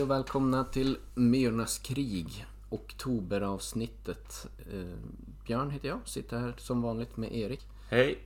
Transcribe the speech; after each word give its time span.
Hej 0.00 0.04
och 0.04 0.10
välkomna 0.10 0.64
till 0.64 0.98
Myrornas 1.14 1.78
krig, 1.78 2.46
oktoberavsnittet. 2.70 4.46
Eh, 4.72 4.98
Björn 5.46 5.70
heter 5.70 5.88
jag, 5.88 5.98
sitter 6.04 6.38
här 6.38 6.54
som 6.58 6.82
vanligt 6.82 7.16
med 7.16 7.32
Erik. 7.36 7.60
Hej! 7.88 8.18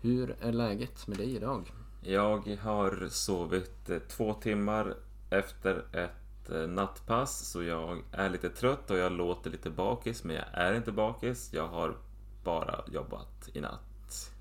Hur 0.00 0.36
är 0.40 0.52
läget 0.52 1.06
med 1.06 1.18
dig 1.18 1.36
idag? 1.36 1.72
Jag 2.02 2.58
har 2.62 3.08
sovit 3.10 3.90
eh, 3.90 3.98
två 3.98 4.34
timmar 4.34 4.94
efter 5.30 5.84
ett 5.92 6.50
eh, 6.50 6.66
nattpass 6.66 7.50
så 7.50 7.62
jag 7.62 8.02
är 8.12 8.30
lite 8.30 8.48
trött 8.48 8.90
och 8.90 8.98
jag 8.98 9.12
låter 9.12 9.50
lite 9.50 9.70
bakis 9.70 10.24
men 10.24 10.36
jag 10.36 10.46
är 10.52 10.74
inte 10.74 10.92
bakis. 10.92 11.50
Jag 11.52 11.68
har 11.68 11.96
bara 12.44 12.84
jobbat 12.92 13.48
i 13.52 13.60
natt. 13.60 13.93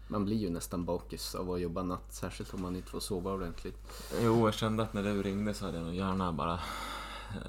Man 0.07 0.25
blir 0.25 0.37
ju 0.37 0.49
nästan 0.49 0.85
bakis 0.85 1.35
av 1.35 1.51
att 1.51 1.61
jobba 1.61 1.83
natt, 1.83 2.13
särskilt 2.13 2.53
om 2.53 2.61
man 2.61 2.75
inte 2.75 2.89
får 2.89 2.99
sova 2.99 3.33
ordentligt. 3.33 3.77
Jo, 4.21 4.47
jag 4.47 4.53
kände 4.53 4.83
att 4.83 4.93
när 4.93 5.03
du 5.03 5.23
ringde 5.23 5.53
så 5.53 5.65
hade 5.65 5.77
jag 5.77 5.85
nog 5.85 5.95
gärna 5.95 6.33
bara 6.33 6.59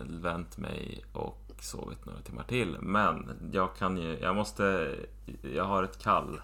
vänt 0.00 0.58
mig 0.58 1.04
och 1.12 1.44
sovit 1.60 2.06
några 2.06 2.20
timmar 2.20 2.44
till. 2.44 2.76
Men 2.80 3.30
jag 3.52 3.76
kan 3.76 3.96
ju, 3.96 4.18
jag 4.18 4.36
måste, 4.36 4.96
jag 5.54 5.64
har 5.64 5.82
ett 5.82 5.98
kall. 5.98 6.40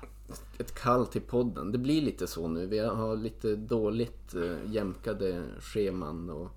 Ett 0.58 0.74
kall 0.74 1.06
till 1.06 1.22
podden. 1.22 1.72
Det 1.72 1.78
blir 1.78 2.02
lite 2.02 2.26
så 2.26 2.48
nu. 2.48 2.66
Vi 2.66 2.78
har 2.78 3.16
lite 3.16 3.56
dåligt 3.56 4.34
eh, 4.34 4.72
jämkade 4.72 5.42
scheman 5.60 6.30
och 6.30 6.48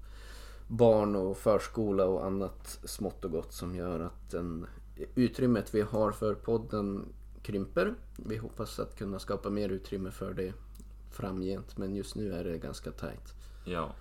barn 0.67 1.16
och 1.16 1.38
förskola 1.38 2.06
och 2.06 2.25
annat 2.25 2.80
smått 2.83 3.25
och 3.25 3.31
gott 3.31 3.53
som 3.53 3.75
gör 3.75 4.00
att 4.00 4.31
den, 4.31 4.67
utrymmet 5.16 5.75
vi 5.75 5.81
har 5.81 6.11
för 6.11 6.33
podden 6.33 7.06
krymper. 7.44 7.95
Vi 8.16 8.38
hoppas 8.38 8.80
att 8.80 8.95
kunna 8.95 9.19
skapa 9.19 9.49
mer 9.49 9.69
utrymme 9.69 10.11
för 10.11 10.33
det 10.33 10.53
framgent 11.11 11.77
men 11.77 11.95
just 11.95 12.16
nu 12.16 12.33
är 12.33 12.44
det 12.44 12.58
ganska 12.58 12.91
tajt. 12.91 13.33
Ja, 13.66 13.95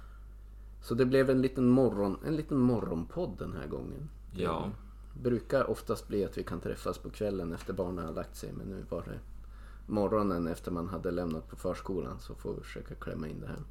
Så 0.81 0.95
det 0.95 1.07
blev 1.07 1.31
en 1.31 1.43
liten, 1.43 1.69
morgon, 1.69 2.19
en 2.27 2.37
liten 2.37 2.59
morgonpodd 2.59 3.39
den 3.39 3.53
här 3.53 3.67
gången. 3.67 4.09
ja. 4.37 4.71
Det 5.15 5.21
brukar 5.31 5.71
oftast 5.71 6.09
bli 6.09 6.25
att 6.25 6.39
vi 6.39 6.43
kan 6.45 6.61
träffas 6.61 6.99
på 6.99 7.11
kvällen 7.11 7.53
efter 7.53 7.73
barnen 7.73 8.05
har 8.07 8.13
lagt 8.13 8.37
sig 8.37 8.53
men 8.53 8.67
nu 8.67 8.85
var 8.89 9.03
det 9.03 9.19
morgonen 9.87 10.47
efter 10.47 10.71
man 10.71 10.89
hade 10.89 11.11
lämnat 11.11 11.49
på 11.49 11.57
förskolan 11.57 12.19
så 12.21 12.35
får 12.35 12.55
vi 12.55 12.61
försöka 12.61 12.95
klämma 12.95 13.29
in 13.29 13.41
det 13.41 13.47
här. 13.47 13.63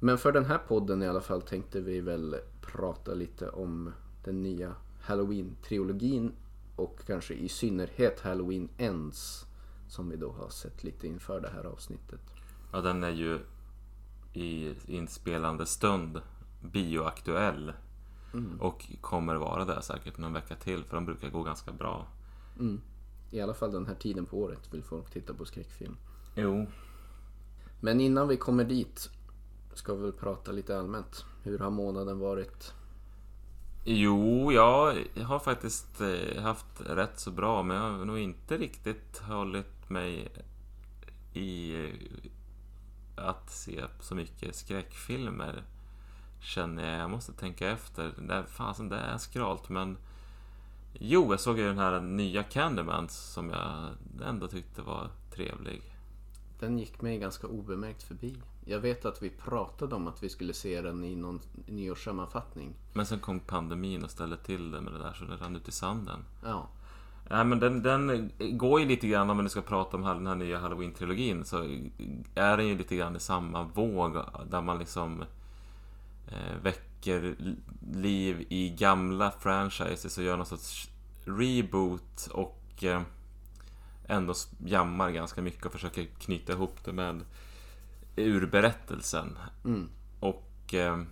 Men 0.00 0.18
för 0.18 0.32
den 0.32 0.44
här 0.44 0.58
podden 0.68 1.02
i 1.02 1.08
alla 1.08 1.20
fall 1.20 1.42
tänkte 1.42 1.80
vi 1.80 2.00
väl 2.00 2.36
prata 2.60 3.14
lite 3.14 3.48
om 3.48 3.92
den 4.24 4.42
nya 4.42 4.74
Halloween-trilogin 5.06 6.32
och 6.76 7.00
kanske 7.06 7.34
i 7.34 7.48
synnerhet 7.48 8.20
Halloween 8.20 8.68
Ends 8.78 9.46
som 9.88 10.08
vi 10.08 10.16
då 10.16 10.32
har 10.32 10.48
sett 10.48 10.84
lite 10.84 11.06
inför 11.06 11.40
det 11.40 11.50
här 11.50 11.64
avsnittet. 11.64 12.20
Ja, 12.72 12.80
den 12.80 13.04
är 13.04 13.10
ju 13.10 13.40
i 14.32 14.74
inspelande 14.86 15.66
stund 15.66 16.20
bioaktuell. 16.60 17.72
Och 18.60 18.86
kommer 19.00 19.34
vara 19.34 19.64
det 19.64 19.82
säkert 19.82 20.18
någon 20.18 20.32
vecka 20.32 20.56
till 20.56 20.84
för 20.84 20.96
de 20.96 21.06
brukar 21.06 21.30
gå 21.30 21.42
ganska 21.42 21.72
bra. 21.72 22.06
Mm. 22.58 22.80
I 23.30 23.40
alla 23.40 23.54
fall 23.54 23.72
den 23.72 23.86
här 23.86 23.94
tiden 23.94 24.26
på 24.26 24.38
året 24.38 24.74
vill 24.74 24.82
folk 24.82 25.10
titta 25.10 25.34
på 25.34 25.44
skräckfilm. 25.44 25.96
Jo. 26.34 26.66
Men 27.80 28.00
innan 28.00 28.28
vi 28.28 28.36
kommer 28.36 28.64
dit 28.64 29.10
ska 29.74 29.94
vi 29.94 30.02
väl 30.02 30.12
prata 30.12 30.52
lite 30.52 30.78
allmänt. 30.78 31.24
Hur 31.42 31.58
har 31.58 31.70
månaden 31.70 32.18
varit? 32.18 32.74
Jo, 33.88 34.52
jag 34.52 35.04
har 35.22 35.38
faktiskt 35.38 36.00
eh, 36.00 36.42
haft 36.42 36.80
rätt 36.86 37.20
så 37.20 37.30
bra 37.30 37.62
men 37.62 37.76
jag 37.76 37.82
har 37.82 38.04
nog 38.04 38.18
inte 38.18 38.56
riktigt 38.56 39.18
hållit 39.18 39.90
mig 39.90 40.28
i 41.32 41.74
eh, 41.84 41.90
att 43.16 43.50
se 43.50 43.84
så 44.00 44.14
mycket 44.14 44.56
skräckfilmer. 44.56 45.62
Känner 46.40 46.90
jag. 46.90 47.00
Jag 47.00 47.10
måste 47.10 47.32
tänka 47.32 47.70
efter. 47.70 48.14
Det, 48.18 48.44
fasen, 48.46 48.88
det 48.88 48.96
är 48.96 49.18
skralt 49.18 49.68
men... 49.68 49.96
Jo, 50.92 51.32
jag 51.32 51.40
såg 51.40 51.58
ju 51.58 51.64
den 51.64 51.78
här 51.78 52.00
nya 52.00 52.42
Candyman 52.42 53.08
som 53.08 53.50
jag 53.50 53.90
ändå 54.28 54.48
tyckte 54.48 54.82
var 54.82 55.10
trevlig. 55.34 55.82
Den 56.60 56.78
gick 56.78 57.00
mig 57.00 57.18
ganska 57.18 57.46
obemärkt 57.46 58.02
förbi. 58.02 58.36
Jag 58.68 58.80
vet 58.80 59.04
att 59.04 59.22
vi 59.22 59.30
pratade 59.30 59.94
om 59.94 60.06
att 60.06 60.22
vi 60.22 60.28
skulle 60.28 60.52
se 60.52 60.80
den 60.80 61.04
i 61.04 61.16
någon 61.16 61.40
nyårssammanfattning. 61.66 62.74
Men 62.92 63.06
sen 63.06 63.18
kom 63.18 63.40
pandemin 63.40 64.04
och 64.04 64.10
ställde 64.10 64.36
till 64.36 64.70
det 64.70 64.80
med 64.80 64.92
det 64.92 64.98
där 64.98 65.12
så 65.12 65.24
det 65.24 65.36
rann 65.36 65.56
ut 65.56 65.68
i 65.68 65.72
sanden. 65.72 66.24
Ja, 66.44 66.68
Nej 67.30 67.44
men 67.44 67.60
den, 67.60 67.82
den 67.82 68.30
går 68.38 68.80
ju 68.80 68.86
lite 68.86 69.08
grann 69.08 69.30
om 69.30 69.42
vi 69.42 69.48
ska 69.48 69.62
prata 69.62 69.96
om 69.96 70.02
den 70.02 70.26
här 70.26 70.34
nya 70.34 70.58
Halloween-trilogin 70.58 71.44
så 71.44 71.56
är 72.34 72.56
den 72.56 72.66
ju 72.66 72.78
lite 72.78 72.96
grann 72.96 73.16
i 73.16 73.20
samma 73.20 73.62
våg 73.62 74.16
där 74.50 74.60
man 74.62 74.78
liksom 74.78 75.24
eh, 76.28 76.56
väcker 76.62 77.36
liv 77.92 78.46
i 78.48 78.68
gamla 78.68 79.30
franchises 79.30 80.18
och 80.18 80.24
gör 80.24 80.36
någon 80.36 80.46
sorts 80.46 80.90
reboot 81.24 82.28
och 82.32 82.84
eh, 82.84 83.02
ändå 84.06 84.34
jammar 84.66 85.10
ganska 85.10 85.42
mycket 85.42 85.66
och 85.66 85.72
försöker 85.72 86.04
knyta 86.04 86.52
ihop 86.52 86.84
det 86.84 86.92
med 86.92 87.20
urberättelsen. 88.16 89.38
mm. 89.64 89.88
Och 90.20 90.74
eh, 90.74 91.02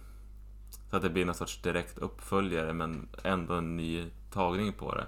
så 0.91 0.97
att 0.97 1.03
det 1.03 1.11
blir 1.11 1.25
någon 1.25 1.35
sorts 1.35 1.63
direkt 1.63 1.99
uppföljare 1.99 2.73
men 2.73 3.09
ändå 3.23 3.55
en 3.55 3.77
ny 3.77 4.11
tagning 4.31 4.73
på 4.73 4.95
det. 4.95 5.07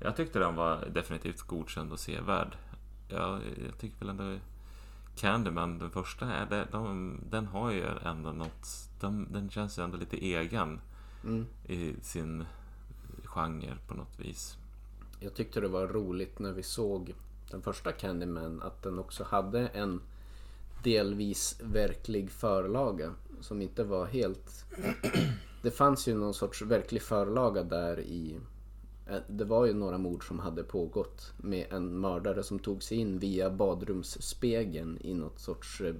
Jag 0.00 0.16
tyckte 0.16 0.38
den 0.38 0.54
var 0.54 0.86
definitivt 0.86 1.40
godkänd 1.40 1.92
och 1.92 2.00
sevärd. 2.00 2.56
Jag, 3.08 3.40
jag 3.66 3.78
tycker 3.78 3.98
väl 3.98 4.08
ändå 4.08 4.38
Candyman, 5.16 5.78
den 5.78 5.90
första, 5.90 6.26
är 6.26 6.46
det, 6.46 6.66
de, 6.72 7.18
den 7.30 7.46
har 7.46 7.70
ju 7.70 7.84
ändå 8.04 8.32
något... 8.32 8.66
De, 9.00 9.26
den 9.32 9.50
känns 9.50 9.78
ju 9.78 9.82
ändå 9.82 9.96
lite 9.96 10.16
egen 10.16 10.80
Mm. 11.24 11.46
i 11.64 11.94
sin 12.02 12.46
genre 13.24 13.76
på 13.86 13.94
något 13.94 14.20
vis. 14.20 14.56
Jag 15.20 15.34
tyckte 15.34 15.60
det 15.60 15.68
var 15.68 15.86
roligt 15.86 16.38
när 16.38 16.52
vi 16.52 16.62
såg 16.62 17.14
den 17.50 17.62
första 17.62 17.92
Candyman 17.92 18.62
att 18.62 18.82
den 18.82 18.98
också 18.98 19.24
hade 19.24 19.68
en 19.68 20.00
delvis 20.86 21.60
verklig 21.62 22.30
förlaga 22.30 23.14
som 23.40 23.62
inte 23.62 23.84
var 23.84 24.06
helt... 24.06 24.64
Det 25.62 25.70
fanns 25.70 26.08
ju 26.08 26.14
någon 26.14 26.34
sorts 26.34 26.62
verklig 26.62 27.02
förlaga 27.02 27.62
där 27.62 28.00
i... 28.00 28.40
Det 29.28 29.44
var 29.44 29.66
ju 29.66 29.74
några 29.74 29.98
mord 29.98 30.28
som 30.28 30.38
hade 30.38 30.62
pågått 30.62 31.32
med 31.36 31.66
en 31.72 32.00
mördare 32.00 32.42
som 32.42 32.58
tog 32.58 32.82
sig 32.82 32.98
in 32.98 33.18
via 33.18 33.50
badrumsspegeln 33.50 34.98
i 35.00 35.14
något 35.14 35.38
sorts 35.38 35.80
eh, 35.80 35.94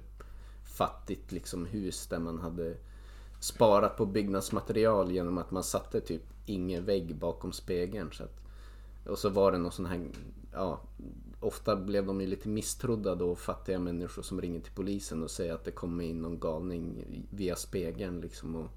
fattigt 0.63 1.31
liksom 1.31 1.65
hus 1.65 2.07
där 2.07 2.19
man 2.19 2.39
hade 2.39 2.77
sparat 3.39 3.97
på 3.97 4.05
byggnadsmaterial 4.05 5.11
genom 5.11 5.37
att 5.37 5.51
man 5.51 5.63
satte 5.63 6.01
typ 6.01 6.23
ingen 6.45 6.85
vägg 6.85 7.15
bakom 7.15 7.51
spegeln. 7.51 8.11
Så 8.11 8.23
att, 8.23 8.39
och 9.05 9.19
så 9.19 9.29
var 9.29 9.51
det 9.51 9.57
någon 9.57 9.71
sån 9.71 9.85
här, 9.85 10.09
ja, 10.53 10.81
ofta 11.39 11.75
blev 11.75 12.05
de 12.05 12.21
ju 12.21 12.27
lite 12.27 12.49
misstrodda 12.49 13.15
då, 13.15 13.35
fattiga 13.35 13.79
människor 13.79 14.21
som 14.21 14.41
ringer 14.41 14.59
till 14.59 14.73
polisen 14.73 15.23
och 15.23 15.31
säger 15.31 15.53
att 15.53 15.65
det 15.65 15.71
kommer 15.71 16.03
in 16.03 16.21
någon 16.21 16.39
galning 16.39 17.05
via 17.29 17.55
spegeln 17.55 18.21
liksom 18.21 18.55
och 18.55 18.71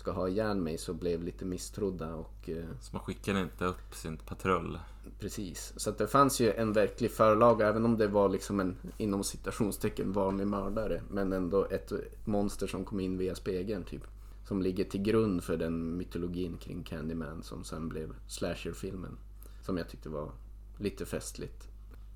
ska 0.00 0.10
ha 0.10 0.28
ihjäl 0.28 0.60
mig 0.60 0.78
så 0.78 0.94
blev 0.94 1.22
lite 1.22 1.44
misstrodda 1.44 2.14
och 2.14 2.48
eh, 2.48 2.64
Så 2.80 2.96
man 2.96 3.02
skickade 3.02 3.40
inte 3.40 3.64
upp 3.64 3.94
sin 3.94 4.16
patrull. 4.16 4.78
Precis, 5.18 5.72
så 5.76 5.90
att 5.90 5.98
det 5.98 6.06
fanns 6.06 6.40
ju 6.40 6.52
en 6.52 6.72
verklig 6.72 7.10
förlaga 7.10 7.68
även 7.68 7.84
om 7.84 7.98
det 7.98 8.06
var 8.06 8.28
liksom 8.28 8.60
en 8.60 8.76
inom 8.98 9.24
citationstecken 9.24 10.12
vanlig 10.12 10.46
mördare. 10.46 11.02
Men 11.10 11.32
ändå 11.32 11.66
ett 11.70 11.92
monster 12.24 12.66
som 12.66 12.84
kom 12.84 13.00
in 13.00 13.18
via 13.18 13.34
spegeln 13.34 13.84
typ. 13.84 14.02
Som 14.48 14.62
ligger 14.62 14.84
till 14.84 15.02
grund 15.02 15.44
för 15.44 15.56
den 15.56 15.96
mytologin 15.96 16.56
kring 16.56 16.82
Candyman 16.82 17.42
som 17.42 17.64
sen 17.64 17.88
blev 17.88 18.14
slasherfilmen. 18.26 19.18
Som 19.62 19.76
jag 19.76 19.88
tyckte 19.88 20.08
var 20.08 20.32
lite 20.78 21.06
festligt. 21.06 21.69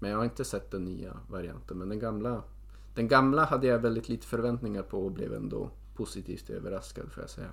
Men 0.05 0.11
jag 0.11 0.19
har 0.19 0.25
inte 0.25 0.45
sett 0.45 0.71
den 0.71 0.85
nya 0.85 1.17
varianten. 1.29 1.79
Men 1.79 1.89
den 1.89 1.99
gamla, 1.99 2.43
den 2.95 3.09
gamla 3.09 3.45
hade 3.45 3.67
jag 3.67 3.79
väldigt 3.79 4.09
lite 4.09 4.27
förväntningar 4.27 4.83
på 4.83 5.05
och 5.05 5.13
blev 5.13 5.35
ändå 5.35 5.71
positivt 5.97 6.51
överraskad 6.51 7.13
får 7.13 7.23
jag 7.23 7.31
säga. 7.31 7.49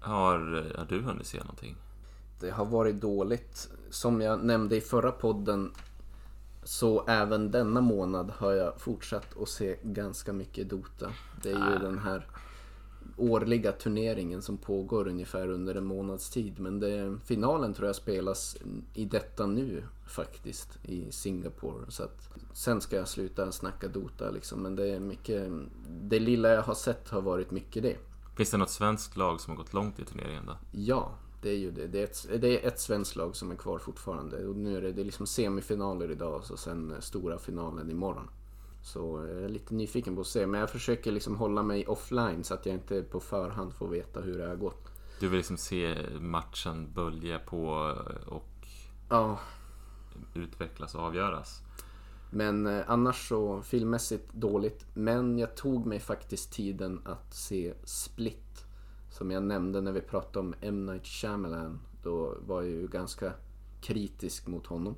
Har, 0.00 0.38
har 0.78 0.86
du 0.88 1.00
hunnit 1.00 1.26
se 1.26 1.38
någonting? 1.38 1.76
Det 2.40 2.50
har 2.50 2.64
varit 2.64 3.00
dåligt. 3.00 3.70
Som 3.90 4.20
jag 4.20 4.44
nämnde 4.44 4.76
i 4.76 4.80
förra 4.80 5.12
podden 5.12 5.72
så 6.62 7.06
även 7.06 7.50
denna 7.50 7.80
månad 7.80 8.30
har 8.30 8.52
jag 8.52 8.80
fortsatt 8.80 9.36
att 9.42 9.48
se 9.48 9.76
ganska 9.82 10.32
mycket 10.32 10.70
Dota. 10.70 11.10
Det 11.42 11.50
är 11.50 11.72
ju 11.72 11.78
den 11.78 11.98
här 11.98 12.26
årliga 13.16 13.72
turneringen 13.72 14.42
som 14.42 14.56
pågår 14.56 15.08
ungefär 15.08 15.48
under 15.48 15.74
en 15.74 15.84
månads 15.84 16.30
tid. 16.30 16.60
Men 16.60 16.80
det, 16.80 17.18
finalen 17.24 17.74
tror 17.74 17.86
jag 17.86 17.96
spelas 17.96 18.56
i 18.94 19.04
detta 19.04 19.46
nu 19.46 19.82
faktiskt 20.08 20.78
i 20.82 21.12
Singapore. 21.12 21.84
Så 21.88 22.02
att, 22.02 22.28
sen 22.52 22.80
ska 22.80 22.96
jag 22.96 23.08
sluta 23.08 23.52
snacka 23.52 23.88
Dota 23.88 24.30
liksom. 24.30 24.62
Men 24.62 24.76
det 24.76 24.86
är 24.86 25.00
mycket, 25.00 25.52
det 25.88 26.18
lilla 26.18 26.48
jag 26.48 26.62
har 26.62 26.74
sett 26.74 27.08
har 27.08 27.20
varit 27.20 27.50
mycket 27.50 27.82
det. 27.82 27.96
Finns 28.36 28.50
det 28.50 28.56
något 28.56 28.70
svenskt 28.70 29.16
lag 29.16 29.40
som 29.40 29.50
har 29.50 29.56
gått 29.56 29.72
långt 29.72 29.98
i 29.98 30.04
turneringen 30.04 30.46
då? 30.46 30.56
Ja, 30.72 31.18
det 31.42 31.50
är 31.50 31.56
ju 31.56 31.70
det. 31.70 31.86
Det 31.86 32.00
är 32.00 32.04
ett, 32.04 32.40
det 32.40 32.64
är 32.64 32.68
ett 32.68 32.80
svenskt 32.80 33.16
lag 33.16 33.36
som 33.36 33.50
är 33.50 33.56
kvar 33.56 33.78
fortfarande. 33.78 34.46
Och 34.46 34.56
nu 34.56 34.76
är 34.76 34.82
det, 34.82 34.92
det 34.92 35.02
är 35.02 35.04
liksom 35.04 35.26
semifinaler 35.26 36.10
idag 36.10 36.42
och 36.50 36.58
sen 36.58 36.94
stora 37.00 37.38
finalen 37.38 37.90
imorgon. 37.90 38.28
Så 38.86 39.26
jag 39.28 39.42
är 39.42 39.48
lite 39.48 39.74
nyfiken 39.74 40.14
på 40.14 40.20
att 40.20 40.26
se. 40.26 40.46
Men 40.46 40.60
jag 40.60 40.70
försöker 40.70 41.12
liksom 41.12 41.36
hålla 41.36 41.62
mig 41.62 41.86
offline 41.86 42.44
så 42.44 42.54
att 42.54 42.66
jag 42.66 42.74
inte 42.74 43.02
på 43.02 43.20
förhand 43.20 43.74
får 43.74 43.88
veta 43.88 44.20
hur 44.20 44.38
det 44.38 44.48
har 44.48 44.56
gått. 44.56 44.90
Du 45.20 45.28
vill 45.28 45.36
liksom 45.36 45.56
se 45.56 45.96
matchen 46.20 46.92
bölja 46.94 47.38
på 47.38 47.94
och 48.26 48.66
Ja, 49.08 49.38
utvecklas 50.34 50.94
och 50.94 51.00
avgöras. 51.02 51.62
men 52.30 52.66
eh, 52.66 52.84
annars 52.86 53.28
så 53.28 53.62
filmmässigt 53.62 54.32
dåligt. 54.32 54.86
Men 54.94 55.38
jag 55.38 55.56
tog 55.56 55.86
mig 55.86 56.00
faktiskt 56.00 56.52
tiden 56.52 57.00
att 57.04 57.34
se 57.34 57.74
Split. 57.84 58.64
Som 59.10 59.30
jag 59.30 59.42
nämnde 59.42 59.80
när 59.80 59.92
vi 59.92 60.00
pratade 60.00 60.38
om 60.38 60.54
M. 60.60 60.86
Night 60.86 61.06
Shyamalan. 61.06 61.80
Då 62.02 62.34
var 62.46 62.62
jag 62.62 62.70
ju 62.70 62.86
ganska 62.88 63.32
kritisk 63.80 64.46
mot 64.46 64.66
honom. 64.66 64.96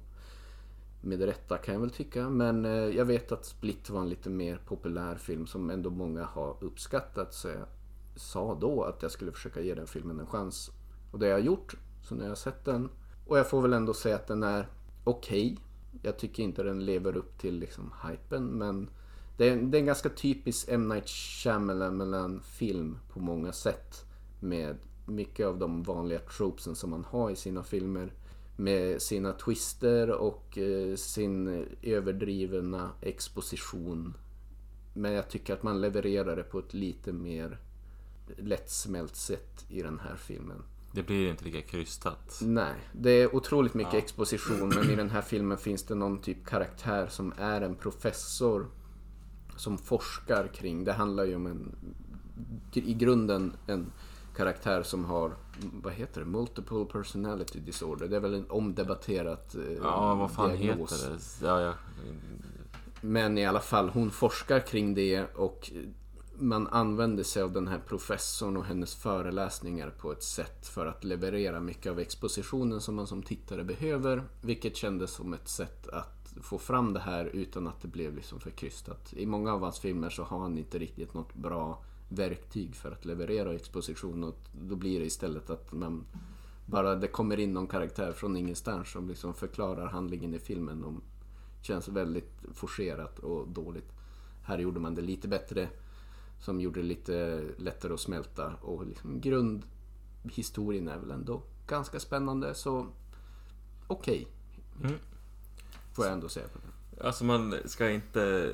Med 1.01 1.23
rätta 1.23 1.59
kan 1.59 1.75
jag 1.75 1.81
väl 1.81 1.91
tycka. 1.91 2.29
Men 2.29 2.65
eh, 2.65 2.73
jag 2.73 3.05
vet 3.05 3.33
att 3.33 3.45
Split 3.45 3.91
var 3.91 4.01
en 4.01 4.09
lite 4.09 4.31
mer 4.31 4.61
populär 4.67 5.15
film 5.15 5.47
som 5.47 5.71
ändå 5.71 5.91
många 5.91 6.25
har 6.25 6.57
uppskattat. 6.61 7.35
Så 7.35 7.49
jag 7.49 7.67
sa 8.17 8.55
då 8.55 8.83
att 8.83 9.03
jag 9.03 9.11
skulle 9.11 9.33
försöka 9.33 9.61
ge 9.61 9.75
den 9.75 9.87
filmen 9.87 10.21
en 10.21 10.27
chans. 10.27 10.71
Och 11.11 11.19
det 11.19 11.27
har 11.27 11.31
jag 11.31 11.41
gjort. 11.41 11.77
Så 12.03 12.15
nu 12.15 12.23
har 12.23 12.29
jag 12.29 12.39
sett 12.39 12.65
den. 12.65 12.91
Och 13.27 13.39
jag 13.39 13.51
får 13.51 13.63
väl 13.63 13.73
ändå 13.73 13.95
säga 13.95 14.17
att 14.17 14.27
den 14.27 14.43
är 14.43 14.69
okej. 15.05 15.59
Jag 16.03 16.19
tycker 16.19 16.43
inte 16.43 16.63
den 16.63 16.85
lever 16.85 17.17
upp 17.17 17.39
till 17.39 17.59
liksom 17.59 17.93
hypen. 18.09 18.47
Men 18.47 18.91
det 19.37 19.49
är, 19.49 19.57
det 19.57 19.79
är 19.79 19.81
en 19.81 19.87
ganska 19.87 20.09
typisk 20.09 20.69
M. 20.69 20.89
Night 20.89 21.09
Shyamalan 21.09 22.41
film 22.41 22.99
på 23.13 23.21
många 23.21 23.53
sätt. 23.53 24.05
Med 24.41 24.77
mycket 25.07 25.47
av 25.47 25.59
de 25.59 25.83
vanliga 25.83 26.19
tropesen 26.19 26.75
som 26.75 26.91
man 26.91 27.05
har 27.05 27.31
i 27.31 27.37
sina 27.37 27.63
filmer. 27.63 28.13
Med 28.61 29.03
sina 29.03 29.33
twister 29.33 30.11
och 30.11 30.59
eh, 30.59 30.97
sin 30.97 31.67
överdrivna 31.83 32.91
exposition. 33.01 34.15
Men 34.93 35.13
jag 35.13 35.29
tycker 35.29 35.53
att 35.53 35.63
man 35.63 35.81
levererar 35.81 36.37
det 36.37 36.43
på 36.43 36.59
ett 36.59 36.75
lite 36.75 37.13
mer 37.13 37.59
lättsmält 38.37 39.17
sätt 39.17 39.67
i 39.69 39.83
den 39.83 39.99
här 39.99 40.17
filmen. 40.17 40.63
Det 40.93 41.03
blir 41.03 41.31
inte 41.31 41.45
lika 41.45 41.63
krystat. 41.63 42.41
Nej, 42.43 42.75
det 42.93 43.11
är 43.11 43.35
otroligt 43.35 43.75
mycket 43.75 43.95
exposition 43.95 44.69
men 44.69 44.91
i 44.91 44.97
den 44.97 45.11
här 45.11 45.23
filmen 45.23 45.59
finns 45.59 45.83
det 45.83 45.95
någon 45.95 46.21
typ 46.21 46.47
karaktär 46.47 47.07
som 47.07 47.33
är 47.39 47.61
en 47.61 47.75
professor 47.75 48.67
som 49.57 49.79
forskar 49.79 50.51
kring, 50.55 50.85
det 50.85 50.93
handlar 50.93 51.25
ju 51.25 51.35
om 51.35 51.47
en 51.47 51.77
i 52.73 52.95
grunden 52.95 53.53
en 53.67 53.93
karaktär 54.39 54.83
som 54.83 55.05
har, 55.05 55.33
vad 55.83 55.93
heter 55.93 56.21
det, 56.21 56.27
multiple 56.27 56.85
personality 56.93 57.61
disorder. 57.61 58.09
Det 58.09 58.17
är 58.17 58.21
väl 58.21 58.35
en 58.35 58.51
omdebatterat 58.51 59.55
eh, 59.55 59.63
Ja, 59.83 60.15
vad 60.15 60.31
fan 60.31 60.57
diagnos. 60.57 60.93
heter 60.93 61.13
det? 61.13 61.47
Ja, 61.47 61.61
ja. 61.61 61.73
Men 63.01 63.39
i 63.39 63.47
alla 63.47 63.61
fall, 63.61 63.89
hon 63.89 64.11
forskar 64.11 64.61
kring 64.61 64.95
det 64.95 65.35
och 65.35 65.71
man 66.39 66.67
använder 66.67 67.25
sig 67.25 67.43
av 67.43 67.53
den 67.53 67.69
här 67.69 67.79
professorn 67.89 68.57
och 68.57 68.65
hennes 68.65 68.95
föreläsningar 68.95 69.91
på 69.91 70.13
ett 70.13 70.23
sätt 70.23 70.67
för 70.67 70.87
att 70.87 71.05
leverera 71.05 71.61
mycket 71.61 71.93
av 71.93 71.99
expositionen 71.99 72.81
som 72.81 72.95
man 72.95 73.07
som 73.07 73.23
tittare 73.23 73.65
behöver. 73.65 74.23
Vilket 74.41 74.77
kändes 74.77 75.11
som 75.11 75.33
ett 75.35 75.49
sätt 75.49 75.89
att 75.89 76.35
få 76.43 76.59
fram 76.59 76.93
det 76.93 77.01
här 77.01 77.25
utan 77.25 77.67
att 77.67 77.83
det 77.83 77.89
blev 77.89 78.15
liksom 78.15 78.41
för 78.41 78.51
krystat. 78.51 79.13
I 79.13 79.27
många 79.27 79.53
av 79.53 79.61
hans 79.61 79.79
filmer 79.79 80.11
så 80.11 80.23
har 80.23 80.39
han 80.39 80.59
inte 80.59 80.79
riktigt 80.79 81.15
något 81.15 81.35
bra 81.35 81.83
verktyg 82.09 82.75
för 82.75 82.93
att 82.93 83.05
leverera 83.05 83.55
exposition 83.55 84.25
och 84.25 84.37
då 84.53 84.77
blir 84.77 85.01
det 85.01 85.07
istället 85.07 85.51
att 85.51 85.73
man 85.73 86.05
bara 86.67 86.95
det 86.95 87.09
kommer 87.09 87.41
in 87.41 87.53
någon 87.53 87.67
karaktär 87.67 88.13
från 88.13 88.37
ingenstans 88.37 88.93
som 88.93 89.09
liksom 89.09 89.35
förklarar 89.35 89.87
handlingen 89.87 90.35
i 90.35 90.39
filmen 90.39 90.85
och 90.85 90.95
känns 91.63 91.89
väldigt 91.89 92.33
forcerat 92.55 93.19
och 93.19 93.49
dåligt. 93.49 93.93
Här 94.43 94.59
gjorde 94.59 94.81
man 94.81 94.95
det 94.95 95.03
lite 95.03 95.29
bättre 95.29 95.69
som 96.41 96.61
gjorde 96.61 96.81
det 96.81 96.87
lite 96.87 97.45
lättare 97.57 97.93
att 97.93 98.01
smälta 98.01 98.55
och 98.61 98.87
liksom 98.87 99.21
grundhistorien 99.21 100.89
är 100.89 100.99
väl 100.99 101.11
ändå 101.11 101.43
ganska 101.67 102.01
spännande 102.01 102.55
så 102.55 102.87
okej. 103.87 104.29
Mm. 104.85 104.99
Får 105.93 106.05
jag 106.05 106.15
ändå 106.15 106.29
säga 106.29 106.49
på 106.49 106.59
det. 106.59 106.68
Alltså 107.05 107.25
man 107.25 107.55
ska 107.65 107.91
inte... 107.91 108.53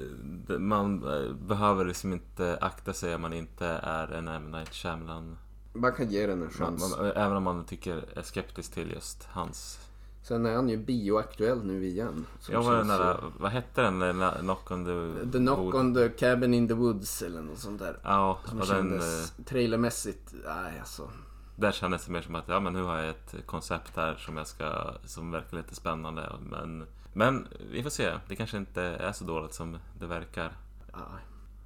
Man 0.58 1.04
eh, 1.08 1.32
behöver 1.32 1.84
liksom 1.84 2.12
inte 2.12 2.58
akta 2.60 2.92
sig 2.92 3.14
om 3.14 3.20
man 3.22 3.32
inte 3.32 3.66
är 3.66 4.08
en 4.08 4.28
M. 4.28 4.50
Night 4.50 4.74
Shyamalan. 4.74 5.36
Man 5.72 5.92
kan 5.92 6.10
ge 6.10 6.26
den 6.26 6.42
en 6.42 6.50
chans. 6.50 6.96
man, 6.98 7.10
även 7.10 7.36
om 7.36 7.42
man 7.42 7.64
tycker 7.64 8.04
är 8.18 8.22
skeptisk 8.22 8.72
till 8.72 8.90
just 8.90 9.24
hans... 9.30 9.78
Sen 10.22 10.46
är 10.46 10.54
han 10.54 10.68
ju 10.68 10.76
bioaktuell 10.76 11.64
nu 11.64 11.86
igen. 11.86 12.26
Jag 12.50 12.62
var 12.62 12.76
den 12.76 12.88
där, 12.88 13.14
så- 13.14 13.32
vad 13.38 13.50
hette 13.50 13.82
den? 13.82 13.98
Där 13.98 14.38
Knock 14.40 14.70
on 14.70 14.84
the... 14.84 15.30
The 15.32 15.38
Knock 15.38 15.58
Wood? 15.58 15.74
on 15.74 15.94
the 15.94 16.08
Cabin 16.08 16.54
in 16.54 16.68
the 16.68 16.74
Woods 16.74 17.22
eller 17.22 17.42
något 17.42 17.58
sånt 17.58 17.80
där. 17.80 17.96
Ja, 18.02 18.38
Som 18.44 18.60
och 18.60 18.66
den, 18.66 18.76
kändes 18.76 19.32
eh, 19.38 19.44
trailermässigt, 19.44 20.34
nej 20.44 20.78
alltså. 20.78 21.10
där 21.56 21.72
kändes 21.72 22.04
det 22.06 22.12
mer 22.12 22.22
som 22.22 22.34
att 22.34 22.48
ja, 22.48 22.60
men 22.60 22.72
nu 22.72 22.82
har 22.82 22.98
jag 22.98 23.08
ett 23.08 23.34
koncept 23.46 23.96
här 23.96 24.14
som 24.14 24.36
jag 24.36 24.46
ska... 24.46 24.94
Som 25.04 25.30
verkar 25.30 25.56
lite 25.56 25.74
spännande. 25.74 26.32
Men, 26.50 26.86
men 27.14 27.48
vi 27.70 27.82
får 27.82 27.90
se. 27.90 28.18
Det 28.28 28.36
kanske 28.36 28.56
inte 28.56 28.82
är 28.82 29.12
så 29.12 29.24
dåligt 29.24 29.54
som 29.54 29.78
det 29.98 30.06
verkar. 30.06 30.52
Ja, 30.92 31.08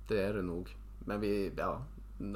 det 0.09 0.23
är 0.23 0.35
det 0.35 0.43
nog. 0.43 0.77
Men 0.99 1.21
vi, 1.21 1.53
ja. 1.57 1.83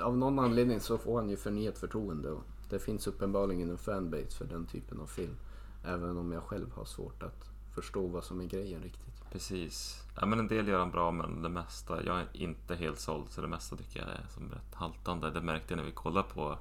Av 0.02 0.16
någon 0.16 0.38
anledning 0.38 0.80
så 0.80 0.98
får 0.98 1.20
han 1.20 1.30
ju 1.30 1.36
förnyat 1.36 1.78
förtroende. 1.78 2.30
Och 2.30 2.44
det 2.70 2.78
finns 2.78 3.06
uppenbarligen 3.06 3.70
en 3.70 3.78
fanbase 3.78 4.36
för 4.38 4.44
den 4.44 4.66
typen 4.66 5.00
av 5.00 5.06
film. 5.06 5.36
Även 5.84 6.18
om 6.18 6.32
jag 6.32 6.42
själv 6.42 6.72
har 6.72 6.84
svårt 6.84 7.22
att 7.22 7.50
förstå 7.74 8.06
vad 8.06 8.24
som 8.24 8.40
är 8.40 8.44
grejen 8.44 8.82
riktigt. 8.82 9.30
Precis. 9.32 10.04
Ja, 10.20 10.26
men 10.26 10.38
en 10.38 10.48
del 10.48 10.68
gör 10.68 10.78
han 10.78 10.90
bra, 10.90 11.10
men 11.10 11.42
det 11.42 11.48
mesta... 11.48 12.04
Jag 12.04 12.20
är 12.20 12.26
inte 12.32 12.74
helt 12.74 12.98
såld, 12.98 13.30
så 13.30 13.40
det 13.40 13.48
mesta 13.48 13.76
tycker 13.76 14.00
jag 14.00 14.08
är 14.08 14.26
som 14.34 14.50
rätt 14.50 14.74
haltande. 14.74 15.30
Det 15.30 15.40
märkte 15.40 15.72
jag 15.72 15.76
när 15.76 15.84
vi 15.84 15.92
kollade 15.92 16.28
på 16.28 16.58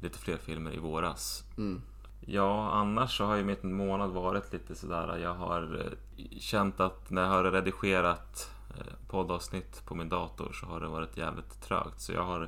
lite 0.00 0.18
fler 0.18 0.36
filmer 0.36 0.74
i 0.74 0.78
våras. 0.78 1.44
Mm. 1.56 1.82
Ja, 2.20 2.70
annars 2.72 3.16
så 3.16 3.24
har 3.24 3.36
ju 3.36 3.44
mitt 3.44 3.62
månad 3.62 4.10
varit 4.10 4.52
lite 4.52 4.74
sådär. 4.74 5.16
Jag 5.18 5.34
har 5.34 5.80
eh, 6.16 6.28
känt 6.38 6.80
att 6.80 7.10
när 7.10 7.22
jag 7.22 7.28
har 7.28 7.44
redigerat 7.44 8.50
eh, 8.78 8.92
poddavsnitt 9.08 9.82
på 9.84 9.94
min 9.94 10.08
dator 10.08 10.52
så 10.52 10.66
har 10.66 10.80
det 10.80 10.88
varit 10.88 11.16
jävligt 11.16 11.60
trögt. 11.62 12.00
Så 12.00 12.12
jag 12.12 12.24
har 12.24 12.42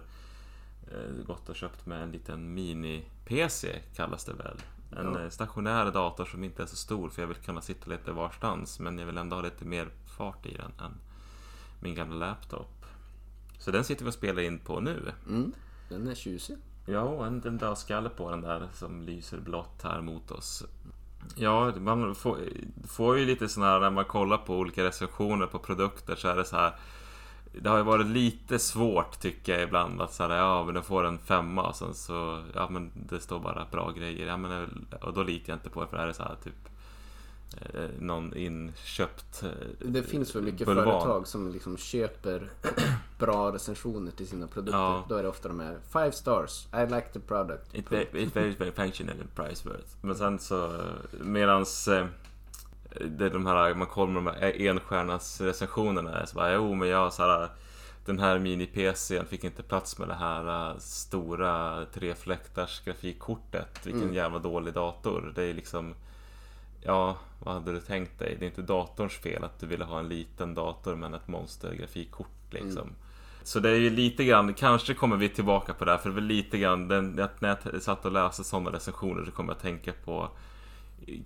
eh, 0.92 1.24
gått 1.26 1.48
och 1.48 1.56
köpt 1.56 1.86
mig 1.86 2.02
en 2.02 2.10
liten 2.12 2.54
mini-PC, 2.54 3.78
kallas 3.96 4.24
det 4.24 4.32
väl. 4.32 4.56
En 4.96 5.14
Ja. 5.22 5.30
stationär 5.30 5.90
dator 5.90 6.24
som 6.24 6.44
inte 6.44 6.62
är 6.62 6.66
så 6.66 6.76
stor 6.76 7.08
för 7.08 7.22
jag 7.22 7.26
vill 7.26 7.36
kunna 7.36 7.60
sitta 7.60 7.90
lite 7.90 8.12
varstans. 8.12 8.78
Men 8.80 8.98
jag 8.98 9.06
vill 9.06 9.18
ändå 9.18 9.36
ha 9.36 9.42
lite 9.42 9.64
mer 9.64 9.88
fart 10.16 10.46
i 10.46 10.56
den 10.56 10.72
än 10.86 10.94
min 11.80 11.94
gamla 11.94 12.26
laptop. 12.26 12.84
Så 13.58 13.70
den 13.70 13.84
sitter 13.84 14.04
vi 14.04 14.10
och 14.10 14.14
spelar 14.14 14.42
in 14.42 14.58
på 14.58 14.80
nu. 14.80 15.12
Mm. 15.28 15.52
Den 15.88 16.08
är 16.08 16.14
tjusig. 16.14 16.56
Ja, 16.92 17.26
en, 17.26 17.42
en 17.46 17.58
dödskalle 17.58 18.08
på 18.08 18.30
den 18.30 18.40
där 18.40 18.68
som 18.74 19.02
lyser 19.02 19.38
blått 19.38 19.82
här 19.82 20.00
mot 20.00 20.30
oss. 20.30 20.64
Ja, 21.36 21.72
man 21.78 22.14
får, 22.14 22.38
får 22.88 23.18
ju 23.18 23.26
lite 23.26 23.48
sån 23.48 23.62
här 23.62 23.80
när 23.80 23.90
man 23.90 24.04
kollar 24.04 24.36
på 24.38 24.56
olika 24.56 24.84
recensioner 24.84 25.46
på 25.46 25.58
produkter 25.58 26.14
så 26.16 26.28
är 26.28 26.36
det 26.36 26.44
så 26.44 26.56
här. 26.56 26.72
Det 27.52 27.68
har 27.68 27.76
ju 27.76 27.82
varit 27.82 28.06
lite 28.06 28.58
svårt 28.58 29.20
tycker 29.20 29.52
jag 29.52 29.62
ibland 29.62 30.02
att 30.02 30.12
säga 30.12 30.36
ja 30.36 30.64
men 30.64 30.74
den 30.74 30.82
får 30.82 31.04
en 31.04 31.18
femma 31.18 31.62
och 31.68 31.76
sen 31.76 31.94
så 31.94 32.42
ja 32.54 32.68
men 32.70 32.90
det 32.94 33.20
står 33.20 33.40
bara 33.40 33.66
bra 33.70 33.90
grejer. 33.90 34.26
Ja, 34.26 34.36
men, 34.36 34.86
och 35.02 35.12
då 35.14 35.22
litar 35.22 35.52
jag 35.52 35.56
inte 35.56 35.70
på 35.70 35.80
det 35.80 35.86
för 35.86 35.96
det 35.96 36.02
här 36.02 36.08
är 36.08 36.12
så 36.12 36.22
här 36.22 36.36
typ 36.44 36.68
eh, 37.74 37.90
någon 38.00 38.36
inköpt 38.36 39.42
eh, 39.42 39.48
Det 39.86 40.02
finns 40.02 40.32
för 40.32 40.40
mycket 40.42 40.66
bulvan. 40.66 40.84
företag 40.84 41.26
som 41.26 41.52
liksom 41.52 41.76
köper 41.76 42.50
bra 43.20 43.52
recensioner 43.52 44.10
till 44.12 44.28
sina 44.28 44.46
produkter. 44.46 44.78
Ja. 44.78 45.04
Då 45.08 45.14
är 45.14 45.22
det 45.22 45.28
ofta 45.28 45.48
de 45.48 45.60
här 45.60 45.78
five 45.92 46.12
stars, 46.12 46.66
I 46.74 46.80
like 46.94 47.06
the 47.12 47.20
product. 47.20 47.74
It, 47.74 47.90
it's 47.90 48.34
very, 48.34 48.50
very 48.54 48.72
functional 48.72 49.16
and 49.20 49.34
price 49.34 49.68
worth. 49.68 49.88
Men 50.00 50.14
sen 50.16 50.38
så 50.38 50.80
medans 51.10 51.88
eh, 51.88 52.06
det 53.00 53.26
är 53.26 53.30
de 53.30 53.46
här, 53.46 53.74
man 53.74 53.86
kollar 53.86 54.12
med 54.20 54.34
de 54.34 54.40
här 54.40 54.60
enstjärnas 54.66 55.40
recensionerna 55.40 56.26
så 56.26 56.34
bara, 56.36 56.52
jo 56.52 56.74
men 56.74 56.88
jag 56.88 57.12
så 57.12 57.22
här 57.22 57.48
den 58.04 58.18
här 58.18 58.38
mini-PCn 58.38 59.24
fick 59.24 59.44
inte 59.44 59.62
plats 59.62 59.98
med 59.98 60.08
det 60.08 60.14
här 60.14 60.70
eh, 60.70 60.78
stora 60.78 61.86
trefläktars 61.86 62.80
grafikkortet. 62.84 63.86
Vilken 63.86 64.02
Mm. 64.02 64.14
jävla 64.14 64.38
dålig 64.38 64.74
dator. 64.74 65.32
Det 65.34 65.42
är 65.42 65.54
liksom 65.54 65.94
Ja, 66.82 67.16
vad 67.38 67.54
hade 67.54 67.72
du 67.72 67.80
tänkt 67.80 68.18
dig? 68.18 68.36
Det 68.38 68.44
är 68.44 68.46
inte 68.46 68.62
datorns 68.62 69.12
fel 69.12 69.44
att 69.44 69.58
du 69.60 69.66
ville 69.66 69.84
ha 69.84 69.98
en 69.98 70.08
liten 70.08 70.54
dator 70.54 70.94
men 70.94 71.14
ett 71.14 71.28
monster 71.28 71.74
grafikkort 71.74 72.26
liksom. 72.50 72.90
Så 73.42 73.60
det 73.60 73.70
är 73.70 73.76
ju 73.76 73.90
lite 73.90 74.24
grann, 74.24 74.54
kanske 74.54 74.94
kommer 74.94 75.16
vi 75.16 75.28
tillbaka 75.28 75.74
på 75.74 75.84
det 75.84 75.90
här 75.90 75.98
för 75.98 76.08
det 76.08 76.14
var 76.14 76.22
lite 76.22 76.58
grann, 76.58 76.88
den, 76.88 77.20
att 77.20 77.40
när 77.40 77.58
jag 77.72 77.82
satt 77.82 78.04
och 78.04 78.12
läste 78.12 78.44
sådana 78.44 78.72
recensioner 78.72 79.24
så 79.24 79.30
kommer 79.30 79.50
jag 79.50 79.56
att 79.56 79.62
tänka 79.62 79.92
på 80.04 80.30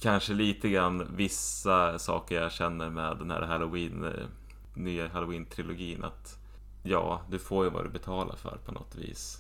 Kanske 0.01 0.35
lite 0.35 0.69
grann 0.69 1.07
vissa 1.17 1.99
saker 1.99 2.43
jag 2.43 2.53
känner 2.53 2.91
med 2.91 3.17
den 3.19 3.31
här 3.31 3.43
Halloween 3.43 4.05
eh, 4.05 4.11
Nya 4.75 5.09
Halloween-trilogin 5.09 6.05
att 6.05 6.39
Ja, 6.87 7.21
du 7.31 7.39
får 7.39 7.65
ju 7.65 7.71
vad 7.71 7.85
du 7.85 7.89
betalar 7.89 8.37
för 8.37 8.59
på 8.65 8.73
något 8.73 8.95
vis. 8.95 9.39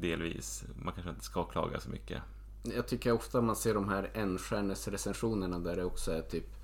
Delvis, 0.00 0.64
man 0.82 0.94
kanske 0.94 1.10
inte 1.10 1.24
ska 1.24 1.44
klaga 1.44 1.80
så 1.80 1.90
mycket. 1.90 2.22
Jag 2.62 2.88
tycker 2.88 3.12
ofta 3.12 3.40
man 3.40 3.56
ser 3.56 3.74
de 3.74 3.88
här 3.88 4.10
enstjärnes 4.14 4.88
recensionerna 4.88 5.58
där 5.58 5.76
det 5.76 5.84
också 5.84 6.12
är 6.12 6.22
typ 6.22 6.59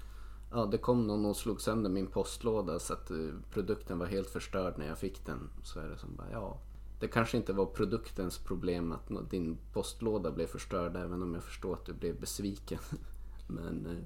Ja, 0.56 0.66
det 0.66 0.78
kom 0.78 1.06
någon 1.06 1.24
och 1.24 1.36
slog 1.36 1.60
sönder 1.60 1.90
min 1.90 2.06
postlåda 2.06 2.78
så 2.78 2.92
att 2.92 3.10
eh, 3.10 3.16
produkten 3.50 3.98
var 3.98 4.06
helt 4.06 4.30
förstörd 4.30 4.78
när 4.78 4.86
jag 4.86 4.98
fick 4.98 5.26
den. 5.26 5.50
Så 5.62 5.80
är 5.80 5.88
det 5.88 5.98
som 5.98 6.16
bara, 6.16 6.30
ja. 6.32 6.58
Det 7.00 7.08
kanske 7.08 7.36
inte 7.36 7.52
var 7.52 7.66
produktens 7.66 8.38
problem 8.38 8.92
att 8.92 9.30
din 9.30 9.58
postlåda 9.72 10.32
blev 10.32 10.46
förstörd 10.46 10.96
även 10.96 11.22
om 11.22 11.34
jag 11.34 11.42
förstår 11.42 11.74
att 11.74 11.86
du 11.86 11.92
blev 11.92 12.20
besviken. 12.20 12.78
Men 13.46 13.86
eh, 13.86 14.04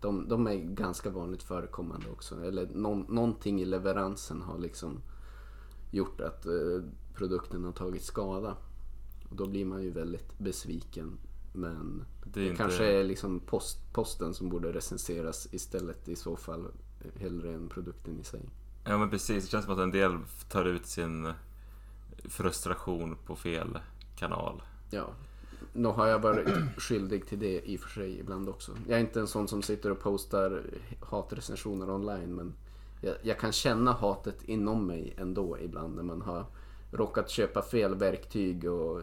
de, 0.00 0.28
de 0.28 0.46
är 0.46 0.54
ganska 0.54 1.10
vanligt 1.10 1.42
förekommande 1.42 2.10
också. 2.10 2.44
Eller 2.44 2.68
någon, 2.74 3.00
någonting 3.08 3.60
i 3.60 3.64
leveransen 3.64 4.42
har 4.42 4.58
liksom 4.58 5.00
gjort 5.90 6.20
att 6.20 6.46
eh, 6.46 6.82
produkten 7.14 7.64
har 7.64 7.72
tagit 7.72 8.02
skada. 8.02 8.56
Och 9.30 9.36
då 9.36 9.46
blir 9.46 9.64
man 9.64 9.82
ju 9.82 9.90
väldigt 9.90 10.38
besviken. 10.38 11.18
Men 11.56 12.04
Det 12.24 12.40
det, 12.40 12.46
inte- 12.46 12.56
kanske 12.56 12.84
är 12.84 13.04
liksom 13.04 13.40
post, 13.40 13.92
posten 13.92 14.34
som 14.34 14.48
borde 14.48 14.72
recenseras 14.72 15.48
istället 15.54 16.08
i 16.08 16.16
så 16.16 16.36
fall. 16.36 16.66
Hellre 17.20 17.54
än 17.54 17.68
produkten 17.68 18.18
i 18.20 18.24
sig. 18.24 18.40
Ja 18.84 18.98
men 18.98 19.10
precis, 19.10 19.44
det 19.44 19.50
känns 19.50 19.64
som 19.64 19.74
att 19.74 19.80
en 19.80 19.90
del 19.90 20.18
tar 20.48 20.64
ut 20.64 20.86
sin 20.86 21.32
frustration 22.24 23.16
på 23.26 23.36
fel 23.36 23.78
kanal. 24.16 24.62
Ja. 24.90 25.06
Nog 25.72 25.94
har 25.94 26.06
jag 26.06 26.18
varit 26.18 26.48
skyldig 26.78 27.26
till 27.26 27.38
det 27.38 27.60
i 27.70 27.76
och 27.76 27.80
för 27.80 27.90
sig 27.90 28.18
ibland 28.20 28.48
också. 28.48 28.72
Jag 28.88 28.96
är 28.96 29.00
inte 29.00 29.20
en 29.20 29.26
sån 29.26 29.48
som 29.48 29.62
sitter 29.62 29.90
och 29.90 30.00
postar 30.00 30.62
hatrecensioner 31.00 31.90
online 31.90 32.34
men 32.34 32.54
jag, 33.00 33.14
jag 33.22 33.38
kan 33.40 33.52
känna 33.52 33.92
hatet 33.92 34.42
inom 34.44 34.86
mig 34.86 35.14
ändå 35.18 35.58
ibland 35.60 35.96
när 35.96 36.02
man 36.02 36.22
har 36.22 36.46
råkat 36.90 37.30
köpa 37.30 37.62
fel 37.62 37.94
verktyg 37.94 38.64
och 38.70 39.00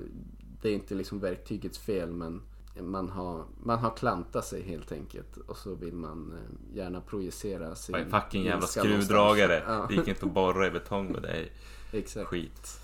det 0.63 0.69
är 0.69 0.73
inte 0.73 0.95
liksom 0.95 1.19
verktygets 1.19 1.79
fel 1.79 2.11
men 2.11 2.41
man 2.81 3.09
har, 3.09 3.45
man 3.63 3.79
har 3.79 3.91
klantat 3.95 4.45
sig 4.45 4.63
helt 4.63 4.91
enkelt 4.91 5.37
och 5.37 5.57
så 5.57 5.75
vill 5.75 5.93
man 5.93 6.33
eh, 6.33 6.77
gärna 6.77 7.01
projicera 7.01 7.75
sin 7.75 8.09
fucking 8.09 8.43
jävla 8.43 8.67
skruvdragare. 8.67 9.59
någonstans. 9.59 9.89
Det 9.89 9.95
gick 9.95 10.07
inte 10.07 10.25
att 10.25 10.33
borra 10.33 10.67
i 10.67 10.71
betong 10.71 11.11
med 11.11 11.21
dig. 11.21 11.51
Ja, 11.91 11.97
exakt. 11.99 12.27
Skit. 12.27 12.79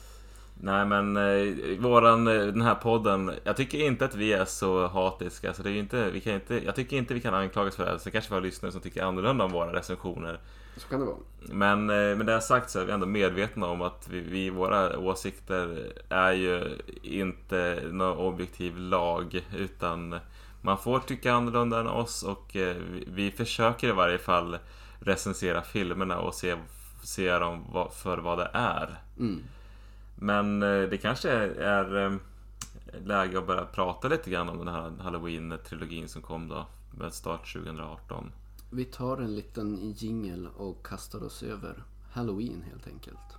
Nej 0.61 0.85
men 0.85 1.17
eh, 1.17 1.79
våran, 1.79 2.27
eh, 2.27 2.33
den 2.33 2.61
här 2.61 2.75
podden, 2.75 3.31
jag 3.43 3.57
tycker 3.57 3.77
inte 3.77 4.05
att 4.05 4.15
vi 4.15 4.33
är 4.33 4.45
så 4.45 4.87
hatiska. 4.87 5.53
Så 5.53 5.63
det 5.63 5.71
är 5.71 5.73
inte, 5.73 6.11
vi 6.11 6.19
kan 6.19 6.33
inte, 6.33 6.65
jag 6.65 6.75
tycker 6.75 6.97
inte 6.97 7.13
vi 7.13 7.21
kan 7.21 7.33
anklagas 7.33 7.75
för 7.75 7.85
det. 7.85 7.91
här. 7.91 7.97
Sen 7.97 8.11
kanske 8.11 8.29
vi 8.29 8.35
har 8.35 8.41
lyssnare 8.41 8.71
som 8.71 8.81
tycker 8.81 9.03
annorlunda 9.03 9.45
om 9.45 9.51
våra 9.51 9.73
recensioner. 9.73 10.39
Så 10.77 10.87
kan 10.87 10.99
det 10.99 11.05
vara. 11.05 11.17
Men 11.39 11.89
eh, 11.89 12.17
med 12.17 12.25
det 12.25 12.41
sagt 12.41 12.69
så 12.69 12.79
är 12.79 12.85
vi 12.85 12.91
ändå 12.91 13.05
medvetna 13.05 13.67
om 13.67 13.81
att 13.81 14.07
vi, 14.09 14.19
vi, 14.19 14.49
våra 14.49 14.99
åsikter 14.99 15.93
är 16.09 16.31
ju 16.31 16.77
inte 17.01 17.83
någon 17.91 18.17
objektiv 18.17 18.77
lag. 18.77 19.45
Utan 19.57 20.19
man 20.61 20.77
får 20.77 20.99
tycka 20.99 21.33
annorlunda 21.33 21.79
än 21.79 21.87
oss 21.87 22.23
och 22.23 22.55
eh, 22.55 22.75
vi, 22.91 23.07
vi 23.07 23.31
försöker 23.31 23.87
i 23.87 23.91
varje 23.91 24.17
fall 24.17 24.57
recensera 24.99 25.61
filmerna 25.61 26.19
och 26.19 26.33
se, 26.33 26.55
se 27.03 27.39
dem 27.39 27.87
för 27.93 28.17
vad 28.17 28.37
det 28.37 28.49
är. 28.53 28.99
Mm. 29.19 29.43
Men 30.21 30.63
eh, 30.63 30.81
det 30.81 30.97
kanske 30.97 31.29
är 31.31 32.05
eh, 32.05 32.13
läge 33.05 33.37
att 33.37 33.47
börja 33.47 33.65
prata 33.65 34.07
lite 34.07 34.29
grann 34.29 34.49
om 34.49 34.57
den 34.57 34.67
här 34.67 34.91
Halloween-trilogin 34.99 36.07
som 36.07 36.21
kom 36.21 36.47
då 36.47 36.65
med 36.91 37.13
start 37.13 37.53
2018. 37.53 38.31
Vi 38.71 38.85
tar 38.85 39.17
en 39.17 39.35
liten 39.35 39.91
jingel 39.91 40.47
och 40.57 40.85
kastar 40.85 41.23
oss 41.23 41.43
över 41.43 41.83
Halloween 42.11 42.63
helt 42.71 42.87
enkelt. 42.87 43.38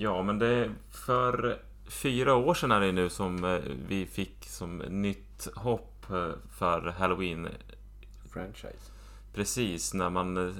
Ja, 0.00 0.22
men 0.22 0.38
det 0.38 0.46
är 0.46 0.70
för 0.90 1.58
fyra 1.86 2.34
år 2.34 2.54
sedan 2.54 2.72
är 2.72 2.80
det 2.80 2.92
nu 2.92 3.08
som 3.08 3.44
eh, 3.44 3.60
vi 3.88 4.06
fick 4.06 4.44
som 4.44 4.78
nytt 4.78 5.48
hopp 5.54 6.10
eh, 6.10 6.30
för 6.50 6.80
Halloween. 6.98 7.48
Franchise. 8.32 8.92
Precis 9.34 9.94
när 9.94 10.10
man 10.10 10.36
eh, 10.36 10.54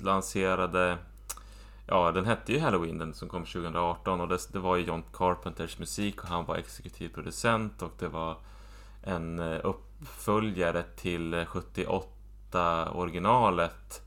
lanserade 0.00 0.98
Ja, 1.86 2.12
den 2.12 2.24
hette 2.24 2.52
ju 2.52 2.58
Halloween 2.58 2.98
den 2.98 3.14
som 3.14 3.28
kom 3.28 3.44
2018 3.44 4.20
och 4.20 4.28
det, 4.28 4.52
det 4.52 4.58
var 4.58 4.76
ju 4.76 4.84
John 4.84 5.02
Carpenters 5.12 5.78
musik 5.78 6.22
och 6.22 6.28
han 6.28 6.44
var 6.44 6.56
exekutiv 6.56 7.08
producent 7.08 7.82
och 7.82 7.92
det 7.98 8.08
var 8.08 8.36
en 9.02 9.40
uppföljare 9.40 10.82
till 10.82 11.34
eh, 11.34 11.44
78 11.44 12.90
originalet 12.92 14.01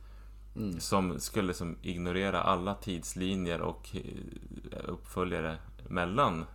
Mm. 0.56 0.80
som 0.80 1.20
skulle 1.20 1.48
liksom 1.48 1.76
ignorera 1.82 2.42
alla 2.42 2.76
tidslinjer 2.76 3.62
och 3.62 3.90
eh, 4.72 4.80
uppföljare 4.88 5.58
mellan 5.88 6.46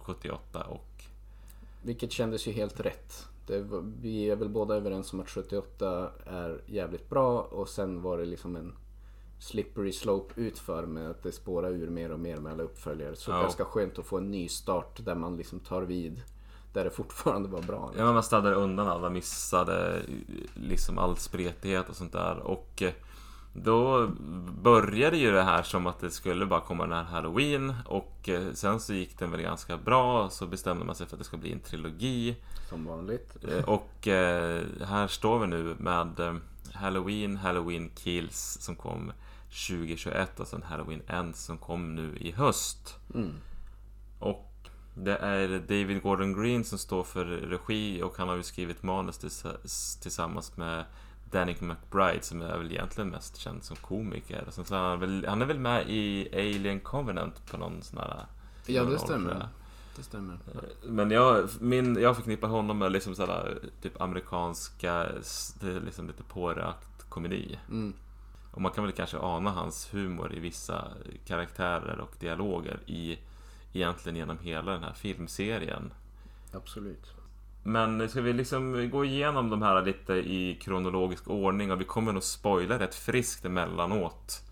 78 0.00 0.62
och... 0.62 0.86
Vilket 1.82 2.12
kändes 2.12 2.46
ju 2.48 2.52
helt 2.52 2.80
rätt. 2.80 3.26
Det 3.46 3.60
var, 3.60 3.84
vi 4.00 4.30
är 4.30 4.36
väl 4.36 4.48
båda 4.48 4.74
överens 4.74 5.12
om 5.12 5.20
att 5.20 5.28
78 5.30 6.10
är 6.26 6.60
jävligt 6.66 7.10
bra 7.10 7.40
och 7.40 7.68
sen 7.68 8.02
var 8.02 8.18
det 8.18 8.24
liksom 8.24 8.56
en 8.56 8.72
slippery 9.38 9.92
slope 9.92 10.40
utför 10.40 10.86
med 10.86 11.10
att 11.10 11.22
det 11.22 11.32
spårar 11.32 11.70
ur 11.70 11.90
mer 11.90 12.10
och 12.12 12.20
mer 12.20 12.36
med 12.36 12.52
alla 12.52 12.62
uppföljare. 12.62 13.16
Så 13.16 13.30
Ja. 13.30 13.40
ganska 13.42 13.64
skönt 13.64 13.98
att 13.98 14.06
få 14.06 14.18
en 14.18 14.30
ny 14.30 14.48
start 14.48 15.04
där 15.04 15.14
man 15.14 15.36
liksom 15.36 15.60
tar 15.60 15.82
vid 15.82 16.22
där 16.72 16.84
det 16.84 16.90
fortfarande 16.90 17.48
var 17.48 17.62
bra. 17.62 17.92
Ja, 17.96 18.04
men 18.04 18.14
man 18.14 18.22
städade 18.22 18.54
undan 18.54 18.88
alla 18.88 19.10
missade, 19.10 20.02
liksom 20.54 20.98
all 20.98 21.16
spretighet 21.16 21.88
och 21.88 21.96
sånt 21.96 22.12
där. 22.12 22.38
Och 22.38 22.82
eh, 22.82 22.92
då 23.52 24.06
började 24.62 25.16
ju 25.16 25.30
det 25.32 25.42
här 25.42 25.62
som 25.62 25.86
att 25.86 26.00
det 26.00 26.10
skulle 26.10 26.46
bara 26.46 26.60
komma 26.60 26.86
den 26.86 26.92
här 26.96 27.04
Halloween 27.04 27.74
och 27.86 28.28
eh, 28.28 28.52
sen 28.52 28.80
så 28.80 28.92
gick 28.94 29.18
den 29.18 29.30
väl 29.30 29.42
ganska 29.42 29.76
bra 29.76 30.28
så 30.30 30.46
bestämde 30.46 30.84
man 30.84 30.94
sig 30.94 31.06
för 31.06 31.16
att 31.16 31.18
det 31.18 31.24
ska 31.24 31.36
bli 31.36 31.52
en 31.52 31.60
trilogi. 31.60 32.36
Som 32.68 32.84
vanligt. 32.84 33.36
Eh, 33.48 33.64
Och 33.68 34.08
eh, 34.08 34.62
här 34.88 35.06
står 35.06 35.38
vi 35.38 35.46
nu 35.46 35.74
med 35.78 36.40
Halloween, 36.74 37.36
Halloween 37.36 37.90
Kills 37.94 38.58
som 38.60 38.76
kom 38.76 39.12
2021 39.68 40.40
och 40.40 40.46
sen 40.46 40.62
Halloween 40.62 41.02
Ends 41.06 41.44
som 41.44 41.58
kom 41.58 41.94
nu 41.94 42.16
i 42.16 42.30
höst. 42.32 42.96
Mm. 43.14 43.32
Och 44.18 44.46
det 44.94 45.16
är 45.16 45.48
David 45.58 46.02
Gordon 46.02 46.42
Green 46.42 46.64
som 46.64 46.78
står 46.78 47.04
för 47.04 47.24
regi 47.24 48.02
och 48.02 48.14
han 48.16 48.28
har 48.28 48.36
ju 48.36 48.42
skrivit 48.42 48.82
manus 48.82 49.18
tills- 49.18 49.96
tillsammans 50.02 50.56
med 50.56 50.84
Danny 51.30 51.56
McBride 51.60 52.22
som 52.22 52.42
är 52.42 52.58
väl 52.58 52.72
egentligen 52.72 53.10
mest 53.10 53.36
känd 53.36 53.64
som 53.64 53.76
komiker. 53.76 54.44
Och 54.46 54.54
sen 54.54 54.64
så 54.64 54.74
är 54.74 54.78
han, 54.78 55.00
väl, 55.00 55.26
han 55.28 55.42
är 55.42 55.46
väl 55.46 55.58
med 55.58 55.90
i 55.90 56.28
Alien 56.32 56.80
Covenant 56.80 57.46
på 57.50 57.56
någon 57.56 57.82
sån 57.82 57.98
här... 57.98 58.26
Ja, 58.66 58.84
det 58.84 58.98
stämmer. 58.98 59.48
Det 59.96 60.02
stämmer. 60.02 60.38
Men 60.82 61.10
jag, 61.10 61.48
min, 61.60 62.00
jag 62.00 62.16
förknippar 62.16 62.48
honom 62.48 62.78
med 62.78 62.92
liksom 62.92 63.14
sådär, 63.14 63.58
typ 63.82 64.00
amerikanska, 64.00 65.06
liksom 65.60 66.06
lite 66.06 66.22
pårökt 66.22 67.08
komedi. 67.08 67.58
Mm. 67.68 67.92
Och 68.50 68.62
man 68.62 68.72
kan 68.72 68.84
väl 68.84 68.92
kanske 68.92 69.18
ana 69.18 69.50
hans 69.50 69.94
humor 69.94 70.34
i 70.34 70.40
vissa 70.40 70.88
karaktärer 71.26 72.00
och 72.00 72.14
dialoger 72.20 72.80
i 72.86 73.18
egentligen 73.72 74.16
genom 74.16 74.38
hela 74.38 74.72
den 74.72 74.82
här 74.82 74.92
filmserien. 74.92 75.92
Absolut. 76.52 77.19
Men 77.62 78.08
ska 78.08 78.20
vi 78.20 78.32
liksom 78.32 78.90
gå 78.90 79.04
igenom 79.04 79.50
de 79.50 79.62
här 79.62 79.82
lite 79.82 80.12
i 80.12 80.58
kronologisk 80.62 81.28
ordning 81.28 81.72
och 81.72 81.80
vi 81.80 81.84
kommer 81.84 82.12
nog 82.12 82.22
spoila 82.22 82.78
rätt 82.78 82.94
friskt 82.94 83.44
emellanåt. 83.44 84.42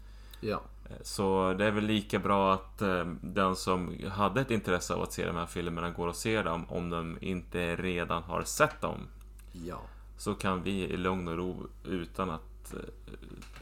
Ja. 0.41 0.61
Så 1.03 1.55
det 1.59 1.65
är 1.65 1.71
väl 1.71 1.85
lika 1.85 2.19
bra 2.19 2.55
att 2.55 2.83
eh, 2.83 3.05
den 3.21 3.57
som 3.57 3.97
hade 4.11 4.41
ett 4.41 4.51
intresse 4.51 4.95
av 4.95 5.03
att 5.03 5.13
se 5.13 5.27
de 5.27 5.37
här 5.37 5.47
filmerna 5.47 5.91
går 5.91 6.09
och 6.09 6.17
ser 6.17 6.45
dem 6.45 6.65
om 6.69 6.91
de 6.91 7.19
inte 7.21 7.77
redan 7.77 8.23
har 8.23 8.43
sett 8.43 8.81
dem. 8.81 8.99
Ja. 9.53 9.81
Så 10.17 10.35
kan 10.35 10.63
vi 10.63 10.85
i 10.85 10.97
lugn 10.97 11.29
och 11.29 11.37
ro 11.37 11.67
utan 11.85 12.31
att, 12.31 12.75
eh, 12.75 12.81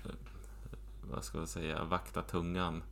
eh, 0.04 0.10
vad 1.10 1.24
ska 1.24 1.38
jag 1.38 1.48
säga, 1.48 1.84
vakta 1.84 2.22
tungan, 2.22 2.82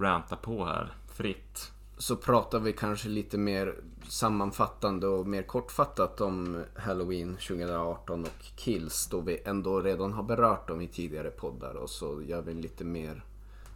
ranta 0.00 0.36
på 0.36 0.64
här 0.64 0.92
fritt. 1.14 1.72
Så 1.98 2.16
pratar 2.16 2.58
vi 2.58 2.72
kanske 2.72 3.08
lite 3.08 3.38
mer 3.38 3.74
sammanfattande 4.08 5.06
och 5.06 5.26
mer 5.26 5.42
kortfattat 5.42 6.20
om 6.20 6.64
Halloween 6.76 7.36
2018 7.36 8.22
och 8.22 8.44
Kills 8.56 9.06
då 9.06 9.20
vi 9.20 9.42
ändå 9.44 9.80
redan 9.80 10.12
har 10.12 10.22
berört 10.22 10.68
dem 10.68 10.80
i 10.80 10.88
tidigare 10.88 11.30
poddar 11.30 11.74
och 11.74 11.90
så 11.90 12.22
gör 12.22 12.42
vi 12.42 12.52
en 12.52 12.60
lite 12.60 12.84
mer 12.84 13.24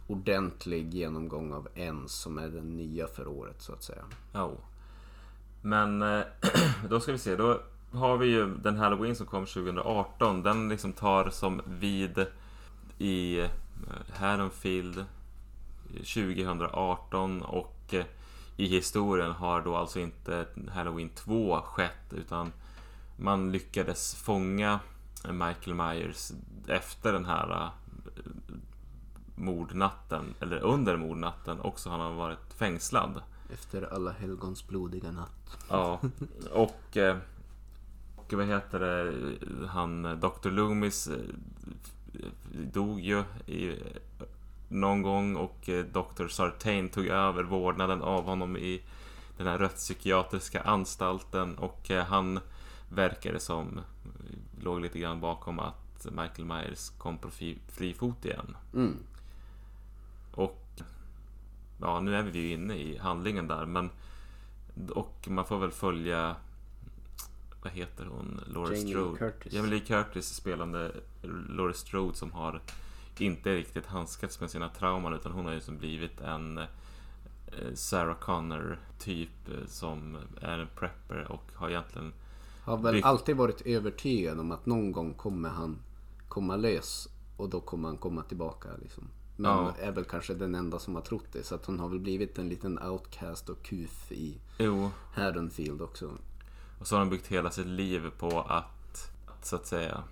ordentlig 0.07 0.93
genomgång 0.93 1.53
av 1.53 1.67
en 1.75 2.09
som 2.09 2.37
är 2.37 2.47
den 2.47 2.77
nya 2.77 3.07
för 3.07 3.27
året 3.27 3.61
så 3.61 3.73
att 3.73 3.83
säga. 3.83 4.03
Ja. 4.33 4.51
Men 5.61 6.01
eh, 6.01 6.21
då 6.89 6.99
ska 6.99 7.11
vi 7.11 7.17
se, 7.17 7.35
då 7.35 7.61
har 7.91 8.17
vi 8.17 8.27
ju 8.27 8.55
den 8.55 8.77
Halloween 8.77 9.15
som 9.15 9.25
kom 9.25 9.45
2018. 9.45 10.43
Den 10.43 10.69
liksom 10.69 10.93
tar 10.93 11.29
som 11.29 11.61
vid 11.65 12.25
i 12.97 13.39
eh, 13.39 13.49
Haddonfield 14.13 15.05
2018 15.93 17.41
och 17.41 17.80
i 18.57 18.67
historien 18.67 19.31
har 19.31 19.61
då 19.61 19.75
alltså 19.75 19.99
inte 19.99 20.45
Halloween 20.69 21.09
2 21.09 21.61
skett 21.61 22.13
utan 22.13 22.51
man 23.15 23.51
lyckades 23.51 24.15
fånga 24.15 24.79
Michael 25.23 25.75
Myers 25.75 26.31
efter 26.67 27.13
den 27.13 27.25
här 27.25 27.63
uh, 27.63 27.69
mordnatten, 29.35 30.35
eller 30.39 30.59
under 30.59 30.97
mordnatten, 30.97 31.61
också 31.61 31.89
han 31.89 31.99
har 31.99 32.11
varit 32.11 32.53
fängslad. 32.53 33.21
Efter 33.53 33.93
alla 33.93 34.11
helgons 34.11 34.67
blodiga 34.67 35.11
natt. 35.11 35.57
Ja, 35.69 35.99
och, 36.51 36.97
eh, 36.97 37.17
och 38.15 38.33
vad 38.33 38.45
heter 38.45 38.79
det, 38.79 39.13
han 39.67 40.03
Dr. 40.03 40.49
Loomis 40.49 41.07
eh, 41.07 41.17
dog 42.51 42.99
ju 42.99 43.23
i, 43.45 43.75
någon 44.71 45.01
gång 45.01 45.35
och 45.35 45.69
eh, 45.69 45.85
Dr. 45.85 46.27
Sartain 46.27 46.89
tog 46.89 47.07
över 47.07 47.43
vårdnaden 47.43 48.01
av 48.01 48.23
honom 48.23 48.57
i 48.57 48.81
den 49.37 49.47
här 49.47 49.57
rättspsykiatriska 49.57 50.61
anstalten 50.61 51.57
och 51.57 51.89
han 51.89 52.39
verkade 52.89 53.39
som 53.39 53.79
låg 54.61 54.81
lite 54.81 54.99
grann 54.99 55.21
bakom 55.21 55.59
att 55.59 56.05
Michael 56.05 56.45
Myers 56.45 56.89
kom 56.89 57.17
på 57.17 57.29
fri, 57.29 57.57
fri 57.67 57.93
fot 57.93 58.25
igen. 58.25 58.57
Mm. 58.73 58.97
Och 60.31 60.81
ja, 61.81 61.99
nu 61.99 62.15
är 62.15 62.23
vi 62.23 62.39
ju 62.39 62.51
inne 62.51 62.75
i 62.75 62.97
handlingen 62.97 63.47
där 63.47 63.65
men 63.65 63.89
och 64.89 65.27
man 65.27 65.45
får 65.45 65.57
väl 65.57 65.71
följa 65.71 66.35
vad 67.63 67.73
heter 67.73 68.05
hon? 68.05 68.41
Laurie 68.47 68.77
Jamie 68.77 68.93
Strode. 68.93 69.17
Curtis. 69.17 69.53
Jamie 69.53 69.71
Lee 69.71 69.79
Curtis 69.79 70.35
spelande 70.35 70.91
Laurie 71.49 71.73
Strode 71.73 72.17
som 72.17 72.31
har 72.31 72.61
inte 73.21 73.55
riktigt 73.55 73.85
handskats 73.85 74.39
med 74.41 74.49
sina 74.49 74.69
trauman 74.69 75.13
utan 75.13 75.31
hon 75.31 75.45
har 75.45 75.53
ju 75.53 75.61
som 75.61 75.77
blivit 75.77 76.21
en 76.21 76.57
eh, 76.57 76.65
Sarah 77.75 78.15
Connor 78.19 78.79
typ 78.99 79.49
eh, 79.49 79.67
som 79.67 80.17
är 80.41 80.57
en 80.59 80.67
prepper 80.75 81.31
och 81.31 81.43
har 81.53 81.69
egentligen 81.69 82.13
Har 82.63 82.77
väl 82.77 82.93
Byggt- 82.95 83.05
alltid 83.07 83.35
varit 83.37 83.61
övertygad 83.61 84.39
om 84.39 84.51
att 84.51 84.65
någon 84.65 84.91
gång 84.91 85.13
kommer 85.13 85.49
han 85.49 85.77
komma 86.27 86.55
lös. 86.55 87.07
Och 87.37 87.49
då 87.49 87.59
kommer 87.61 87.87
han 87.87 87.97
komma 87.97 88.23
tillbaka 88.23 88.69
liksom. 88.81 89.03
Men 89.35 89.51
Ja. 89.51 89.73
är 89.79 89.91
väl 89.91 90.03
kanske 90.05 90.33
den 90.33 90.55
enda 90.55 90.79
som 90.79 90.95
har 90.95 91.01
trott 91.01 91.25
det. 91.31 91.43
Så 91.43 91.55
att 91.55 91.65
hon 91.65 91.79
har 91.79 91.89
väl 91.89 91.99
blivit 91.99 92.37
en 92.37 92.49
liten 92.49 92.79
outcast 92.83 93.49
och 93.49 93.63
kuf 93.63 94.11
i 94.11 94.37
Jo, 94.57 94.91
Haddonfield 95.13 95.81
också. 95.81 96.11
och 96.79 96.87
så 96.87 96.95
har 96.95 96.99
han 96.99 97.09
byggt 97.09 97.27
hela 97.27 97.51
sitt 97.51 97.65
liv 97.67 98.11
på 98.19 98.41
att, 98.41 99.11
att 99.27 99.45
så 99.45 99.55
att 99.55 99.65
säga 99.65 100.03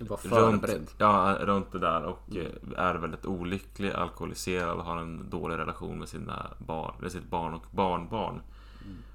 Var 0.00 0.16
runt, 0.16 0.60
förberedd. 0.60 0.90
ja, 0.98 1.38
runt 1.40 1.72
det 1.72 1.78
där 1.78 2.04
och 2.04 2.36
eh, 2.36 2.78
är 2.78 2.94
väldigt 2.94 3.26
olycklig, 3.26 3.90
alkoholiserad 3.90 4.78
och 4.78 4.84
har 4.84 4.96
en 4.96 5.30
dålig 5.30 5.56
relation 5.56 5.98
med 5.98 6.08
sina 6.08 6.50
barn, 6.58 6.94
med 7.00 7.12
sitt 7.12 7.30
barn 7.30 7.54
och 7.54 7.64
barnbarn. 7.70 8.40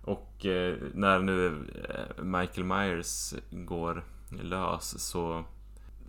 Och 0.04 0.46
eh, 0.46 0.78
när 0.94 1.20
nu 1.20 1.48
eh, 1.90 2.24
Michael 2.24 2.64
Myers 2.68 3.34
går 3.52 4.04
lös 4.42 5.00
så 5.00 5.44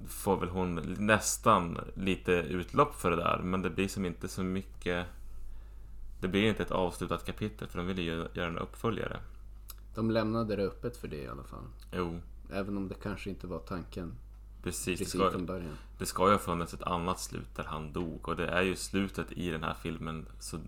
får 0.08 0.36
väl 0.36 0.48
hon 0.48 0.74
nästan 0.98 1.78
lite 1.94 2.32
utlopp 2.32 2.94
för 2.94 3.10
det 3.10 3.16
där 3.16 3.40
men 3.44 3.62
det 3.62 3.70
blir 3.70 3.88
som 3.88 4.04
inte 4.04 4.28
så 4.28 4.42
mycket 4.42 5.06
Det 6.20 6.28
blir 6.28 6.48
inte 6.48 6.62
ett 6.62 6.70
avslutat 6.70 7.26
kapitel 7.26 7.68
för 7.68 7.78
de 7.78 7.86
vill 7.86 7.98
ju 7.98 8.26
göra 8.32 8.46
en 8.46 8.58
uppföljare. 8.58 9.16
De 9.94 10.10
lämnade 10.10 10.56
det 10.56 10.62
öppet 10.62 10.96
för 10.96 11.08
det 11.08 11.22
i 11.22 11.28
alla 11.28 11.44
fall. 11.44 11.64
Jo, 11.92 12.20
Även 12.52 12.76
om 12.76 12.88
det 12.88 12.94
kanske 12.94 13.30
inte 13.30 13.46
var 13.46 13.58
tanken 13.58 14.14
precis. 14.62 14.98
Det 14.98 15.04
precis 15.04 15.20
ska, 15.20 15.30
från 15.30 15.46
början. 15.46 15.76
Det 15.98 16.06
ska 16.06 16.26
ju 16.26 16.32
ha 16.32 16.38
funnits 16.38 16.74
ett 16.74 16.82
annat 16.82 17.20
slut 17.20 17.56
där 17.56 17.64
han 17.64 17.92
dog 17.92 18.28
och 18.28 18.36
det 18.36 18.46
är 18.48 18.62
ju 18.62 18.76
slutet 18.76 19.32
i 19.32 19.50
den 19.50 19.62
här 19.62 19.74
filmen 19.82 20.26
så 20.38 20.58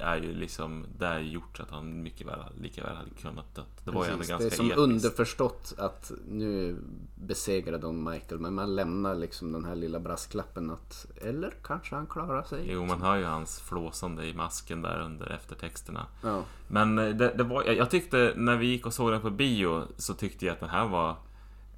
är 0.00 0.16
ju 0.16 0.34
liksom 0.34 0.86
det 0.98 1.06
är 1.06 1.18
gjort 1.18 1.56
så 1.56 1.62
att 1.62 1.70
han 1.70 2.02
mycket 2.02 2.26
väl 2.26 2.38
lika 2.60 2.82
väl 2.82 2.96
hade 2.96 3.10
kunnat 3.10 3.54
dött. 3.54 3.84
Det 3.84 3.90
var 3.90 4.04
ju 4.04 4.10
ändå 4.10 4.18
Precis, 4.18 4.30
ganska 4.30 4.48
det 4.48 4.54
är 4.54 4.56
som 4.56 4.66
episkt. 4.66 4.78
underförstått 4.78 5.74
att 5.78 6.12
nu 6.28 6.76
besegrar 7.14 7.78
de 7.78 8.04
Michael. 8.10 8.40
Men 8.40 8.54
man 8.54 8.74
lämnar 8.76 9.14
liksom 9.14 9.52
den 9.52 9.64
här 9.64 9.74
lilla 9.74 10.00
brasklappen 10.00 10.70
att 10.70 11.06
eller 11.22 11.54
kanske 11.62 11.94
han 11.94 12.06
klarar 12.06 12.42
sig. 12.42 12.64
Jo, 12.72 12.84
man 12.84 13.02
hör 13.02 13.16
ju 13.16 13.24
hans 13.24 13.60
flåsande 13.60 14.26
i 14.26 14.34
masken 14.34 14.82
där 14.82 15.00
under 15.00 15.26
eftertexterna. 15.30 16.06
Ja. 16.22 16.42
Men 16.68 16.98
eh, 16.98 17.08
det, 17.08 17.34
det 17.36 17.44
var, 17.44 17.64
jag 17.64 17.90
tyckte 17.90 18.32
när 18.36 18.56
vi 18.56 18.66
gick 18.66 18.86
och 18.86 18.94
såg 18.94 19.12
den 19.12 19.20
på 19.20 19.30
bio 19.30 19.82
så 19.96 20.14
tyckte 20.14 20.46
jag 20.46 20.52
att 20.52 20.60
den 20.60 20.68
här 20.68 20.88
var 20.88 21.16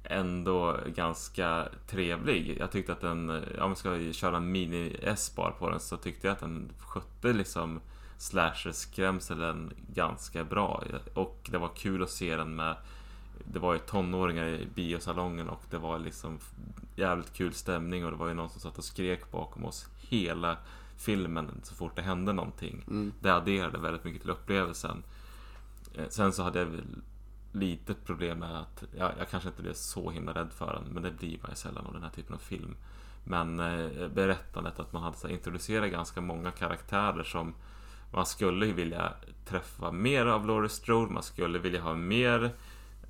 ändå 0.03 0.77
ganska 0.95 1.67
trevlig. 1.87 2.57
Jag 2.59 2.71
tyckte 2.71 2.91
att 2.91 3.01
den, 3.01 3.43
om 3.61 3.69
vi 3.69 3.75
ska 3.75 4.13
köra 4.13 4.37
en 4.37 4.51
mini-S-bar 4.51 5.55
på 5.59 5.69
den 5.69 5.79
så 5.79 5.97
tyckte 5.97 6.27
jag 6.27 6.33
att 6.33 6.39
den 6.39 6.71
skötte 6.79 7.33
liksom 7.33 7.79
slasher-skrämseln 8.17 9.71
ganska 9.93 10.43
bra. 10.43 10.83
Och 11.13 11.49
det 11.51 11.57
var 11.57 11.69
kul 11.75 12.03
att 12.03 12.09
se 12.09 12.35
den 12.35 12.55
med 12.55 12.75
det 13.45 13.59
var 13.59 13.73
ju 13.73 13.79
tonåringar 13.79 14.47
i 14.47 14.67
biosalongen 14.75 15.49
och 15.49 15.61
det 15.69 15.77
var 15.77 15.99
liksom 15.99 16.39
jävligt 16.95 17.33
kul 17.33 17.53
stämning 17.53 18.05
och 18.05 18.11
det 18.11 18.17
var 18.17 18.27
ju 18.27 18.33
någon 18.33 18.49
som 18.49 18.61
satt 18.61 18.77
och 18.77 18.83
skrek 18.83 19.31
bakom 19.31 19.65
oss 19.65 19.87
hela 20.09 20.57
filmen 20.97 21.51
så 21.63 21.75
fort 21.75 21.95
det 21.95 22.01
hände 22.01 22.33
någonting. 22.33 22.83
Mm. 22.87 23.13
Det 23.19 23.29
adderade 23.29 23.79
väldigt 23.79 24.03
mycket 24.03 24.21
till 24.21 24.31
upplevelsen. 24.31 25.03
Eh, 25.95 26.05
Sen 26.09 26.33
så 26.33 26.43
hade 26.43 26.59
jag 26.59 26.65
väl 26.65 26.83
litet 27.53 28.05
problem 28.05 28.39
med 28.39 28.59
att 28.59 28.83
jag, 28.97 29.11
jag 29.19 29.29
kanske 29.29 29.49
inte 29.49 29.61
blev 29.61 29.73
så 29.73 30.11
himla 30.11 30.33
rädd 30.33 30.51
för 30.51 30.73
den, 30.73 30.93
men 30.93 31.03
det 31.03 31.11
blir 31.11 31.37
man 31.41 31.51
ju 31.51 31.55
sällan 31.55 31.85
av 31.85 31.93
den 31.93 32.03
här 32.03 32.09
typen 32.09 32.35
av 32.35 32.39
film. 32.39 32.75
Men 33.23 33.59
eh, 33.59 34.07
berättandet 34.07 34.79
att 34.79 34.93
man 34.93 35.03
hade 35.03 35.17
så 35.17 35.27
här, 35.27 35.33
introducerat 35.33 35.91
ganska 35.91 36.21
många 36.21 36.51
karaktärer 36.51 37.23
som 37.23 37.53
man 38.11 38.25
skulle 38.25 38.65
ju 38.65 38.73
vilja 38.73 39.13
träffa 39.45 39.91
mer 39.91 40.25
av 40.25 40.47
Laurie 40.47 40.69
Strode, 40.69 41.13
man 41.13 41.23
skulle 41.23 41.59
vilja 41.59 41.81
ha 41.81 41.93
mer 41.93 42.51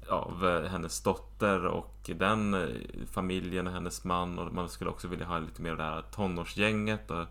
av 0.09 0.47
eh, 0.47 0.69
hennes 0.69 1.01
dotter 1.01 1.65
och 1.65 2.09
den 2.15 2.53
eh, 2.53 2.67
familjen 3.11 3.67
och 3.67 3.73
hennes 3.73 4.03
man 4.03 4.39
och 4.39 4.53
man 4.53 4.69
skulle 4.69 4.89
också 4.89 5.07
vilja 5.07 5.25
ha 5.25 5.39
lite 5.39 5.61
mer 5.61 5.71
av 5.71 5.77
det 5.77 5.83
här 5.83 6.01
tonårsgänget 6.01 7.11
och 7.11 7.25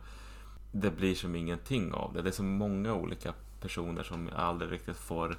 det 0.73 0.91
blir 0.91 1.15
som 1.15 1.37
ingenting 1.37 1.93
av 1.93 2.13
det. 2.13 2.23
Det 2.23 2.29
är 2.29 2.33
så 2.33 2.43
många 2.43 2.95
olika 2.95 3.35
personer 3.61 4.03
som 4.03 4.31
aldrig 4.37 4.73
riktigt 4.73 4.97
får 4.97 5.37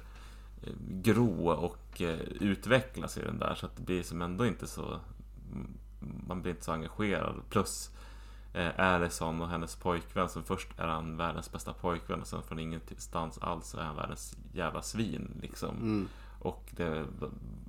gro 0.88 1.48
och 1.50 2.00
eh, 2.00 2.18
utvecklas 2.40 3.18
i 3.18 3.20
den 3.20 3.38
där 3.38 3.54
så 3.54 3.66
att 3.66 3.76
det 3.76 3.82
blir 3.82 4.02
som 4.02 4.22
ändå 4.22 4.46
inte 4.46 4.66
så 4.66 5.00
man 6.26 6.42
blir 6.42 6.52
inte 6.52 6.64
så 6.64 6.72
engagerad. 6.72 7.34
Plus 7.48 7.90
eh, 8.52 8.70
Allison 8.76 9.42
och 9.42 9.48
hennes 9.48 9.76
pojkvän 9.76 10.28
som 10.28 10.44
först 10.44 10.68
är 10.78 10.86
han 10.86 11.16
världens 11.16 11.52
bästa 11.52 11.72
pojkvän 11.72 12.20
och 12.20 12.26
sen 12.26 12.42
från 12.42 12.58
ingenstans 12.58 13.38
alls 13.38 13.74
är 13.74 13.82
han 13.82 13.96
världens 13.96 14.36
jävla 14.52 14.82
svin 14.82 15.38
liksom. 15.42 15.76
Mm. 15.76 16.08
Och 16.40 16.70
det 16.70 17.06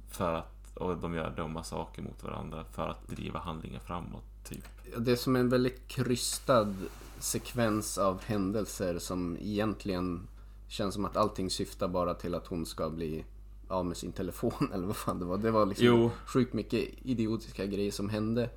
för 0.10 0.34
att 0.34 0.51
och 0.75 0.97
de 0.97 1.13
gör 1.13 1.34
dumma 1.36 1.63
saker 1.63 2.01
mot 2.01 2.23
varandra 2.23 2.63
för 2.71 2.88
att 2.88 3.08
driva 3.08 3.39
handlingen 3.39 3.81
framåt 3.81 4.23
typ. 4.49 4.65
Det 4.97 5.12
är 5.12 5.15
som 5.15 5.36
en 5.36 5.49
väldigt 5.49 5.88
krystad 5.88 6.75
sekvens 7.19 7.97
av 7.97 8.21
händelser 8.23 8.99
som 8.99 9.38
egentligen 9.41 10.27
känns 10.76 10.94
som 10.96 11.06
att 11.06 11.18
allting 11.18 11.50
syftar 11.50 11.88
bara 11.88 12.14
till 12.14 12.36
att 12.36 12.48
hon 12.48 12.66
ska 12.66 12.90
bli 12.90 13.26
av 13.68 13.86
med 13.86 13.98
sin 13.98 14.12
telefon 14.12 14.70
eller 14.74 14.88
vad 14.88 14.96
fan 14.96 15.20
det 15.20 15.26
var. 15.26 15.38
Det 15.38 15.52
var 15.52 15.66
liksom 15.66 15.88
Jo. 15.88 16.12
sjukt 16.26 16.54
mycket 16.54 16.90
idiotiska 17.02 17.66
grejer 17.66 17.92
som 17.92 18.10
hände 18.10 18.50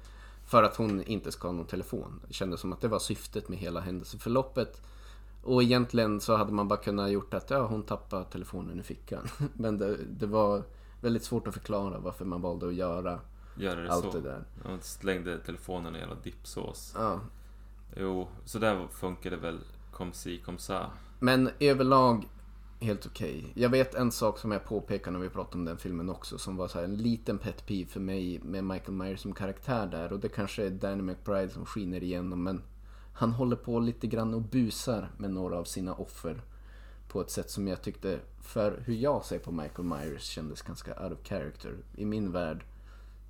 för 0.46 0.62
att 0.62 0.76
hon 0.76 1.02
inte 1.02 1.32
ska 1.32 1.48
ha 1.48 1.52
någon 1.52 1.66
telefon. 1.66 2.20
Det 2.28 2.34
kändes 2.34 2.60
som 2.60 2.72
att 2.72 2.80
det 2.80 2.88
var 2.88 2.98
syftet 2.98 3.48
med 3.48 3.58
hela 3.58 3.80
händelseförloppet. 3.80 4.82
Och 5.42 5.62
egentligen 5.62 6.20
så 6.20 6.36
hade 6.36 6.52
man 6.52 6.68
bara 6.68 6.78
kunnat 6.78 7.10
gjort 7.10 7.34
att 7.34 7.50
ja, 7.50 7.66
hon 7.66 7.82
tappade 7.82 8.24
telefonen 8.24 8.80
i 8.80 8.82
fickan. 8.82 9.28
Men 9.54 9.78
det, 9.78 9.96
det 10.10 10.26
var 10.26 10.62
väldigt 11.00 11.24
svårt 11.24 11.46
att 11.48 11.54
förklara 11.54 11.98
varför 11.98 12.24
man 12.24 12.40
valde 12.42 12.66
att 12.68 12.74
göra 12.74 13.20
Göra 13.56 13.80
det 13.80 13.92
allt 13.92 14.04
så. 14.04 14.10
det 14.12 14.20
där. 14.20 14.44
Han 14.64 14.80
slängde 14.80 15.38
telefonen 15.38 15.96
i 15.96 15.98
jävla 15.98 16.14
dippsås. 16.14 16.92
Ja, 16.96 17.20
Jo, 17.96 18.28
så 18.44 18.58
där 18.58 18.86
funkar 18.88 19.30
det 19.30 19.36
väl 19.36 19.58
kom 19.92 20.12
si 20.12 20.38
kom 20.38 20.58
sa. 20.58 20.90
Men 21.18 21.50
överlag 21.60 22.28
helt 22.80 23.06
okej. 23.06 23.52
Jag 23.54 23.68
vet 23.68 23.94
en 23.94 24.12
sak 24.12 24.38
som 24.38 24.52
jag 24.52 24.64
påpekade 24.64 25.16
när 25.16 25.24
vi 25.24 25.30
pratade 25.30 25.58
om 25.58 25.64
den 25.64 25.78
filmen 25.78 26.10
också 26.10 26.38
som 26.38 26.56
var 26.56 26.68
så 26.68 26.78
här 26.78 26.84
en 26.84 26.96
liten 26.96 27.38
pet 27.38 27.66
peeve 27.66 27.90
för 27.90 28.00
mig 28.00 28.40
med 28.42 28.64
Michael 28.64 28.92
Myers 28.92 29.20
som 29.20 29.32
karaktär 29.32 29.86
där 29.86 30.12
och 30.12 30.20
det 30.20 30.28
kanske 30.28 30.66
är 30.66 30.70
Danny 30.70 31.02
McBride 31.02 31.48
som 31.48 31.66
skiner 31.66 32.02
igenom 32.02 32.42
men 32.42 32.62
han 33.12 33.32
håller 33.32 33.56
på 33.56 33.80
lite 33.80 34.06
grann 34.06 34.34
och 34.34 34.42
busar 34.42 35.10
med 35.16 35.30
några 35.30 35.58
av 35.58 35.64
sina 35.64 35.94
offer 35.94 36.42
på 37.08 37.20
ett 37.20 37.30
sätt 37.30 37.50
som 37.50 37.68
jag 37.68 37.82
tyckte 37.82 38.20
för 38.40 38.82
hur 38.84 38.94
jag 38.94 39.24
ser 39.24 39.38
på 39.38 39.52
Michael 39.52 39.88
Myers 39.88 40.22
kändes 40.22 40.62
ganska 40.62 41.04
out 41.04 41.12
of 41.12 41.26
character. 41.26 41.76
I 41.96 42.04
min 42.04 42.32
värld 42.32 42.64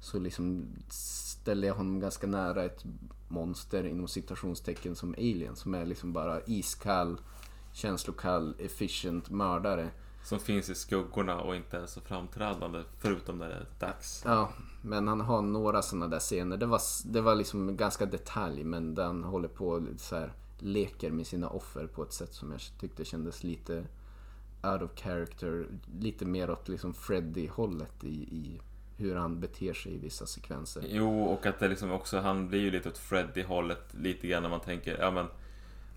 så 0.01 0.19
liksom 0.19 0.67
ställer 0.89 1.69
jag 1.69 1.75
honom 1.75 2.01
ganska 2.01 2.27
nära 2.27 2.65
ett 2.65 2.85
monster 3.29 3.87
inom 3.87 4.09
citationstecken 4.09 4.97
som 4.97 5.15
Alien 5.15 5.57
som 5.57 5.75
är 5.75 5.87
liksom 5.87 6.13
bara 6.13 6.41
iskall, 6.47 7.21
känslokall, 7.79 8.55
efficient 8.59 9.31
mördare. 9.31 9.91
Som 10.25 10.39
finns 10.41 10.71
i 10.71 10.75
skuggorna 10.75 11.41
och 11.41 11.57
inte 11.57 11.79
är 11.79 11.87
så 11.87 12.01
framträdande 12.01 12.83
förutom 12.99 13.39
när 13.39 13.49
det 13.49 13.55
är 13.55 13.67
dags. 13.79 14.23
Ja, 14.25 14.53
men 14.83 15.09
han 15.09 15.21
har 15.21 15.43
några 15.43 15.83
sådana 15.83 16.09
där 16.09 16.19
scener. 16.19 16.57
Det 16.57 16.67
var, 16.67 16.81
det 17.05 17.21
var 17.21 17.35
liksom 17.35 17.77
ganska 17.77 18.07
detalj 18.07 18.65
men 18.65 18.97
han 18.97 19.25
håller 19.25 19.49
på 19.49 19.69
och 19.69 19.83
så 19.97 20.17
här 20.17 20.33
leker 20.59 21.11
med 21.11 21.27
sina 21.27 21.49
offer 21.49 21.87
på 21.87 22.03
ett 22.03 22.13
sätt 22.13 22.35
som 22.35 22.53
jag 22.53 22.61
tyckte 22.81 23.05
kändes 23.05 23.45
lite 23.45 23.85
out 24.63 24.83
of 24.83 24.91
character. 24.95 25.67
Lite 26.01 26.25
mer 26.25 26.51
åt 26.51 26.69
liksom 26.69 26.95
Freddy-hållet 26.95 28.05
i, 28.05 28.09
i 28.09 28.61
hur 28.97 29.15
han 29.15 29.41
beter 29.41 29.73
sig 29.73 29.95
i 29.95 29.99
vissa 29.99 30.27
sekvenser. 30.27 30.85
Jo, 30.89 31.23
och 31.23 31.47
att 31.47 31.59
det 31.59 31.69
liksom 31.69 31.93
också, 31.93 32.19
han 32.19 32.49
blir 32.49 32.61
ju 32.61 32.71
lite 32.71 32.89
åt 32.89 32.99
Freddy-hållet 32.99 33.95
lite 33.95 34.27
grann 34.27 34.43
när 34.43 34.51
man 34.51 34.61
tänker, 34.61 34.99
ja 34.99 35.11
men 35.11 35.27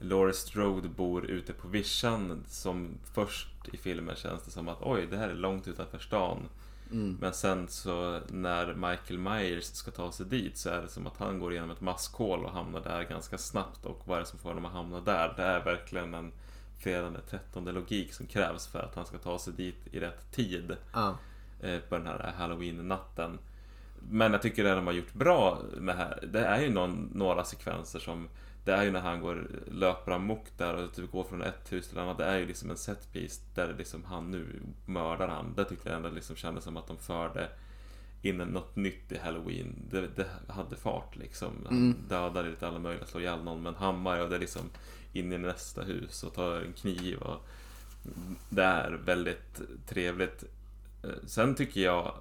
Laurie 0.02 0.34
Strode 0.34 0.90
bor 0.90 1.26
ute 1.26 1.54
på 1.54 1.68
vischan 1.68 2.44
som 2.48 2.90
först 3.14 3.48
i 3.74 3.78
filmen 3.78 4.16
känns 4.16 4.44
det 4.44 4.52
som 4.52 4.68
att 4.68 4.82
oj, 4.82 5.08
det 5.12 5.18
här 5.18 5.30
är 5.30 5.34
långt 5.34 5.68
utanför 5.68 6.00
stan. 6.00 6.38
Mm. 6.92 7.18
Men 7.22 7.34
sen 7.34 7.68
så 7.68 8.20
när 8.30 8.74
Michael 8.74 9.20
Myers 9.20 9.64
ska 9.64 9.92
ta 9.92 10.12
sig 10.12 10.26
dit 10.26 10.58
så 10.58 10.70
är 10.70 10.82
det 10.82 10.88
som 10.88 11.08
att 11.08 11.18
han 11.18 11.40
går 11.40 11.52
igenom 11.52 11.72
ett 11.72 11.82
maskhål 11.82 12.46
och 12.46 12.52
hamnar 12.52 12.82
där 12.82 13.04
ganska 13.04 13.38
snabbt. 13.38 13.86
Och 13.86 14.02
vad 14.06 14.18
är 14.18 14.22
det 14.22 14.28
som 14.28 14.40
får 14.40 14.50
honom 14.50 14.66
att 14.66 14.72
hamna 14.72 15.02
där? 15.02 15.34
Det 15.38 15.44
är 15.44 15.64
verkligen 15.64 16.14
en 16.14 16.32
fredag 16.80 17.10
den 17.10 17.22
13 17.30 17.66
logik 17.66 18.14
som 18.14 18.26
krävs 18.26 18.68
för 18.68 18.80
att 18.80 18.96
han 18.96 19.06
ska 19.06 19.18
ta 19.18 19.40
sig 19.40 19.54
dit 19.54 19.88
i 19.92 20.00
rätt 20.00 20.32
tid 20.32 20.76
eh, 21.62 21.80
på 21.80 21.98
den 21.98 22.08
här 22.08 22.34
halloween-natten. 22.38 23.40
Men 24.10 24.32
jag 24.32 24.42
tycker 24.42 24.64
det 24.64 24.76
de 24.76 24.88
har 24.88 24.94
gjort 24.94 25.14
bra 25.14 25.62
med 25.78 25.96
här, 25.96 26.28
det 26.32 26.46
är 26.46 26.62
ju 26.62 26.70
någon, 26.70 27.10
några 27.14 27.44
sekvenser 27.44 28.00
som 28.00 28.28
det 28.66 28.72
är 28.72 28.84
ju 28.84 28.92
när 28.92 29.00
han 29.00 29.22
går, 29.22 29.48
löper 29.72 30.12
amok 30.12 30.46
där 30.58 30.74
och 30.76 30.94
typ 30.94 31.12
går 31.12 31.24
från 31.24 31.42
ett 31.42 31.72
hus 31.72 31.88
till 31.88 31.98
ett 31.98 32.04
annat. 32.04 32.18
Det 32.18 32.26
är 32.26 32.38
ju 32.38 32.46
liksom 32.46 32.70
en 32.70 32.78
setpiece 32.78 33.42
där 33.56 33.76
liksom 33.78 34.04
han 34.04 34.32
nu 34.32 34.62
mördar 34.86 35.28
han. 35.28 35.54
Det 35.56 35.66
tyckte 35.66 35.90
jag 35.90 35.96
ändå 35.98 36.10
liksom 36.10 36.36
kändes 36.36 36.64
som 36.64 36.78
att 36.78 36.88
de 36.88 36.98
förde 36.98 37.50
in 38.22 38.38
något 38.38 38.76
nytt 38.76 39.12
i 39.12 39.18
Halloween. 39.18 39.76
Det, 39.92 40.08
det 40.16 40.28
hade 40.48 40.76
fart 40.76 41.16
liksom. 41.16 41.52
Han 41.66 41.78
Mm. 41.78 41.96
dödade 42.10 42.50
lite 42.50 42.68
alla 42.68 42.80
möjliga, 42.80 43.06
slår 43.06 43.22
ihjäl 43.24 43.44
någon 43.44 43.64
med 43.64 43.70
en 43.70 43.76
hammare 43.76 44.24
och 44.24 44.30
det 44.30 44.36
är 44.36 44.40
liksom 44.40 44.70
in 45.14 45.34
i 45.34 45.38
nästa 45.38 45.82
hus 45.84 46.24
och 46.24 46.34
tar 46.34 46.56
en 46.56 46.74
kniv. 46.74 47.18
Och 47.18 47.48
det 48.50 48.64
är 48.64 48.92
väldigt 48.92 49.62
trevligt. 49.88 50.44
Eh, 51.04 51.10
Sen 51.28 51.56
tycker 51.56 51.82
jag, 51.82 52.14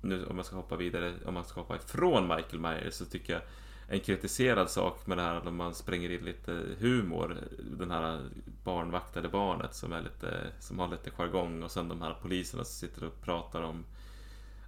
nu 0.00 0.26
om 0.26 0.36
jag 0.36 0.46
ska 0.46 0.56
hoppa 0.56 0.76
vidare, 0.76 1.14
om 1.26 1.34
man 1.34 1.44
ska 1.44 1.60
hoppa 1.60 1.76
ifrån 1.76 2.22
Michael 2.28 2.60
Myers 2.60 2.94
så 2.94 3.04
tycker 3.04 3.32
jag 3.32 3.42
en 3.88 4.00
kritiserad 4.00 4.70
sak 4.70 5.06
med 5.06 5.18
det 5.18 5.22
här 5.22 5.40
när 5.44 5.50
man 5.50 5.74
spränger 5.74 6.10
in 6.10 6.24
lite 6.24 6.62
humor. 6.78 7.36
Den 7.58 7.90
här 7.90 8.20
barnvaktade 8.64 9.28
barnet 9.28 9.74
som, 9.74 9.92
är 9.92 10.02
lite, 10.02 10.52
som 10.60 10.78
har 10.78 10.88
lite 10.88 11.10
jargong 11.10 11.62
och 11.62 11.70
sen 11.70 11.88
de 11.88 12.02
här 12.02 12.14
poliserna 12.22 12.64
som 12.64 12.88
sitter 12.88 13.04
och 13.04 13.20
pratar 13.22 13.62
om 13.62 13.84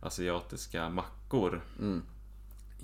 asiatiska 0.01 0.89
mackor. 0.89 1.63
mm. 1.79 2.03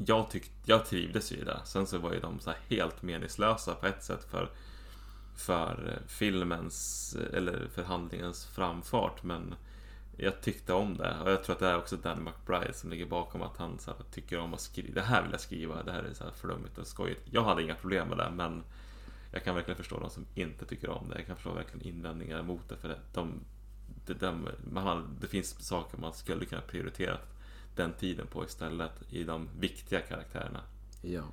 Jag, 0.07 0.31
tyck, 0.31 0.51
jag 0.65 0.87
trivdes 0.87 1.33
ju 1.33 1.37
i 1.37 1.45
det. 1.45 1.61
Sen 1.65 1.87
så 1.87 1.99
var 1.99 2.13
ju 2.13 2.21
de 2.21 2.41
så 2.41 2.51
här 2.51 2.59
helt 2.69 3.03
meningslösa 3.03 3.75
på 3.75 3.87
ett 3.87 4.05
sätt 4.05 4.25
för, 4.31 4.51
för 5.37 5.99
filmens, 6.07 7.17
eller 7.33 7.69
för 7.75 7.83
handlingens 7.83 8.47
framfart. 8.47 9.23
Men 9.23 9.55
jag 10.17 10.41
tyckte 10.41 10.73
om 10.73 10.97
det 10.97 11.17
och 11.25 11.31
jag 11.31 11.45
tror 11.45 11.55
att 11.55 11.61
det 11.61 11.69
är 11.69 11.79
också 11.79 11.97
Dan 11.97 12.25
McBride 12.25 12.73
som 12.73 12.91
ligger 12.91 13.07
bakom 13.07 13.43
att 13.43 13.57
han 13.57 13.79
så 13.79 13.91
här, 13.91 13.99
tycker 14.11 14.39
om 14.39 14.55
att 14.55 14.61
skriva. 14.61 14.95
Det 14.95 15.03
här 15.03 15.23
vill 15.23 15.33
jag 15.33 15.41
skriva, 15.41 15.83
det 15.83 15.93
här 15.93 16.03
är 16.03 16.15
så 16.15 16.25
här 16.25 16.31
flummigt 16.31 16.79
och 16.79 16.87
skojigt. 16.87 17.23
Jag 17.31 17.45
hade 17.45 17.63
inga 17.63 17.75
problem 17.75 18.09
med 18.09 18.19
det 18.19 18.31
men 18.37 18.63
jag 19.31 19.45
kan 19.45 19.55
verkligen 19.55 19.77
förstå 19.77 20.01
de 20.01 20.11
som 20.11 20.27
inte 20.35 20.67
tycker 20.67 20.91
om 20.91 21.09
det. 21.09 21.17
Jag 21.17 21.27
kan 21.27 21.37
förstå 21.37 21.53
verkligen 21.53 21.87
invändningar 21.87 22.43
mot 22.43 22.69
det 22.69 22.77
för 22.77 22.89
det, 22.89 22.99
de, 23.13 23.41
det, 24.07 24.15
de, 24.15 24.49
man 24.73 24.83
har, 24.83 25.05
det 25.21 25.27
finns 25.27 25.67
saker 25.67 25.99
man 25.99 26.13
skulle 26.13 26.45
kunna 26.45 26.61
prioritera 26.61 27.19
den 27.77 27.93
tiden 27.93 28.27
på 28.27 28.45
istället 28.45 28.93
i 29.11 29.25
de 29.25 29.49
viktiga 29.59 30.01
karaktärerna. 30.01 30.61
ja. 31.03 31.25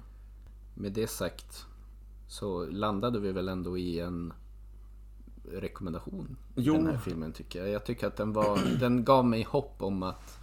Med 0.75 0.91
det 0.91 1.07
sagt 1.07 1.65
så 2.27 2.65
landade 2.65 3.19
vi 3.19 3.31
väl 3.31 3.47
ändå 3.47 3.77
i 3.77 3.99
en 3.99 4.33
rekommendation 5.51 6.37
Jo. 6.55 6.73
den 6.73 6.87
här 6.87 6.97
filmen 6.97 7.31
tycker 7.31 7.59
jag. 7.59 7.69
Jag 7.69 7.85
tycker 7.85 8.07
att 8.07 8.17
den 8.17 8.33
var, 8.33 8.59
den 8.79 9.05
gav 9.05 9.25
mig 9.25 9.43
hopp 9.43 9.75
om 9.77 10.03
att 10.03 10.39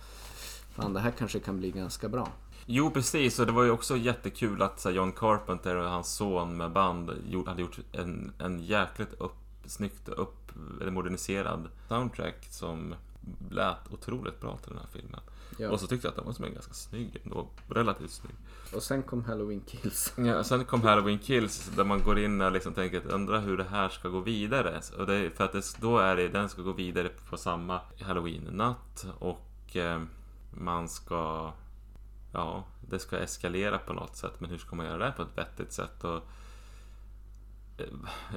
fan 0.72 0.92
det 0.92 1.00
här 1.00 1.10
kanske 1.10 1.40
kan 1.40 1.58
bli 1.58 1.70
ganska 1.70 2.08
bra. 2.08 2.28
Jo, 2.66 2.90
precis. 2.90 3.38
Och 3.38 3.46
det 3.46 3.52
var 3.52 3.62
ju 3.62 3.70
också 3.70 3.96
jättekul 3.96 4.62
att 4.62 4.84
här, 4.84 4.92
John 4.92 5.12
Carpenter 5.12 5.76
och 5.76 5.90
hans 5.90 6.14
son 6.14 6.56
med 6.56 6.72
band 6.72 7.10
gjort, 7.30 7.48
hade 7.48 7.62
gjort 7.62 7.78
en, 7.92 8.32
en 8.38 8.64
jäkligt 8.64 9.12
upp, 9.12 9.36
snyggt 9.66 10.08
upp, 10.08 10.52
eller 10.80 10.90
moderniserad 10.90 11.68
soundtrack 11.88 12.46
som 12.50 12.94
lät 13.50 13.92
otroligt 13.92 14.40
bra 14.40 14.56
till 14.56 14.70
den 14.70 14.78
här 14.78 14.88
filmen. 14.92 15.20
Ja. 15.58 15.70
Och 15.70 15.80
så 15.80 15.86
tyckte 15.86 16.06
jag 16.06 16.10
att 16.10 16.16
den 16.16 16.26
var 16.26 16.32
som 16.32 16.44
en 16.44 16.54
ganska 16.54 16.72
snygg 16.72 17.20
ändå, 17.24 17.46
relativt 17.68 18.10
snygg. 18.10 18.34
Och 18.74 18.82
sen 18.82 19.02
kom 19.02 19.24
Halloween 19.24 19.60
Kills. 19.66 20.12
Ja, 20.16 20.44
sen 20.44 20.64
kom 20.64 20.82
Halloween 20.82 21.18
Kills 21.18 21.70
där 21.76 21.84
man 21.84 22.02
går 22.02 22.18
in 22.18 22.40
och 22.40 22.52
liksom 22.52 22.72
tänker 22.74 22.98
att 22.98 23.06
undra 23.06 23.38
hur 23.38 23.56
det 23.56 23.64
här 23.64 23.88
ska 23.88 24.08
gå 24.08 24.20
vidare. 24.20 24.80
Och 24.98 25.06
det, 25.06 25.14
är- 25.14 25.30
för 25.30 25.44
att 25.44 25.52
det, 25.52 25.76
då 25.80 25.98
är 25.98 26.16
det, 26.16 26.28
den 26.28 26.48
ska 26.48 26.62
gå 26.62 26.72
vidare 26.72 27.08
på 27.30 27.36
samma 27.36 27.80
Halloween-natt 28.00 29.06
och 29.18 29.76
eh, 29.76 30.02
man 30.50 30.88
ska... 30.88 31.52
Ja, 32.32 32.64
det 32.88 32.98
ska 32.98 33.18
eskalera 33.18 33.78
på 33.78 33.92
något 33.92 34.16
sätt. 34.16 34.32
Men 34.40 34.50
hur 34.50 34.58
ska 34.58 34.76
man 34.76 34.86
göra 34.86 35.06
det 35.06 35.12
på 35.12 35.22
ett 35.22 35.38
vettigt 35.38 35.72
sätt? 35.72 36.04
Och, 36.04 36.22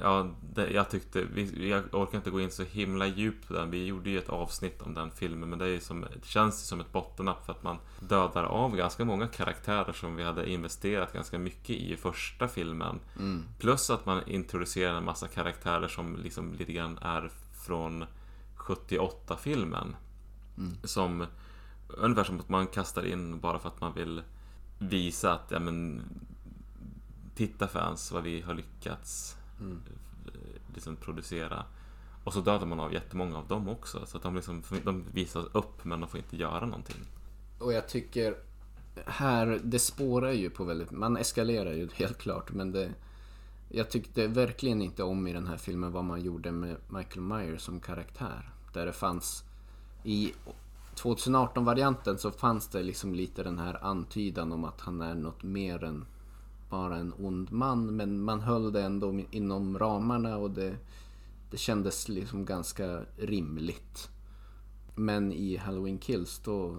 ja, 0.02 0.30
det, 0.54 0.70
jag 0.70 0.90
tyckte... 0.90 1.24
Vi, 1.34 1.68
jag 1.70 1.94
orkar 1.94 2.18
inte 2.18 2.30
gå 2.30 2.40
in 2.40 2.50
så 2.50 2.62
himla 2.62 3.06
djupt 3.06 3.48
på 3.48 3.54
den. 3.54 3.70
Vi 3.70 3.86
gjorde 3.86 4.10
ju 4.10 4.18
ett 4.18 4.28
avsnitt 4.28 4.82
om 4.82 4.94
den 4.94 5.10
filmen. 5.10 5.50
Men 5.50 5.58
det, 5.58 5.68
är 5.68 5.80
som, 5.80 6.00
det 6.00 6.26
känns 6.26 6.62
ju 6.62 6.64
som 6.64 6.80
ett 6.80 6.92
bottennapp 6.92 7.46
för 7.46 7.52
att 7.52 7.62
man 7.62 7.78
dödar 8.00 8.44
av 8.44 8.76
ganska 8.76 9.04
många 9.04 9.28
karaktärer 9.28 9.92
som 9.92 10.16
vi 10.16 10.22
hade 10.22 10.50
investerat 10.50 11.12
ganska 11.12 11.38
mycket 11.38 11.70
i 11.70 11.94
i 11.94 11.96
första 11.96 12.48
filmen. 12.48 13.00
Mm. 13.18 13.44
Plus 13.58 13.90
att 13.90 14.06
man 14.06 14.28
introducerar 14.28 14.94
en 14.94 15.04
massa 15.04 15.28
karaktärer 15.28 15.88
som 15.88 16.16
liksom 16.16 16.52
lite 16.52 16.72
grann 16.72 16.98
är 16.98 17.30
från 17.66 18.04
78-filmen. 18.56 19.96
Mm. 20.58 20.76
Som 20.84 21.26
ungefär 21.88 22.24
som 22.24 22.40
att 22.40 22.48
man 22.48 22.66
kastar 22.66 23.06
in 23.06 23.40
bara 23.40 23.58
för 23.58 23.68
att 23.68 23.80
man 23.80 23.94
vill 23.94 24.22
visa 24.78 25.32
att, 25.32 25.50
ja 25.50 25.58
men 25.58 26.02
Titta 27.34 27.68
fans 27.68 28.12
vad 28.12 28.22
vi 28.22 28.40
har 28.40 28.54
lyckats 28.54 29.36
Mm. 29.60 29.80
eh, 30.26 30.32
liksom 30.74 30.96
producera. 30.96 31.64
Och 32.24 32.32
så 32.32 32.40
dödar 32.40 32.66
man 32.66 32.80
av 32.80 32.92
jättemånga 32.92 33.38
av 33.38 33.48
dem 33.48 33.68
också. 33.68 34.06
Så 34.06 34.16
att 34.16 34.22
de, 34.22 34.34
liksom, 34.36 34.62
de 34.84 35.04
visas 35.12 35.46
upp 35.52 35.84
men 35.84 36.00
de 36.00 36.08
får 36.10 36.18
inte 36.20 36.36
göra 36.36 36.66
någonting. 36.66 36.96
Och 37.58 37.72
jag 37.72 37.88
tycker 37.88 38.36
här, 39.06 39.60
det 39.64 39.78
spårar 39.78 40.30
ju 40.32 40.50
på 40.50 40.64
väldigt, 40.64 40.90
man 40.90 41.16
eskalerar 41.16 41.72
ju 41.72 41.88
helt 41.94 42.18
klart 42.18 42.52
men 42.52 42.72
det 42.72 42.90
Jag 43.68 43.90
tyckte 43.90 44.26
verkligen 44.26 44.82
inte 44.82 45.02
om 45.02 45.26
i 45.26 45.32
den 45.32 45.46
här 45.46 45.56
filmen 45.56 45.92
vad 45.92 46.04
man 46.04 46.22
gjorde 46.22 46.52
med 46.52 46.76
Michael 46.88 47.20
Myers 47.20 47.60
som 47.62 47.80
karaktär. 47.80 48.50
Där 48.72 48.86
det 48.86 48.92
fanns 48.92 49.44
i 50.04 50.32
2018-varianten 50.96 52.18
så 52.18 52.30
fanns 52.30 52.68
det 52.68 52.82
liksom 52.82 53.14
lite 53.14 53.42
den 53.42 53.58
här 53.58 53.84
antydan 53.84 54.52
om 54.52 54.64
att 54.64 54.80
han 54.80 55.00
är 55.00 55.14
något 55.14 55.42
mer 55.42 55.84
än 55.84 56.06
vara 56.74 56.96
en 56.96 57.12
ond 57.18 57.52
man. 57.52 57.96
Men 57.96 58.22
man 58.22 58.40
höll 58.40 58.72
det 58.72 58.82
ändå 58.82 59.20
inom 59.30 59.78
ramarna 59.78 60.36
och 60.36 60.50
det, 60.50 60.76
det 61.50 61.56
kändes 61.56 62.08
liksom 62.08 62.44
ganska 62.44 63.00
rimligt. 63.16 64.08
Men 64.94 65.32
i 65.32 65.56
Halloween 65.56 65.98
Kills 65.98 66.38
då 66.38 66.76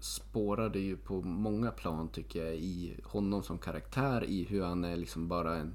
spårar 0.00 0.68
det 0.68 0.80
ju 0.80 0.96
på 0.96 1.22
många 1.22 1.70
plan 1.70 2.08
tycker 2.08 2.44
jag 2.44 2.54
i 2.54 3.00
honom 3.04 3.42
som 3.42 3.58
karaktär, 3.58 4.24
i 4.24 4.44
hur 4.44 4.62
han 4.62 4.84
är 4.84 4.96
liksom 4.96 5.28
bara 5.28 5.56
en 5.56 5.74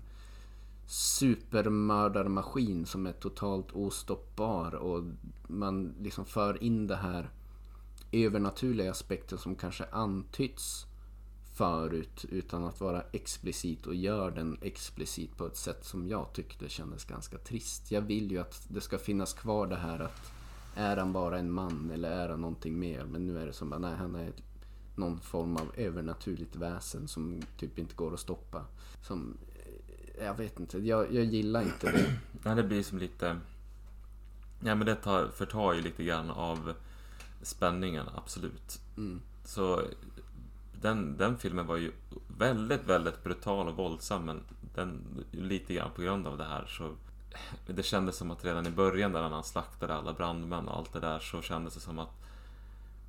supermördarmaskin 0.87 2.85
som 2.85 3.05
är 3.05 3.13
totalt 3.13 3.71
ostoppbar 3.71 4.75
och 4.75 5.03
man 5.47 5.93
liksom 6.01 6.25
för 6.25 6.63
in 6.63 6.87
det 6.87 6.95
här 6.95 7.29
övernaturliga 8.11 8.91
aspekten 8.91 9.37
som 9.37 9.55
kanske 9.55 9.85
antytts 9.91 10.85
förut 11.55 12.25
utan 12.29 12.63
att 12.63 12.81
vara 12.81 13.03
explicit 13.11 13.87
och 13.87 13.95
gör 13.95 14.31
den 14.31 14.57
explicit 14.61 15.37
på 15.37 15.45
ett 15.45 15.57
sätt 15.57 15.85
som 15.85 16.07
jag 16.07 16.33
tyckte 16.33 16.69
kändes 16.69 17.05
ganska 17.05 17.37
trist. 17.37 17.91
Jag 17.91 18.01
vill 18.01 18.31
ju 18.31 18.39
att 18.39 18.65
det 18.67 18.81
ska 18.81 18.97
finnas 18.97 19.33
kvar 19.33 19.67
det 19.67 19.75
här 19.75 19.99
att 19.99 20.31
är 20.75 20.97
han 20.97 21.13
bara 21.13 21.39
en 21.39 21.51
man 21.51 21.91
eller 21.93 22.11
är 22.11 22.29
han 22.29 22.41
någonting 22.41 22.79
mer? 22.79 23.05
Men 23.05 23.25
nu 23.25 23.39
är 23.39 23.45
det 23.45 23.53
som 23.53 23.73
att 23.73 23.81
nej, 23.81 23.95
han 23.95 24.15
är 24.15 24.31
någon 24.95 25.19
form 25.19 25.57
av 25.57 25.71
övernaturligt 25.75 26.55
väsen 26.55 27.07
som 27.07 27.41
typ 27.57 27.79
inte 27.79 27.95
går 27.95 28.13
att 28.13 28.19
stoppa. 28.19 28.65
Som, 29.01 29.37
eh, 30.15 30.25
jag 30.25 30.37
vet 30.37 30.59
inte, 30.59 30.77
jag, 30.77 31.13
jag 31.13 31.25
gillar 31.25 31.61
inte 31.61 31.91
det. 31.91 32.19
Nej, 32.43 32.55
det 32.55 32.63
blir 32.63 32.83
som 32.83 32.97
lite... 32.97 33.39
Ja, 34.59 34.75
men 34.75 34.85
det 34.87 34.95
tar, 34.95 35.27
förtar 35.27 35.73
ju 35.73 35.81
lite 35.81 36.03
grann 36.03 36.29
av 36.29 36.73
spänningen, 37.41 38.05
absolut. 38.15 38.81
Mm. 38.97 39.21
Så 39.45 39.81
den, 40.81 41.17
den 41.17 41.37
filmen 41.37 41.67
var 41.67 41.77
ju 41.77 41.91
väldigt, 42.37 42.85
väldigt 42.85 43.23
brutal 43.23 43.67
och 43.67 43.75
våldsam, 43.75 44.25
men 44.25 44.41
den, 44.75 45.01
lite 45.31 45.73
grann 45.73 45.91
på 45.95 46.01
grund 46.01 46.27
av 46.27 46.37
det 46.37 46.45
här 46.45 46.65
så... 46.65 46.91
Det 47.67 47.83
kändes 47.83 48.17
som 48.17 48.31
att 48.31 48.45
redan 48.45 48.67
i 48.67 48.71
början 48.71 49.11
där 49.11 49.21
när 49.21 49.29
han 49.29 49.43
slaktade 49.43 49.95
alla 49.95 50.13
brandmän 50.13 50.67
och 50.67 50.77
allt 50.77 50.93
det 50.93 50.99
där 50.99 51.19
så 51.19 51.41
kändes 51.41 51.73
det 51.73 51.79
som 51.79 51.99
att 51.99 52.09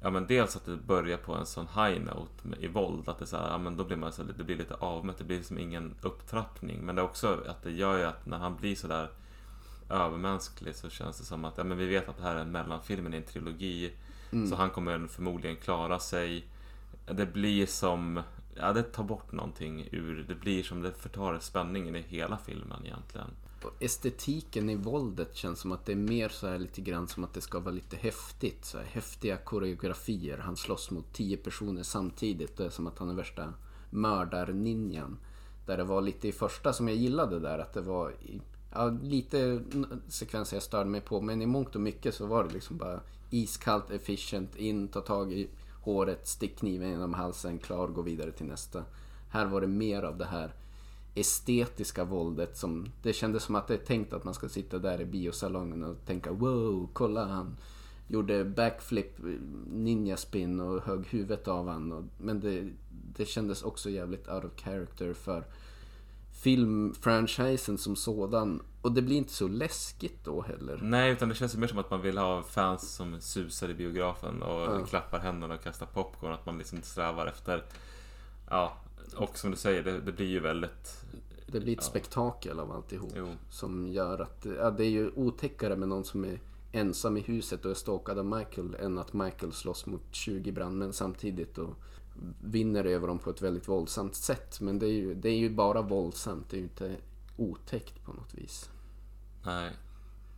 Ja 0.01 0.11
men 0.11 0.27
dels 0.27 0.57
att 0.57 0.65
det 0.65 0.77
börjar 0.77 1.17
på 1.17 1.35
en 1.35 1.47
sån 1.47 1.67
high 1.67 2.01
note 2.01 2.49
med, 2.49 2.65
i 2.65 2.69
våld, 2.69 3.09
att 3.09 3.19
det, 3.19 3.25
är 3.25 3.27
så 3.27 3.37
här, 3.37 3.51
ja, 3.51 3.59
men 3.59 3.77
då 3.77 3.85
blir 3.85 3.97
man 3.97 4.13
så, 4.13 4.23
det 4.23 4.45
blir 4.45 4.57
lite 4.57 4.75
avmätt, 4.75 5.19
det 5.19 5.25
blir 5.25 5.37
liksom 5.37 5.59
ingen 5.59 5.95
upptrappning. 6.01 6.81
Men 6.81 6.95
det 6.95 7.03
är 7.03 7.05
också 7.05 7.45
att 7.49 7.63
det 7.63 7.71
gör 7.71 7.99
ju 7.99 8.05
att 8.05 8.27
när 8.27 8.39
han 8.39 8.57
blir 8.57 8.77
sådär 8.77 9.11
övermänsklig 9.91 10.77
så 10.77 10.91
känns 10.91 11.19
det 11.19 11.25
som 11.25 11.45
att 11.45 11.59
ja, 11.59 11.65
men 11.65 11.79
vi 11.79 11.87
vet 11.87 12.09
att 12.09 12.17
det 12.17 12.23
här 12.23 12.37
är 12.37 12.41
en 12.41 12.53
mellanfilm 12.53 13.15
i 13.15 13.17
en 13.17 13.23
trilogi. 13.23 13.93
Så 14.49 14.57
han 14.57 14.71
kommer 14.71 15.07
förmodligen 15.07 15.57
klara 15.57 15.99
sig. 15.99 16.45
Det 17.07 17.27
blir 17.27 17.67
som... 17.67 18.23
Ja, 18.55 18.73
det 18.73 18.83
tar 18.83 19.05
bort 19.05 19.33
någonting 19.33 19.89
ur... 19.93 20.25
Det 20.29 20.35
blir 20.35 20.63
som 20.63 20.83
det 20.83 20.93
förtar 20.93 21.39
spänningen 21.39 21.97
i 21.97 22.05
hela 22.09 22.39
filmen 22.39 22.87
egentligen. 22.87 23.31
Och 23.63 23.73
estetiken 23.83 24.71
i 24.71 24.75
våldet 24.75 25.37
känns 25.37 25.61
som 25.61 25.73
att 25.73 25.87
det 25.87 25.93
är 25.93 25.97
mer 25.97 26.29
så 26.29 26.49
här 26.49 26.59
lite 26.59 26.81
grann 26.81 27.09
som 27.09 27.25
att 27.25 27.35
det 27.35 27.41
ska 27.41 27.59
vara 27.59 27.75
lite 27.75 27.97
häftigt. 27.97 28.65
Så 28.65 28.79
här, 28.79 28.85
häftiga 28.85 29.37
koreografier. 29.37 30.39
Han 30.39 30.57
slåss 30.57 30.91
mot 30.91 31.13
tio 31.13 31.37
personer 31.37 31.83
samtidigt. 31.83 32.57
Det 32.57 32.65
är 32.65 32.71
som 32.71 32.87
att 32.87 32.99
han 32.99 33.11
är 33.11 33.15
värsta 33.15 33.53
mördarninjan. 33.91 35.19
Där 35.67 35.77
det 35.77 35.85
var 35.85 36.03
lite 36.03 36.29
i 36.29 36.33
första 36.33 36.73
som 36.73 36.89
jag 36.89 36.97
gillade 36.97 37.41
där 37.41 37.59
att 37.59 37.73
det 37.73 37.81
var 37.81 38.11
i, 38.11 38.41
ja, 38.73 38.89
lite 39.03 39.63
sekvenser 40.09 40.57
jag 40.57 40.63
störde 40.63 40.91
mig 40.91 41.01
på 41.01 41.21
men 41.21 41.43
i 41.43 41.47
mångt 41.47 41.75
och 41.75 41.81
mycket 41.81 42.15
så 42.15 42.27
var 42.27 42.45
det 42.45 42.53
liksom 42.53 42.77
bara 42.77 43.01
iskallt, 43.31 43.91
efficient, 43.91 44.57
in, 44.57 44.89
ta 44.89 45.01
tag 45.01 45.33
i 45.33 45.49
håret, 45.87 46.27
stick 46.27 46.59
kniven 46.59 46.91
genom 46.91 47.15
halsen, 47.15 47.59
klar, 47.59 47.89
gå 47.89 48.03
vidare 48.03 48.33
till 48.33 48.47
nästa. 48.47 48.85
Här 49.29 49.47
var 49.47 49.61
det 49.61 49.67
mer 49.67 50.03
av 50.03 50.19
det 50.19 50.25
här 50.25 50.55
estetiska 51.15 52.05
våldet 52.05 52.57
som 52.57 52.89
det 53.03 53.13
kändes 53.13 53.43
som 53.43 53.55
att 53.55 53.69
det 53.69 53.75
är 53.75 53.79
tänkt 53.79 54.13
att 54.13 54.25
man 54.25 54.35
ska 54.35 54.49
sitta 54.49 54.79
där 54.79 55.01
i 55.01 55.05
biosalongen 55.05 55.85
och 55.85 55.97
tänka 56.07 56.33
wow, 56.33 56.89
kolla 56.93 57.25
han 57.25 57.57
gjorde 58.09 58.45
backflip, 58.45 59.19
ninjaspin 59.73 60.61
och 60.61 60.83
högg 60.83 61.07
huvudet 61.07 61.49
av 61.49 61.69
han. 61.69 61.93
Och, 61.93 62.05
men 62.19 62.41
det, 62.41 62.69
det 63.17 63.25
kändes 63.25 63.63
också 63.63 63.91
jävligt 63.91 64.29
out 64.29 64.45
of 64.45 64.57
character 64.57 65.13
för 65.13 65.45
filmfranchisen 66.43 67.79
som 67.79 67.97
sådan. 67.97 68.63
Och 68.87 68.93
det 68.93 69.03
blir 69.03 69.17
inte 69.17 69.33
så 69.33 69.49
läskigt 69.49 70.25
då 70.25 70.43
heller. 70.43 70.79
Nej, 70.83 71.13
utan 71.13 71.29
det 71.29 71.35
känns 71.35 71.57
mer 71.57 71.67
som 71.67 71.79
att 71.79 71.91
man 71.91 72.03
vill 72.03 72.19
ha 72.19 72.43
fans 72.43 72.95
som 72.95 73.21
susar 73.21 73.69
i 73.69 73.75
biografen 73.75 74.43
och 74.43 74.89
klappar 74.89 75.19
händerna 75.19 75.55
och 75.55 75.63
kastar 75.63 75.87
popcorn. 75.87 76.33
Att 76.33 76.47
man 76.47 76.59
liksom 76.59 76.83
strävar 76.83 77.27
efter... 77.27 77.65
Ja, 78.51 78.77
och 79.17 79.39
som 79.39 79.51
du 79.51 79.57
säger, 79.57 79.83
det, 79.83 80.01
det 80.01 80.13
blir 80.13 80.27
ju 80.27 80.41
väldigt... 80.41 81.05
Det 81.47 81.61
blir 81.61 81.79
ett 81.79 81.85
spektakel 81.85 82.61
av 82.61 82.73
alltihop. 82.73 83.13
Jo. 83.17 83.29
Som 83.51 83.89
gör 83.89 84.19
att, 84.19 84.47
ja 84.59 84.71
det 84.71 84.85
är 84.85 84.91
ju 84.91 85.11
otäckare 85.15 85.77
med 85.77 85.89
någon 85.89 86.05
som 86.05 86.25
är 86.25 86.41
ensam 86.73 87.17
i 87.17 87.21
huset 87.21 87.65
och 87.65 87.71
är 87.71 87.75
stalkad 87.75 88.19
av 88.19 88.27
Michael 88.27 88.75
än 88.75 88.99
att 88.99 89.13
Michael 89.13 89.53
slåss 89.53 89.87
mot 89.87 90.03
20 90.11 90.53
brandmän 90.53 90.93
samtidigt 90.93 91.59
och 91.59 91.75
vinner 92.45 92.85
över 92.85 93.09
dem 93.09 93.19
på 93.19 93.31
ett 93.31 93.43
väldigt 93.43 93.69
våldsamt 93.69 94.15
sätt. 94.15 94.61
Men 94.61 94.79
det 94.79 94.87
är 94.87 94.93
ju, 94.93 95.15
det 95.15 95.29
är 95.29 95.39
ju 95.39 95.51
bara 95.51 95.83
våldsamt, 95.83 96.51
det 96.51 96.57
är 96.57 96.59
ju 96.59 96.65
inte 96.65 96.97
otäckt 97.37 98.05
på 98.05 98.13
något 98.13 98.35
vis. 98.35 98.71
Nej. 99.47 99.71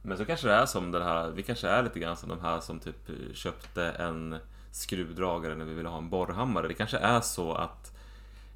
Men 0.03 0.19
så 0.19 0.25
kanske 0.25 0.49
det 0.49 0.55
är 0.55 0.67
som 0.67 0.91
den 0.91 1.03
här, 1.03 1.31
vi 1.31 1.43
kanske 1.43 1.69
är 1.69 1.83
lite 1.83 1.99
grann 2.01 2.17
som 2.17 2.29
de 2.29 2.41
här 2.41 2.61
som 2.61 2.81
typ 2.81 3.11
köpte 3.35 3.85
en 3.85 4.37
skruvdragare 4.73 5.55
när 5.55 5.65
vi 5.65 5.75
ville 5.75 5.89
ha 5.89 5.99
en 5.99 6.11
borrhammare. 6.11 6.69
Det 6.69 6.75
kanske 6.75 6.99
är 6.99 7.21
så 7.21 7.53
att 7.55 7.93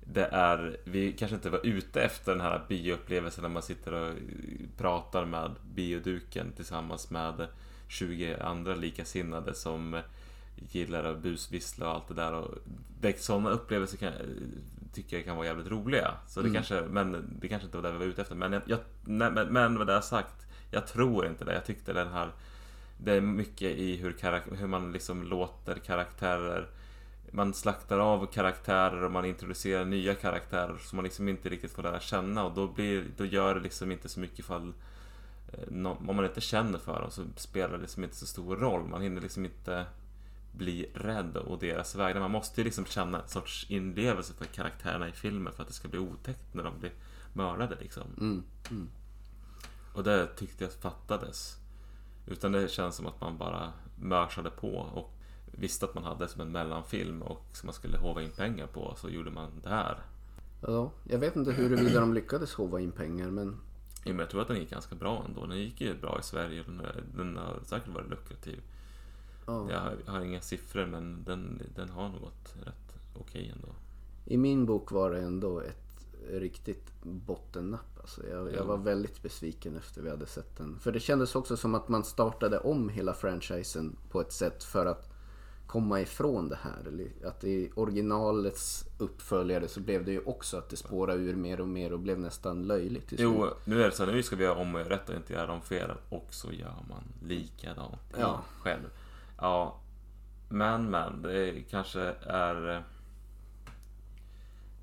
det 0.04 0.24
är, 0.24 0.76
vi 0.84 1.12
kanske 1.12 1.34
inte 1.34 1.50
var 1.50 1.66
ute 1.66 2.02
efter 2.02 2.32
den 2.32 2.40
här 2.40 2.64
bioupplevelsen 2.68 3.42
när 3.42 3.48
man 3.48 3.62
sitter 3.62 3.92
och 3.92 4.14
pratar 4.76 5.24
med 5.24 5.50
bioduken 5.74 6.52
tillsammans 6.52 7.10
med 7.10 7.46
20 7.88 8.36
andra 8.36 8.74
likasinnade 8.74 9.54
som 9.54 10.00
gillar 10.70 11.04
att 11.04 11.18
busvissla 11.18 11.88
och 11.88 11.94
allt 11.94 12.08
det 12.08 12.14
där. 12.14 12.32
Och 12.32 12.54
det, 13.00 13.22
sådana 13.22 13.50
upplevelser 13.50 13.96
kan, 13.96 14.12
tycker 14.92 15.16
jag 15.16 15.24
kan 15.24 15.37
vara 15.37 15.46
jävligt 15.46 15.66
roliga. 15.70 16.14
Så 16.28 16.40
det 16.40 16.48
Mm. 16.48 16.55
kanske, 16.55 16.81
men 16.90 17.37
det 17.40 17.48
kanske 17.48 17.66
inte 17.66 17.76
var 17.76 17.83
det 17.83 17.92
vi 17.92 17.98
var 17.98 18.05
ute 18.07 18.22
efter. 18.22 18.35
Men, 18.35 18.52
jag, 18.66 18.78
nej, 19.05 19.31
men, 19.31 19.48
men 19.48 19.74
med 19.74 19.87
det 19.87 20.02
sagt, 20.02 20.46
jag 20.70 20.87
tror 20.87 21.26
inte 21.26 21.44
det. 21.44 21.55
Jag 21.55 21.64
tyckte 21.64 21.92
den 21.92 22.09
här 22.09 22.31
det 22.98 23.12
är 23.12 23.20
mycket 23.20 23.70
i 23.78 23.96
hur, 23.96 24.12
karak- 24.12 24.57
hur 24.57 24.66
man 24.66 24.92
liksom 24.92 25.22
låter 25.22 25.74
karaktärer 25.74 26.68
man 27.35 27.55
slaktar 27.55 27.98
av 27.98 28.26
karaktärer 28.26 29.02
och 29.05 29.12
man 29.12 29.24
introducerar 29.24 29.85
nya 29.85 30.14
karaktärer 30.14 30.76
som 30.78 30.96
man 30.96 31.05
liksom 31.05 31.28
inte 31.28 31.48
riktigt 31.48 31.70
får 31.72 31.83
lära 31.83 32.00
känna 32.00 32.44
och 32.44 32.52
då, 32.55 32.68
blir, 32.68 33.05
då 33.16 33.24
gör 33.24 33.55
det 33.55 33.61
liksom 33.61 33.92
inte 33.92 34.09
så 34.09 34.20
mycket 34.20 34.38
ifall 34.38 34.72
eh, 35.52 35.87
om 35.87 36.16
man 36.16 36.24
inte 36.24 36.40
känner 36.40 36.78
för 36.78 37.00
dem 37.00 37.11
så 37.11 37.24
spelar 37.37 37.74
det 37.76 37.78
liksom 37.83 38.05
inte 38.05 38.16
så 38.16 38.26
stor 38.26 38.57
roll. 38.57 38.88
Man 38.88 39.02
hinner 39.02 39.20
liksom 39.20 39.44
inte 39.44 39.85
bli 40.52 40.90
rädd 40.94 41.36
och 41.36 41.58
deras 41.58 41.94
vägnar. 41.94 42.20
Man 42.20 42.30
måste 42.30 42.60
ju 42.60 42.64
liksom 42.64 42.84
känna 42.84 43.22
en 43.22 43.28
sorts 43.28 43.66
inlevelse 43.68 44.34
för 44.34 44.44
karaktärerna 44.44 45.08
i 45.08 45.12
filmen 45.12 45.52
för 45.52 45.62
att 45.62 45.68
det 45.68 45.74
ska 45.74 45.88
bli 45.88 45.98
otäckt 45.98 46.54
när 46.54 46.64
de 46.64 46.78
blir 46.78 46.92
mördade 47.32 47.76
liksom. 47.80 48.02
Mm. 48.20 48.42
Mm. 48.70 48.88
Och 49.92 50.04
det 50.04 50.26
tyckte 50.26 50.64
jag 50.64 50.72
fattades. 50.72 51.56
Utan 52.26 52.52
det 52.52 52.70
känns 52.70 52.96
som 52.96 53.06
att 53.06 53.20
man 53.20 53.38
bara 53.38 53.72
mörsade 53.96 54.50
på 54.50 54.74
och 54.74 55.12
visste 55.46 55.84
att 55.84 55.94
man 55.94 56.04
hade 56.04 56.28
som 56.28 56.40
en 56.40 56.52
mellanfilm 56.52 57.22
och 57.22 57.46
som 57.52 57.66
man 57.66 57.74
skulle 57.74 57.98
hova 57.98 58.22
in 58.22 58.30
pengar 58.30 58.66
på 58.66 58.94
så 58.96 59.08
gjorde 59.08 59.30
man 59.30 59.50
det 59.62 59.68
här. 59.68 59.98
Ja, 60.60 60.92
jag 61.04 61.18
vet 61.18 61.36
inte 61.36 61.52
huruvida 61.52 62.00
de 62.00 62.14
lyckades 62.14 62.54
hova 62.54 62.80
in 62.80 62.92
pengar 62.92 63.30
men 63.30 63.56
Jo, 64.04 64.12
men 64.12 64.18
jag 64.18 64.30
tror 64.30 64.42
att 64.42 64.48
den 64.48 64.56
gick 64.56 64.70
ganska 64.70 64.94
bra 64.94 65.24
ändå. 65.28 65.46
Den 65.46 65.58
gick 65.58 65.80
ju 65.80 65.94
bra 66.00 66.18
i 66.20 66.22
Sverige. 66.22 66.62
Den, 66.62 66.82
den 67.16 67.36
har 67.36 67.60
säkert 67.64 67.88
varit 67.88 68.10
lukrativ. 68.10 68.60
Ja. 69.46 69.70
Jag 69.70 69.81
har, 69.81 69.96
jag 70.07 70.12
har 70.12 70.20
inga 70.20 70.40
siffror 70.40 70.87
men 70.87 71.24
den, 71.24 71.62
den 71.74 71.88
har 71.88 72.09
nog 72.09 72.20
gått 72.20 72.55
rätt 72.64 72.94
okej 73.14 73.52
ändå. 73.55 73.68
I 74.24 74.37
min 74.37 74.66
bok 74.66 74.90
var 74.92 75.11
det 75.11 75.20
ändå 75.20 75.61
ett 75.61 76.07
riktigt 76.31 76.92
bottennapp. 77.02 77.98
Alltså 78.00 78.26
jag, 78.31 78.46
jag 78.46 78.55
Ja. 78.57 78.64
var 78.64 78.76
väldigt 78.76 79.22
besviken 79.22 79.76
efter 79.76 80.02
vi 80.02 80.11
hade 80.11 80.26
sett 80.26 80.57
den. 80.57 80.78
För 80.78 80.92
det 80.92 81.00
kändes 81.00 81.35
också 81.35 81.57
som 81.57 81.74
att 81.74 81.88
man 81.88 82.05
startade 82.05 82.59
om 82.59 82.88
hela 82.88 83.14
franchisen 83.14 83.96
på 84.11 84.20
ett 84.20 84.33
sätt 84.33 84.64
för 84.64 84.87
att 84.87 85.09
komma 85.66 86.00
ifrån 86.00 86.48
det 86.48 86.59
här. 86.62 87.07
Att 87.28 87.44
i 87.44 87.70
originalets 87.74 88.85
uppföljare 88.98 89.68
så 89.68 89.81
blev 89.81 90.05
det 90.05 90.12
ju 90.12 90.20
också 90.24 90.57
att 90.57 90.68
det 90.70 90.76
spårade 90.76 91.18
ur 91.22 91.37
mer 91.37 91.61
och 91.61 91.68
mer 91.68 91.92
och 91.92 92.00
blev 92.00 92.18
nästan 92.18 92.62
löjligt 92.62 93.09
till 93.09 93.18
slut. 93.18 93.31
Jo, 93.37 93.46
nu 93.64 93.83
är 93.83 93.87
det 93.87 93.92
så 93.96 94.07
nu 94.07 94.22
ska 94.22 94.37
vi 94.37 94.44
göra 94.44 94.59
om 94.59 94.74
och 94.74 94.81
göra 94.81 94.90
rätt 94.90 95.09
och 95.09 95.14
inte 95.14 95.33
göra 95.33 95.52
om 95.52 95.62
fel. 95.62 95.90
Och 96.09 96.26
så 96.31 96.52
gör 96.52 96.76
man 96.88 97.05
likadant 97.22 98.00
Ja. 98.18 98.42
själv. 98.61 98.83
Ja, 99.42 99.81
men 100.48 100.90
men, 100.90 101.22
det 101.22 101.62
kanske 101.70 102.00
är... 102.26 102.85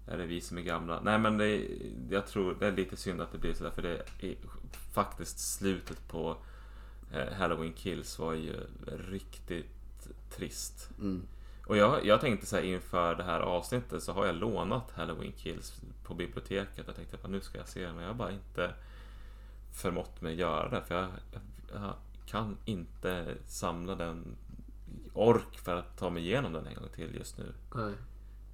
Är 0.07 0.17
det 0.17 0.25
vi 0.25 0.41
som 0.41 0.57
är 0.57 0.61
gamla? 0.61 1.01
Nej 1.01 1.19
men 1.19 1.37
det, 1.37 1.67
jag 2.09 2.27
tror 2.27 2.55
det 2.59 2.67
är 2.67 2.71
lite 2.71 2.97
synd 2.97 3.21
att 3.21 3.31
det 3.31 3.37
blir 3.37 3.53
sådär 3.53 3.71
för 3.71 3.81
det 3.81 4.01
är 4.19 4.35
faktiskt 4.93 5.39
slutet 5.39 6.07
på 6.07 6.37
eh, 7.13 7.33
Halloween 7.33 7.73
Kills 7.73 8.19
var 8.19 8.33
ju 8.33 8.55
riktigt 9.09 10.07
trist. 10.29 10.89
Mm. 10.99 11.21
Och 11.65 11.77
jag, 11.77 12.05
jag 12.05 12.21
tänkte 12.21 12.45
så 12.45 12.55
här 12.55 12.63
inför 12.63 13.15
det 13.15 13.23
här 13.23 13.39
avsnittet 13.39 14.03
så 14.03 14.13
har 14.13 14.25
jag 14.25 14.35
lånat 14.35 14.91
Halloween 14.91 15.33
Kills 15.37 15.81
på 16.03 16.13
biblioteket. 16.13 16.87
Jag 16.87 16.95
tänkte 16.95 17.17
att 17.23 17.29
nu 17.29 17.41
ska 17.41 17.57
jag 17.57 17.67
se 17.67 17.85
den 17.85 17.95
men 17.95 18.03
jag 18.03 18.09
har 18.09 18.17
bara 18.17 18.31
inte 18.31 18.73
förmått 19.73 20.21
mig 20.21 20.35
göra 20.35 20.69
det. 20.69 20.81
För 20.81 20.95
jag, 20.95 21.09
jag, 21.31 21.41
jag 21.73 21.93
kan 22.25 22.57
inte 22.65 23.35
samla 23.45 23.95
den 23.95 24.35
ork 25.13 25.59
för 25.59 25.75
att 25.75 25.97
ta 25.97 26.09
mig 26.09 26.23
igenom 26.23 26.53
den 26.53 26.67
en 26.67 26.75
gång 26.75 26.89
till 26.95 27.15
just 27.15 27.37
nu. 27.37 27.53
Nej. 27.75 27.93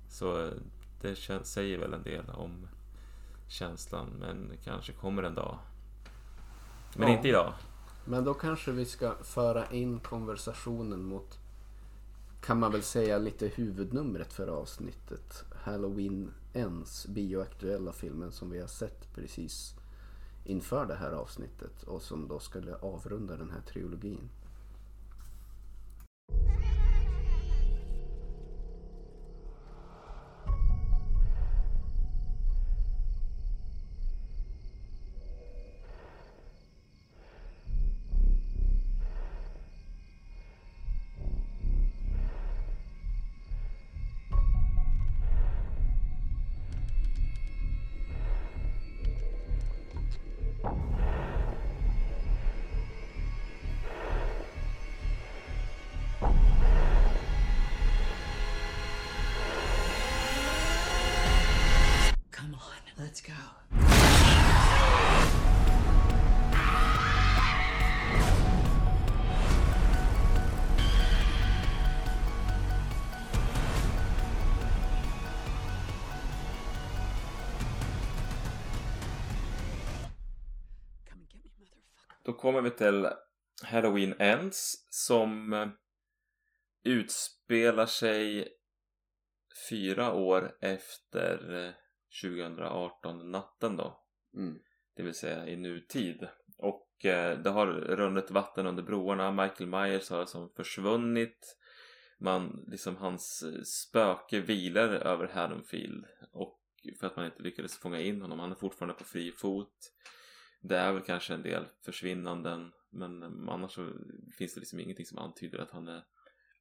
Så 0.10 0.52
det 1.02 1.14
kän- 1.14 1.44
säger 1.44 1.78
väl 1.78 1.94
en 1.94 2.04
del 2.04 2.30
om 2.30 2.68
känslan 3.48 4.08
men 4.20 4.52
kanske 4.64 4.92
kommer 4.94 5.24
en 5.24 5.36
dag. 5.36 5.58
Men 6.96 7.08
Ja. 7.12 7.16
inte 7.18 7.28
idag. 7.30 7.54
Men 8.06 8.24
då 8.24 8.34
kanske 8.34 8.72
vi 8.72 8.86
ska 8.86 9.16
föra 9.24 9.66
in 9.72 10.00
konversationen 10.00 11.04
mot 11.04 11.40
kan 12.42 12.60
man 12.60 12.72
väl 12.72 12.84
säga 12.84 13.18
lite 13.18 13.48
huvudnumret 13.48 14.34
för 14.34 14.48
avsnittet. 14.48 15.44
Halloween 15.64 16.32
Ends, 16.54 17.08
bioaktuella 17.08 17.92
filmen 17.92 18.32
som 18.32 18.50
vi 18.50 18.60
har 18.60 18.68
sett 18.68 19.14
precis 19.16 19.76
inför 20.46 20.86
det 20.86 20.96
här 20.96 21.12
avsnittet 21.12 21.84
och 21.84 22.02
som 22.02 22.28
då 22.28 22.40
skulle 22.40 22.76
avrunda 22.76 23.38
den 23.38 23.52
här 23.52 23.62
trilogin. 23.62 24.30
Bye. 26.28 26.75
Kommer 82.46 82.62
vi 82.62 82.72
till 82.72 83.10
Halloween 83.64 84.16
Ends 84.20 84.88
som 84.90 85.72
utspelar 86.84 87.86
sig 87.86 88.48
fyra 89.70 90.14
år 90.14 90.58
efter 90.62 91.66
eh, 91.66 91.72
2018 92.24 93.32
natten 93.32 93.78
då. 93.78 94.04
Mm. 94.34 94.60
Det 94.96 95.04
vill 95.04 95.14
säga 95.14 95.48
i 95.48 95.56
nutid. 95.56 96.28
Och 96.58 97.06
eh, 97.06 97.40
det 97.40 97.50
har 97.50 97.68
runnit 97.68 98.32
vatten 98.32 98.68
under 98.68 98.84
broarna. 98.84 99.32
Michael 99.32 99.70
Myers 99.70 100.10
har 100.10 100.26
som 100.26 100.50
försvunnit. 100.50 101.58
Man, 102.20 102.66
liksom 102.68 102.98
hans 102.98 103.44
eh, 103.44 103.62
spöke 103.62 104.40
vilar 104.40 104.90
över 104.90 105.28
Haddonfield. 105.28 106.06
Och 106.32 106.60
för 107.00 107.08
att 107.08 107.16
man 107.16 107.26
inte 107.26 107.44
lyckades 107.44 107.78
fånga 107.78 108.00
in 108.00 108.22
honom. 108.22 108.40
Han 108.40 108.52
är 108.52 108.56
fortfarande 108.56 108.94
på 108.94 109.04
fri 109.04 109.32
fot. 109.32 109.92
Det 110.68 110.78
är 110.78 110.94
väl 110.94 111.02
kanske 111.02 111.34
en 111.34 111.44
del 111.44 111.66
försvinnanden. 111.86 112.72
Men 112.90 113.24
eh, 113.24 113.54
annars 113.54 113.72
så 113.72 113.94
finns 114.38 114.54
det 114.54 114.60
liksom 114.60 114.80
ingenting 114.80 115.06
som 115.06 115.18
antyder 115.18 115.60
att 115.60 115.72
han 115.72 115.88
är 115.88 116.04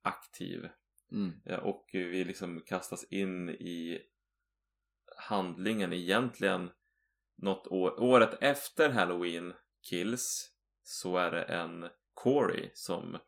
aktiv. 0.02 0.68
Mm. 1.12 1.32
Ja, 1.44 1.60
och 1.60 1.86
vi 1.92 2.24
liksom 2.24 2.60
kastas 2.60 3.04
in 3.04 3.50
i 3.50 4.00
handlingen 5.16 5.92
egentligen 5.92 6.70
något 7.36 7.66
år, 7.66 8.00
året 8.00 8.38
efter 8.40 8.90
Halloween 8.90 9.54
Kills 9.82 10.52
så 10.82 11.16
är 11.16 11.30
det 11.30 11.42
en 11.42 11.88
Corey 12.14 12.70
som 12.74 13.18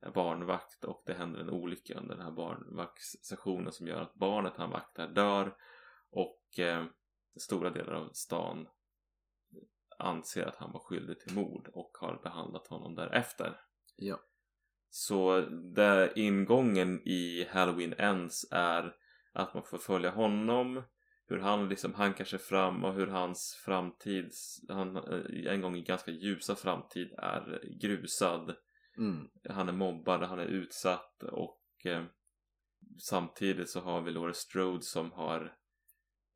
är 0.00 0.10
barnvakt 0.10 0.84
och 0.84 1.02
det 1.06 1.14
händer 1.14 1.40
en 1.40 1.50
olycka 1.50 1.94
under 1.94 2.14
den 2.14 2.24
här 2.24 2.32
barnvaktssessionen 2.32 3.72
som 3.72 3.86
gör 3.86 4.00
att 4.00 4.14
barnet 4.14 4.52
han 4.56 4.70
vaktar 4.70 5.08
dör 5.08 5.56
och 6.10 6.58
eh, 6.58 6.84
stora 7.36 7.70
delar 7.70 7.92
av 7.92 8.10
stan 8.12 8.68
anser 9.98 10.46
att 10.46 10.56
han 10.56 10.72
var 10.72 10.80
skyldig 10.80 11.20
till 11.20 11.34
mord 11.34 11.68
och 11.74 11.90
har 12.00 12.20
behandlat 12.22 12.66
honom 12.66 12.94
därefter. 12.94 13.60
Ja. 13.96 14.20
Så 14.90 15.40
där 15.74 16.18
ingången 16.18 17.08
i 17.08 17.48
Halloween 17.50 17.94
Ends 17.98 18.46
är 18.50 18.96
att 19.32 19.54
man 19.54 19.62
får 19.62 19.78
följa 19.78 20.10
honom 20.10 20.82
hur 21.32 21.38
han 21.38 21.68
liksom 21.68 21.94
hankar 21.94 22.24
sig 22.24 22.38
fram 22.38 22.84
och 22.84 22.94
hur 22.94 23.06
hans 23.06 23.62
framtid, 23.64 24.32
han, 24.68 24.96
eh, 24.96 25.52
en 25.52 25.60
gång 25.60 25.76
i 25.76 25.82
ganska 25.82 26.10
ljusa 26.10 26.54
framtid 26.54 27.12
är 27.18 27.62
grusad. 27.80 28.56
Mm. 28.98 29.28
Han 29.48 29.68
är 29.68 29.72
mobbad, 29.72 30.22
han 30.22 30.38
är 30.38 30.46
utsatt 30.46 31.22
och 31.22 31.60
eh, 31.84 32.04
samtidigt 32.98 33.70
så 33.70 33.80
har 33.80 34.00
vi 34.00 34.10
Laura 34.10 34.32
Strode 34.32 34.82
som 34.82 35.12
har 35.12 35.56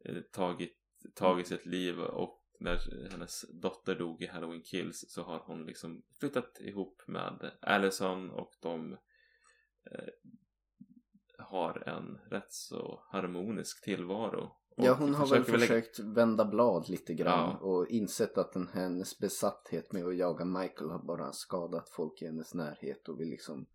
eh, 0.05 0.21
tagit, 0.33 0.77
tagit 1.14 1.47
sitt 1.47 1.66
liv 1.66 2.01
och 2.01 2.36
när 2.61 3.09
hennes 3.11 3.45
dotter 3.62 3.95
dog 3.99 4.23
i 4.23 4.27
Halloween 4.27 4.62
Kills 4.62 5.05
så 5.09 5.23
har 5.23 5.38
hon 5.38 5.66
liksom 5.66 6.03
flyttat 6.21 6.61
ihop 6.61 7.03
med 7.07 7.53
Allison 7.61 8.31
och 8.31 8.51
de 8.62 8.92
eh, 9.90 10.09
har 11.38 11.88
en 11.88 12.19
rätt 12.31 12.53
så 12.53 13.01
harmonisk 13.12 13.85
tillvaro. 13.85 14.51
Ja, 14.77 14.92
Och 14.92 14.99
hon 14.99 15.14
har 15.14 15.27
väl 15.27 15.42
lägga- 15.42 15.59
försökt 15.59 15.99
vända 15.99 16.45
blad 16.45 16.88
lite 16.88 17.14
grann 17.14 17.51
Ja. 17.61 17.66
och 17.66 17.87
insett 17.88 18.38
att 18.38 18.53
den, 18.53 18.69
hennes 18.69 19.19
besatthet 19.19 19.92
med 19.92 20.05
att 20.07 20.16
jaga 20.16 20.45
Michael 20.45 20.90
har 20.90 21.05
bara 21.07 21.33
skadat 21.33 21.88
folk 21.90 22.23
i 22.23 22.27
hennes 22.27 22.55
närhet 22.55 23.09
och 23.09 23.21
vill 23.21 23.29
liksom 23.29 23.66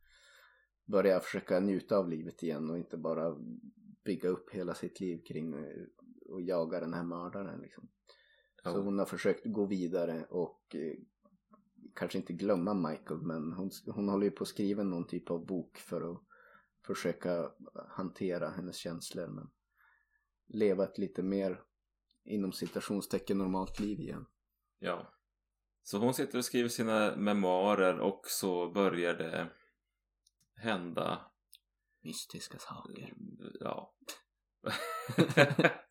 börja 0.85 1.19
försöka 1.19 1.59
njuta 1.59 1.97
av 1.97 2.09
livet 2.09 2.43
igen 2.43 2.69
och 2.69 2.77
inte 2.77 2.97
bara 2.97 3.35
bygga 4.05 4.29
upp 4.29 4.49
hela 4.53 4.73
sitt 4.73 4.99
liv 4.99 5.21
kring 5.27 5.53
eh, 5.53 5.83
och 6.29 6.41
jaga 6.41 6.79
den 6.79 6.93
här 6.93 7.03
mördaren 7.03 7.61
liksom. 7.61 7.89
Så 8.63 8.81
hon 8.81 8.99
har 8.99 9.05
försökt 9.05 9.45
gå 9.45 9.65
vidare 9.65 10.25
och 10.29 10.75
eh, 10.75 10.93
kanske 11.93 12.17
inte 12.17 12.33
glömma 12.33 12.73
Michael 12.73 13.21
men 13.21 13.53
hon, 13.53 13.71
hon 13.85 14.09
håller 14.09 14.25
ju 14.25 14.31
på 14.31 14.43
att 14.43 14.47
skriva 14.47 14.83
någon 14.83 15.07
typ 15.07 15.31
av 15.31 15.45
bok 15.45 15.77
för 15.77 16.11
att 16.11 16.21
försöka 16.85 17.51
hantera 17.89 18.49
hennes 18.49 18.75
känslor 18.75 19.27
men 19.27 19.49
leva 20.47 20.83
ett 20.83 20.97
lite 20.97 21.23
mer 21.23 21.61
inom 22.23 22.51
citationstecken 22.51 23.37
normalt 23.37 23.79
liv 23.79 23.99
igen. 23.99 24.25
Ja. 24.79 25.13
Så 25.83 25.97
hon 25.97 26.13
sitter 26.13 26.37
och 26.37 26.45
skriver 26.45 26.69
sina 26.69 27.15
memoarer 27.15 27.99
och 27.99 28.21
så 28.27 28.71
börjar 28.71 29.13
det 29.13 29.49
hända 30.55 31.31
Mystiska 32.01 32.57
saker. 32.57 33.13
Ja. 33.59 33.95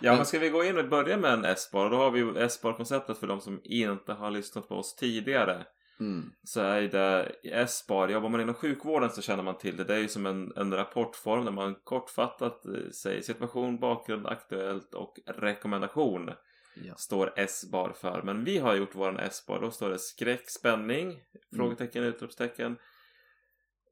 ja, 0.00 0.16
men 0.16 0.26
ska 0.26 0.38
vi 0.38 0.50
gå 0.50 0.64
in 0.64 0.78
och 0.78 0.88
börja 0.88 1.16
med 1.16 1.32
en 1.32 1.44
S-bar? 1.44 1.90
Då 1.90 1.96
har 1.96 2.10
vi 2.10 2.18
ju 2.18 2.38
S-bar-konceptet 2.38 3.18
för 3.18 3.26
de 3.26 3.40
som 3.40 3.60
inte 3.64 4.12
har 4.12 4.30
lyssnat 4.30 4.68
på 4.68 4.74
oss 4.74 4.96
tidigare. 4.96 5.66
Mm. 6.00 6.32
Så 6.42 6.60
är 6.60 6.82
det 6.82 7.32
S-bar, 7.44 8.08
jobbar 8.08 8.28
man 8.28 8.40
inom 8.40 8.54
sjukvården 8.54 9.10
så 9.10 9.22
känner 9.22 9.42
man 9.42 9.58
till 9.58 9.76
det. 9.76 9.84
Det 9.84 9.94
är 9.94 9.98
ju 9.98 10.08
som 10.08 10.26
en, 10.26 10.52
en 10.56 10.74
rapportform 10.74 11.44
där 11.44 11.52
man 11.52 11.74
kortfattat 11.74 12.66
eh, 12.66 12.90
säger 12.90 13.22
situation, 13.22 13.78
bakgrund, 13.78 14.26
aktuellt 14.26 14.94
och 14.94 15.18
rekommendation. 15.26 16.30
Ja. 16.84 16.94
Står 16.96 17.32
S-bar 17.36 17.92
för. 18.00 18.22
Men 18.22 18.44
vi 18.44 18.58
har 18.58 18.74
gjort 18.74 18.94
våran 18.94 19.18
S-bar. 19.18 19.60
Då 19.60 19.70
står 19.70 19.90
det 19.90 19.98
skräck, 19.98 20.50
spänning, 20.50 21.20
frågetecken, 21.56 22.04
utropstecken. 22.04 22.76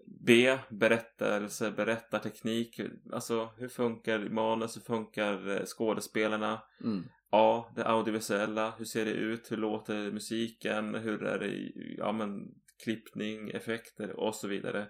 B. 0.07 0.59
Berättelse, 0.71 1.71
berättarteknik. 1.71 2.81
Alltså 3.13 3.51
hur 3.57 3.69
funkar 3.69 4.19
manus, 4.19 4.77
hur 4.77 4.81
funkar 4.81 5.49
eh, 5.49 5.65
skådespelarna? 5.65 6.63
Mm. 6.85 7.05
A. 7.31 7.65
Det 7.77 7.85
audiovisuella. 7.85 8.75
Hur 8.79 8.85
ser 8.85 9.05
det 9.05 9.11
ut? 9.11 9.53
Hur 9.53 9.57
låter 9.57 10.11
musiken? 10.11 10.95
Hur 10.95 11.23
är 11.23 11.39
det 11.39 11.47
i, 11.47 11.97
ja 11.99 12.13
men 12.13 12.55
klippning, 12.85 13.51
effekter 13.51 14.21
och 14.21 14.35
så 14.35 14.49
vidare. 14.49 14.87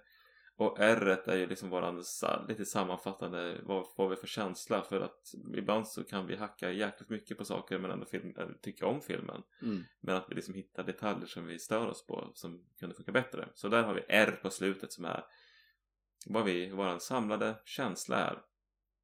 Och 0.58 0.80
R 0.80 1.22
är 1.24 1.36
ju 1.36 1.46
liksom 1.46 1.70
våran 1.70 2.02
lite 2.48 2.64
sammanfattande 2.64 3.60
vad 3.62 3.92
får 3.96 4.08
vi 4.08 4.16
för 4.16 4.26
känsla 4.26 4.82
för 4.82 5.00
att 5.00 5.34
ibland 5.56 5.88
så 5.88 6.04
kan 6.04 6.26
vi 6.26 6.36
hacka 6.36 6.70
jäkligt 6.70 7.08
mycket 7.10 7.38
på 7.38 7.44
saker 7.44 7.78
men 7.78 7.90
ändå 7.90 8.06
film, 8.06 8.34
eller 8.36 8.54
tycka 8.54 8.86
om 8.86 9.00
filmen. 9.00 9.42
Mm. 9.62 9.84
Men 10.00 10.16
att 10.16 10.30
vi 10.30 10.34
liksom 10.34 10.54
hittar 10.54 10.82
detaljer 10.82 11.26
som 11.26 11.46
vi 11.46 11.58
stör 11.58 11.86
oss 11.86 12.06
på 12.06 12.30
som 12.34 12.64
kunde 12.78 12.94
funka 12.94 13.12
bättre. 13.12 13.48
Så 13.54 13.68
där 13.68 13.82
har 13.82 13.94
vi 13.94 14.00
R 14.08 14.38
på 14.42 14.50
slutet 14.50 14.92
som 14.92 15.04
är 15.04 15.24
vad 16.26 16.44
vi, 16.44 16.70
våran 16.70 17.00
samlade 17.00 17.54
känsla 17.64 18.16
är. 18.16 18.42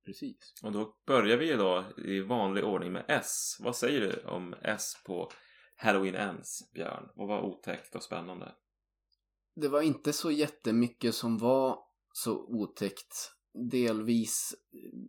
Precis. 0.04 0.54
Och 0.62 0.72
då 0.72 0.96
börjar 1.06 1.36
vi 1.36 1.46
ju 1.46 1.56
då 1.56 1.84
i 1.96 2.20
vanlig 2.20 2.64
ordning 2.64 2.92
med 2.92 3.04
S. 3.08 3.56
Vad 3.60 3.76
säger 3.76 4.00
du 4.00 4.28
om 4.28 4.54
S 4.62 5.02
på 5.06 5.30
Halloween 5.76 6.14
Ends, 6.14 6.72
Björn? 6.74 7.08
Vad 7.14 7.28
var 7.28 7.40
otäckt 7.40 7.94
och 7.94 8.02
spännande? 8.02 8.52
Det 9.54 9.68
var 9.68 9.82
inte 9.82 10.12
så 10.12 10.30
jättemycket 10.30 11.14
som 11.14 11.38
var 11.38 11.78
så 12.12 12.44
otäckt. 12.44 13.32
Delvis 13.70 14.54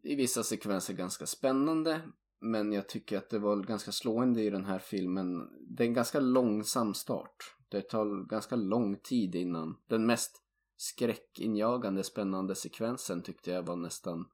i 0.03 0.15
vissa 0.15 0.43
sekvenser 0.43 0.93
ganska 0.93 1.25
spännande. 1.25 2.01
Men 2.39 2.73
jag 2.73 2.89
tycker 2.89 3.17
att 3.17 3.29
det 3.29 3.39
var 3.39 3.57
ganska 3.57 3.91
slående 3.91 4.41
i 4.41 4.49
den 4.49 4.65
här 4.65 4.79
filmen. 4.79 5.49
Det 5.67 5.83
är 5.83 5.87
en 5.87 5.93
ganska 5.93 6.19
långsam 6.19 6.93
start. 6.93 7.55
Det 7.69 7.81
tar 7.81 8.27
ganska 8.29 8.55
lång 8.55 8.97
tid 8.97 9.35
innan. 9.35 9.77
Den 9.87 10.05
mest 10.05 10.41
skräckinjagande 10.77 12.03
spännande 12.03 12.55
sekvensen 12.55 13.21
tyckte 13.21 13.51
jag 13.51 13.63
var 13.63 13.75
nästan 13.75 14.25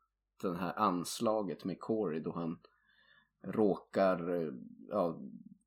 den 0.42 0.56
här 0.56 0.80
anslaget 0.80 1.66
med 1.66 1.80
Corey 1.80 2.20
då 2.20 2.32
han 2.32 2.60
råkar 3.44 4.42
eh, 4.42 4.54
ja, 4.90 5.20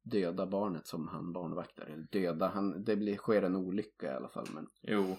döda 0.02 0.46
barnet 0.46 0.86
som 0.86 1.08
han 1.08 1.32
barnvaktar. 1.32 1.84
Eller 1.84 2.06
döda, 2.12 2.48
han, 2.48 2.84
det 2.84 2.96
blir, 2.96 3.16
sker 3.16 3.42
en 3.42 3.56
olycka 3.56 4.06
i 4.06 4.14
alla 4.14 4.28
fall. 4.28 4.46
Men 4.54 4.66
Jo, 4.82 5.16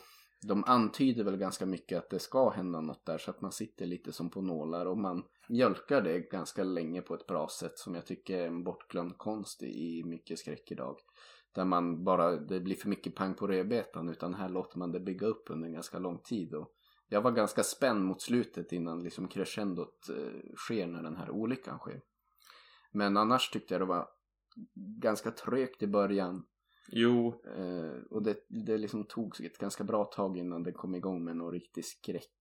de 0.48 0.64
antyder 0.64 1.24
väl 1.24 1.38
ganska 1.38 1.66
mycket 1.66 1.98
att 1.98 2.10
det 2.10 2.20
ska 2.20 2.50
hända 2.50 2.82
något 2.82 3.06
där 3.06 3.18
så 3.18 3.32
att 3.32 3.42
man 3.42 3.52
sitter 3.52 3.86
lite 3.86 4.12
som 4.12 4.30
på 4.30 4.42
nålar 4.42 4.86
och 4.86 4.98
man 4.98 5.24
mjölkar 5.50 6.02
det 6.02 6.20
ganska 6.20 6.64
länge 6.64 7.02
på 7.02 7.14
ett 7.14 7.28
bra 7.28 7.48
sätt 7.48 7.78
som 7.78 7.96
jag 7.96 8.06
tycker 8.06 8.40
är 8.40 8.48
en 8.48 8.64
bortglömd 8.64 9.18
konst 9.18 9.64
i, 9.64 10.04
mycket 10.06 10.40
skräck 10.40 10.72
idag. 10.72 10.98
Där 11.56 11.66
man 11.66 12.04
bara, 12.04 12.32
det 12.32 12.60
blir 12.60 12.76
för 12.76 12.90
mycket 12.90 13.16
pang 13.16 13.34
på 13.34 13.48
rödbetan 13.48 14.10
utan 14.10 14.34
här 14.34 14.50
låter 14.50 14.80
man 14.80 14.92
det 14.92 15.00
bygga 15.00 15.28
upp 15.28 15.44
under 15.50 15.68
en 15.68 15.74
ganska 15.74 16.00
lång 16.00 16.18
tid. 16.18 16.54
Och 16.54 16.72
jag 17.10 17.22
var 17.22 17.32
ganska 17.32 17.64
spänd 17.64 18.06
mot 18.06 18.22
slutet 18.22 18.72
innan 18.72 19.04
liksom 19.04 19.28
crescendot 19.28 20.10
eh, 20.10 20.56
sker 20.56 20.88
när 20.88 21.04
den 21.04 21.16
här 21.16 21.30
olyckan 21.30 21.80
sker. 21.80 22.02
Men 22.92 23.18
annars 23.18 23.50
tyckte 23.50 23.74
jag 23.74 23.82
det 23.82 23.86
var 23.86 24.08
ganska 25.02 25.32
trögt 25.32 25.84
i 25.84 25.88
början. 25.88 26.46
jo, 26.92 27.42
Eh, 27.58 28.02
och 28.10 28.24
det, 28.24 28.38
det 28.50 28.78
liksom 28.78 29.06
tog 29.06 29.42
ett 29.46 29.58
ganska 29.58 29.84
bra 29.84 30.06
tag 30.06 30.38
innan 30.38 30.64
det 30.64 30.72
kom 30.72 30.96
igång 30.96 31.24
med 31.24 31.36
någon 31.36 31.52
riktig 31.54 31.86
skräck. 31.86 32.40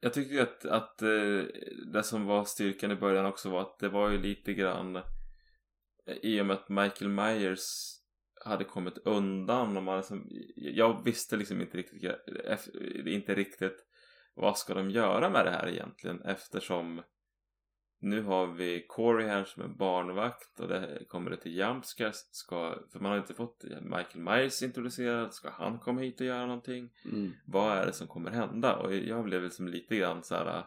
jag 0.00 0.12
tycker 0.12 0.42
att, 0.42 0.64
att 0.64 1.02
eh, 1.02 1.42
det 1.92 2.02
som 2.02 2.26
var 2.26 2.44
styrkan 2.44 2.90
i 2.90 2.96
början 2.96 3.26
också 3.26 3.50
var 3.50 3.60
att 3.60 3.78
det 3.78 3.88
var 3.88 4.10
ju 4.10 4.18
lite 4.18 4.54
grann 4.54 4.96
eh, 4.96 5.02
i 6.22 6.40
och 6.40 6.46
med 6.46 6.56
att 6.56 6.68
Michael 6.68 7.10
Myers 7.10 7.96
hade 8.44 8.64
kommit 8.64 8.98
undan 8.98 9.76
och 9.76 9.82
man 9.82 9.96
liksom, 9.96 10.26
jag 10.56 11.04
visste 11.04 11.36
liksom 11.36 11.60
inte 11.60 11.76
riktigt 11.76 12.02
eff- 12.46 13.06
inte 13.08 13.34
riktigt 13.34 13.86
vad 14.34 14.58
ska 14.58 14.74
de 14.74 14.90
göra 14.90 15.30
med 15.30 15.44
det 15.46 15.50
här 15.50 15.68
egentligen 15.68 16.22
eftersom 16.22 17.02
nu 18.02 18.22
har 18.22 18.46
vi 18.46 18.86
Corey 18.88 19.26
här 19.26 19.44
som 19.44 19.62
är 19.62 19.68
barnvakt 19.68 20.60
och 20.60 20.68
det 20.68 21.04
kommer 21.08 21.30
det 21.30 21.36
till 21.36 21.56
Jumpscares. 21.56 22.28
Ska, 22.34 22.78
för 22.92 23.00
man 23.00 23.10
har 23.10 23.18
inte 23.18 23.34
fått 23.34 23.64
Michael 23.82 24.24
Myers 24.24 24.62
introducerad. 24.62 25.34
Ska 25.34 25.50
han 25.50 25.78
komma 25.78 26.00
hit 26.00 26.20
och 26.20 26.26
göra 26.26 26.46
någonting? 26.46 26.90
Mm. 27.04 27.32
Vad 27.46 27.78
är 27.78 27.86
det 27.86 27.92
som 27.92 28.06
kommer 28.06 28.30
hända? 28.30 28.76
Och 28.76 28.94
jag 28.94 29.24
blev 29.24 29.42
liksom 29.42 29.68
lite 29.68 29.96
grann 29.96 30.22
så 30.22 30.34
här. 30.34 30.64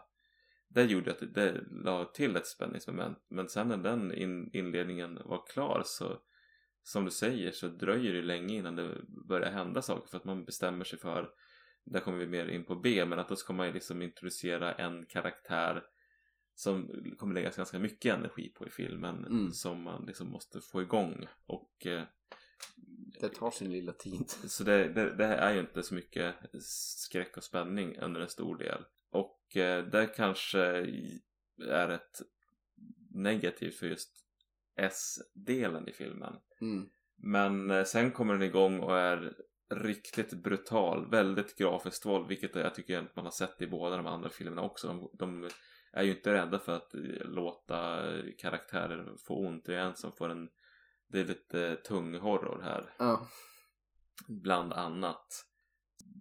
Det 0.67 0.83
gjorde 0.83 1.11
att 1.11 1.19
det, 1.19 1.25
det 1.25 1.63
la 1.71 2.05
till 2.05 2.35
ett 2.35 2.47
spänningsmoment. 2.47 3.17
Men 3.29 3.49
sen 3.49 3.67
när 3.67 3.77
den 3.77 4.13
in, 4.13 4.49
inledningen 4.53 5.19
var 5.25 5.45
klar 5.47 5.81
så 5.85 6.17
som 6.83 7.05
du 7.05 7.11
säger 7.11 7.51
så 7.51 7.67
dröjer 7.67 8.13
det 8.13 8.21
länge 8.21 8.55
innan 8.55 8.75
det 8.75 8.89
börjar 9.27 9.51
hända 9.51 9.81
saker 9.81 10.09
för 10.09 10.17
att 10.17 10.25
man 10.25 10.45
bestämmer 10.45 10.85
sig 10.85 10.99
för 10.99 11.29
där 11.83 11.99
kommer 11.99 12.17
vi 12.17 12.27
mer 12.27 12.47
in 12.47 12.63
på 12.63 12.75
B 12.75 13.05
men 13.05 13.19
att 13.19 13.29
då 13.29 13.35
ska 13.35 13.53
man 13.53 13.67
ju 13.67 13.73
liksom 13.73 14.01
introducera 14.01 14.73
en 14.73 15.05
karaktär 15.05 15.83
som 16.55 16.87
kommer 17.17 17.33
läggas 17.33 17.55
ganska 17.55 17.79
mycket 17.79 18.13
energi 18.15 18.49
på 18.49 18.67
i 18.67 18.69
filmen 18.69 19.25
Mm. 19.25 19.51
som 19.51 19.81
man 19.83 20.05
liksom 20.05 20.29
måste 20.29 20.61
få 20.61 20.81
igång 20.81 21.27
och 21.45 21.85
eh, 21.85 22.03
Det 23.21 23.29
tar 23.29 23.51
sin 23.51 23.71
lilla 23.71 23.93
tid. 23.93 24.29
så 24.29 24.63
det, 24.63 24.87
det, 24.93 25.15
det 25.15 25.25
är 25.25 25.53
ju 25.53 25.59
inte 25.59 25.83
så 25.83 25.95
mycket 25.95 26.35
skräck 26.61 27.37
och 27.37 27.43
spänning 27.43 27.97
under 27.97 28.21
en 28.21 28.29
stor 28.29 28.57
del 28.57 28.85
och 29.09 29.57
eh, 29.57 29.85
det 29.85 30.07
kanske 30.15 30.59
är 31.69 31.89
ett 31.89 32.21
negativt 33.09 33.75
för 33.75 33.87
just 33.87 34.09
S-delen 34.75 35.87
i 35.87 35.93
filmen 35.93 36.33
Mm. 36.61 36.89
men 37.15 37.71
eh, 37.71 37.83
sen 37.83 38.11
kommer 38.11 38.33
den 38.33 38.43
igång 38.43 38.79
och 38.79 38.97
är 38.99 39.35
riktigt 39.69 40.33
brutal, 40.33 41.09
väldigt 41.11 41.57
grafiskt 41.57 42.05
våld 42.05 42.27
vilket 42.27 42.55
jag 42.55 42.75
tycker 42.75 43.11
man 43.15 43.25
har 43.25 43.31
sett 43.31 43.61
i 43.61 43.67
båda 43.67 43.97
de 43.97 44.07
andra 44.07 44.29
filmerna 44.29 44.61
också. 44.61 44.87
De, 44.87 45.09
de 45.13 45.49
är 45.93 46.03
ju 46.03 46.11
inte 46.11 46.33
rädda 46.33 46.59
för 46.59 46.75
att 46.75 46.93
eh, 46.93 47.01
låta 47.25 48.03
karaktärer 48.37 49.15
få 49.27 49.35
ont. 49.35 49.65
Det 49.65 49.75
är 49.75 49.79
en 49.79 49.95
som 49.95 50.11
får 50.11 50.29
en 50.29 50.49
det 51.07 51.19
är 51.19 51.25
lite 51.25 51.75
tung 51.75 52.19
horror 52.19 52.61
här, 52.63 52.93
Ja. 52.97 53.27
bland 54.27 54.73
annat. 54.73 55.45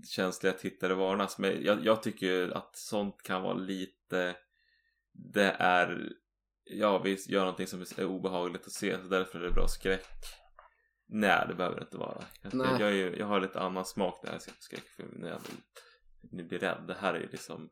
Känsliga 0.08 0.52
tittare 0.52 0.94
varnas, 0.94 1.38
men 1.38 1.64
jag, 1.64 1.84
jag 1.84 2.02
tycker 2.02 2.26
ju 2.26 2.54
att 2.54 2.76
sånt 2.76 3.22
kan 3.22 3.42
vara 3.42 3.54
lite 3.54 4.36
det 5.12 5.56
är 5.58 6.12
ja, 6.64 6.98
vi 6.98 7.18
gör 7.28 7.40
någonting 7.40 7.66
som 7.66 7.80
är 7.80 8.04
obehagligt 8.04 8.66
att 8.66 8.72
se 8.72 8.98
så 9.02 9.08
därför 9.08 9.38
är 9.38 9.42
det 9.42 9.54
bra 9.54 9.68
skräck. 9.68 10.08
Nej, 11.06 11.44
det 11.48 11.54
behöver 11.54 11.76
det 11.76 11.82
inte 11.82 11.96
vara. 11.96 12.24
Jag, 12.42 12.80
jag, 12.80 13.18
jag, 13.18 13.26
har 13.26 13.40
lite 13.40 13.60
annan 13.60 13.84
smak 13.84 14.20
när 14.24 14.32
jag 14.32 14.42
ser 14.42 14.52
på 14.52 14.60
skräckfilm. 14.60 15.08
När 15.12 15.28
jag 15.28 15.40
nu 16.20 16.44
blir 16.44 16.58
rädd. 16.58 16.84
Det 16.86 16.94
här 16.94 17.14
är 17.14 17.20
ju 17.20 17.28
liksom 17.28 17.70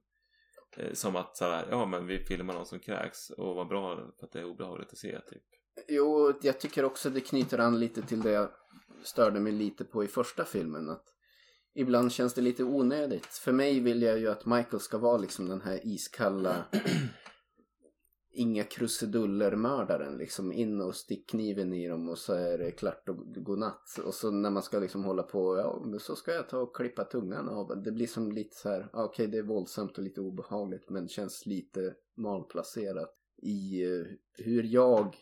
Eh, 0.76 0.92
som 0.92 1.16
att 1.16 1.36
såhär, 1.36 1.66
ja 1.70 1.86
men 1.86 2.06
vi 2.06 2.18
filmar 2.18 2.54
någon 2.54 2.66
som 2.66 2.78
kräks 2.78 3.30
och 3.30 3.54
vad 3.54 3.68
bra 3.68 3.96
för 3.96 4.26
att 4.26 4.32
det 4.32 4.40
är 4.40 4.44
obehagligt 4.44 4.92
att 4.92 4.98
se 4.98 5.20
typ. 5.20 5.42
Jo, 5.88 6.32
jag 6.42 6.60
tycker 6.60 6.84
också 6.84 7.10
det 7.10 7.20
knyter 7.20 7.58
an 7.58 7.80
lite 7.80 8.02
till 8.02 8.20
det 8.20 8.30
jag 8.30 8.48
störde 9.02 9.40
mig 9.40 9.52
lite 9.52 9.84
på 9.84 10.04
i 10.04 10.08
första 10.08 10.44
filmen. 10.44 10.90
Att 10.90 11.04
ibland 11.74 12.12
känns 12.12 12.34
det 12.34 12.40
lite 12.40 12.64
onödigt. 12.64 13.26
För 13.26 13.52
mig 13.52 13.80
vill 13.80 14.02
jag 14.02 14.18
ju 14.18 14.28
att 14.28 14.46
Michael 14.46 14.80
ska 14.80 14.98
vara 14.98 15.18
liksom 15.18 15.48
den 15.48 15.60
här 15.60 15.80
iskalla 15.86 16.64
inga 18.32 18.64
krusiduller-mördaren. 18.64 20.18
Liksom 20.18 20.52
in 20.52 20.80
och 20.80 20.94
stick 20.94 21.30
kniven 21.30 21.72
i 21.72 21.88
dem 21.88 22.08
och 22.08 22.18
så 22.18 22.32
är 22.32 22.58
det 22.58 22.70
klart 22.70 23.08
och 23.08 23.16
godnatt. 23.44 23.98
Och 24.04 24.14
så 24.14 24.30
när 24.30 24.50
man 24.50 24.62
ska 24.62 24.78
liksom 24.78 25.04
hålla 25.04 25.22
på, 25.22 25.56
ja 25.56 25.82
men 25.84 26.00
så 26.00 26.16
ska 26.16 26.32
jag 26.32 26.48
ta 26.48 26.58
och 26.58 26.76
klippa 26.76 27.04
tungan 27.04 27.48
av. 27.48 27.82
Det 27.82 27.92
blir 27.92 28.06
som 28.06 28.32
lite 28.32 28.56
så 28.56 28.68
här, 28.68 28.88
okej 28.92 29.04
okej 29.04 29.26
det 29.26 29.38
är 29.38 29.42
våldsamt 29.42 29.98
och 29.98 30.04
lite 30.04 30.20
obehagligt 30.20 30.90
men 30.90 31.08
känns 31.08 31.46
lite 31.46 31.94
malplacerat 32.16 33.14
i 33.42 33.84
eh, 33.84 34.06
hur 34.44 34.62
jag 34.62 35.16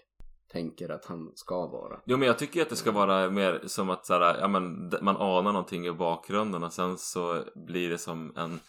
tänker 0.52 0.88
att 0.88 1.04
han 1.04 1.32
ska 1.34 1.66
vara. 1.66 2.00
Jo 2.04 2.16
men 2.16 2.26
jag 2.26 2.38
tycker 2.38 2.62
att 2.62 2.70
det 2.70 2.76
ska 2.76 2.92
vara 2.92 3.30
mer 3.30 3.62
som 3.66 3.90
att 3.90 4.06
såhär, 4.06 4.38
ja, 4.40 4.48
men, 4.48 4.92
man 5.02 5.16
anar 5.16 5.52
någonting 5.52 5.86
i 5.86 5.92
bakgrunden 5.92 6.64
och 6.64 6.72
sen 6.72 6.98
så 6.98 7.44
blir 7.54 7.90
det 7.90 7.98
som 7.98 8.32
en 8.36 8.60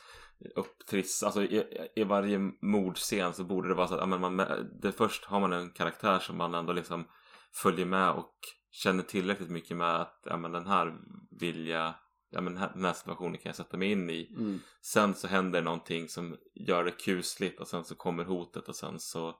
upptriss, 0.55 1.23
alltså 1.23 1.43
i, 1.43 1.63
i 1.95 2.03
varje 2.03 2.39
mordscen 2.61 3.33
så 3.33 3.43
borde 3.43 3.67
det 3.67 3.73
vara 3.73 3.87
så 3.87 3.93
att 3.93 3.99
ja, 3.99 4.05
men 4.05 4.35
man, 4.35 4.37
det 4.81 4.91
först 4.91 5.25
har 5.25 5.39
man 5.39 5.53
en 5.53 5.69
karaktär 5.69 6.19
som 6.19 6.37
man 6.37 6.53
ändå 6.53 6.73
liksom 6.73 7.07
följer 7.53 7.85
med 7.85 8.11
och 8.11 8.33
känner 8.71 9.03
tillräckligt 9.03 9.49
mycket 9.49 9.77
med 9.77 10.01
att 10.01 10.21
ja, 10.25 10.37
men 10.37 10.51
den 10.51 10.67
här 10.67 10.97
vill 11.39 11.67
jag, 11.67 11.93
ja, 12.29 12.41
men 12.41 12.53
den, 12.53 12.61
här, 12.61 12.71
den 12.73 12.85
här 12.85 12.93
situationen 12.93 13.37
kan 13.37 13.49
jag 13.49 13.55
sätta 13.55 13.77
mig 13.77 13.91
in 13.91 14.09
i. 14.09 14.35
Mm. 14.37 14.59
Sen 14.81 15.13
så 15.13 15.27
händer 15.27 15.61
någonting 15.61 16.07
som 16.07 16.37
gör 16.55 16.83
det 16.83 16.91
kusligt 16.91 17.59
och 17.59 17.67
sen 17.67 17.83
så 17.83 17.95
kommer 17.95 18.23
hotet 18.23 18.67
och 18.69 18.75
sen 18.75 18.99
så 18.99 19.35